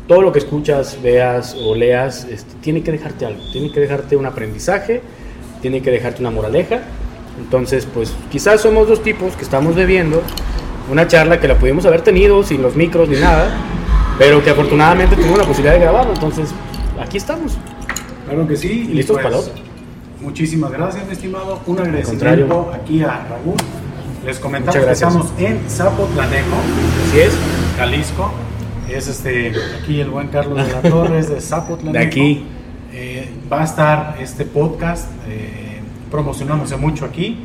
todo 0.08 0.24
lo 0.24 0.32
que 0.32 0.40
escuchas, 0.40 0.98
veas 1.04 1.56
o 1.56 1.76
leas, 1.76 2.26
este, 2.26 2.56
tiene 2.60 2.82
que 2.82 2.92
dejarte 2.92 3.28
algo, 3.28 3.40
tiene 3.52 3.72
que 3.72 3.80
dejarte 3.80 4.16
un 4.16 4.26
aprendizaje, 4.26 5.02
tiene 5.62 5.84
que 5.84 5.92
dejarte 5.92 6.22
una 6.22 6.32
moraleja. 6.32 6.82
Entonces 7.40 7.88
pues 7.92 8.14
quizás 8.32 8.62
somos 8.62 8.88
dos 8.88 9.02
tipos 9.04 9.36
que 9.36 9.44
estamos 9.44 9.76
bebiendo 9.76 10.22
una 10.90 11.08
charla 11.08 11.40
que 11.40 11.48
la 11.48 11.56
pudimos 11.56 11.86
haber 11.86 12.02
tenido 12.02 12.44
sin 12.44 12.62
los 12.62 12.76
micros 12.76 13.08
ni 13.08 13.18
nada, 13.20 13.50
pero 14.18 14.44
que 14.44 14.50
afortunadamente 14.50 15.16
tuvimos 15.16 15.38
la 15.38 15.46
posibilidad 15.46 15.74
de 15.74 15.80
grabarlo. 15.80 16.14
Entonces 16.14 16.50
aquí 17.02 17.18
estamos. 17.18 17.58
Claro 18.26 18.48
que 18.48 18.56
sí. 18.56 18.88
Y 18.90 18.94
listos 18.94 19.18
pues, 19.22 19.26
para. 19.26 19.72
Muchísimas 20.22 20.72
gracias, 20.72 21.06
mi 21.06 21.14
estimado. 21.14 21.60
Un 21.66 21.80
agradecimiento 21.80 22.72
aquí 22.74 23.04
a 23.04 23.26
Raúl. 23.30 23.56
Les 24.26 24.40
comentamos 24.40 24.86
que 24.86 24.92
estamos 24.92 25.28
en 25.40 25.60
Zapotlanejo, 25.68 26.58
Así 27.08 27.20
es. 27.20 27.34
Jalisco. 27.78 28.32
Es 28.88 29.08
este 29.08 29.54
aquí 29.82 30.02
el 30.02 30.10
buen 30.10 30.28
Carlos 30.28 30.58
de 30.64 30.72
la 30.72 30.82
Torre, 30.90 31.20
es 31.20 31.30
de 31.30 31.42
Zapotlanejo. 31.42 31.94
De 31.94 32.06
aquí. 32.06 32.46
Eh, 32.94 33.30
va 33.52 33.62
a 33.62 33.64
estar 33.64 34.18
este 34.20 34.44
podcast 34.44 35.10
eh, 35.28 35.71
promocionándose 36.12 36.76
mucho 36.78 37.06
aquí. 37.06 37.40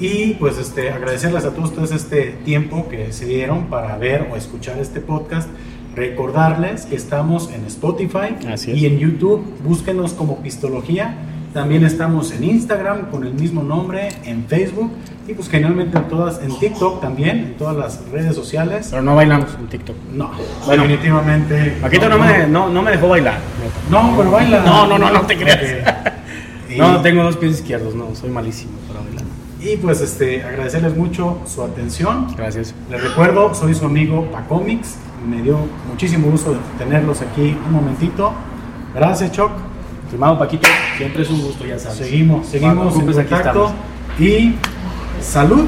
Y 0.00 0.34
pues 0.34 0.58
este, 0.58 0.90
agradecerles 0.90 1.44
a 1.44 1.50
todos 1.50 1.70
ustedes 1.70 1.90
este 1.92 2.26
tiempo 2.44 2.88
que 2.88 3.12
se 3.12 3.26
dieron 3.26 3.66
para 3.66 3.96
ver 3.96 4.28
o 4.32 4.36
escuchar 4.36 4.78
este 4.78 5.00
podcast. 5.00 5.48
Recordarles 5.96 6.86
que 6.86 6.94
estamos 6.94 7.50
en 7.52 7.64
Spotify 7.64 8.36
Así 8.52 8.70
es. 8.70 8.78
y 8.78 8.86
en 8.86 8.98
YouTube. 8.98 9.44
Búsquenos 9.64 10.12
como 10.12 10.38
Pistología. 10.42 11.16
También 11.52 11.84
estamos 11.84 12.30
en 12.30 12.44
Instagram 12.44 13.06
con 13.10 13.24
el 13.26 13.32
mismo 13.34 13.62
nombre, 13.62 14.10
en 14.24 14.44
Facebook 14.44 14.92
y 15.26 15.32
pues 15.34 15.48
generalmente 15.48 15.96
en 15.98 16.04
todas, 16.04 16.40
en 16.42 16.56
TikTok 16.56 17.00
también, 17.00 17.38
en 17.38 17.54
todas 17.56 17.74
las 17.76 18.08
redes 18.12 18.36
sociales. 18.36 18.88
Pero 18.90 19.02
no 19.02 19.16
bailamos 19.16 19.48
en 19.58 19.66
TikTok. 19.66 19.96
No, 20.14 20.30
Bueno. 20.66 20.82
definitivamente. 20.84 21.78
Paquito 21.80 22.08
no, 22.08 22.18
me, 22.18 22.46
no, 22.46 22.68
no 22.68 22.82
me 22.82 22.90
dejó 22.92 23.08
bailar. 23.08 23.38
No, 23.90 24.14
pero 24.16 24.30
baila. 24.30 24.60
No, 24.62 24.86
no, 24.86 24.98
no, 24.98 25.10
no 25.10 25.22
te 25.22 25.36
creas. 25.36 25.58
Ok. 26.06 26.12
Y- 26.68 26.76
No, 26.78 27.00
tengo 27.02 27.22
dos 27.22 27.36
pies 27.36 27.54
izquierdos, 27.56 27.94
no, 27.94 28.14
soy 28.14 28.30
malísimo 28.30 28.72
para 28.88 29.00
bailar. 29.00 29.22
Y 29.60 29.76
pues 29.78 30.00
este, 30.00 30.42
agradecerles 30.44 30.96
mucho 30.96 31.38
su 31.46 31.62
atención. 31.62 32.26
Gracias. 32.36 32.74
Les 32.90 33.02
recuerdo, 33.02 33.54
soy 33.54 33.74
su 33.74 33.86
amigo 33.86 34.30
Pacomics. 34.30 34.96
Me 35.28 35.42
dio 35.42 35.58
muchísimo 35.90 36.30
gusto 36.30 36.56
tenerlos 36.78 37.20
aquí 37.22 37.56
un 37.66 37.72
momentito. 37.72 38.32
Gracias, 38.94 39.32
Choc. 39.32 39.50
Estimado 40.04 40.38
Paquito, 40.38 40.66
siempre 40.96 41.22
es 41.22 41.30
un 41.30 41.42
gusto, 41.42 41.66
ya 41.66 41.78
sabes. 41.78 41.98
Seguimos, 41.98 42.46
seguimos 42.46 42.94
en 42.96 43.00
aquí 43.18 43.28
contacto. 43.28 43.64
estamos. 43.66 43.72
Y 44.20 44.54
salud 45.20 45.66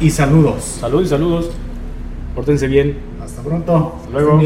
y 0.00 0.10
saludos. 0.10 0.78
Salud 0.80 1.02
y 1.02 1.06
saludos. 1.06 1.50
Pórtense 2.34 2.66
bien. 2.66 2.98
Hasta 3.22 3.40
pronto. 3.42 3.94
Hasta 4.00 4.10
luego. 4.10 4.40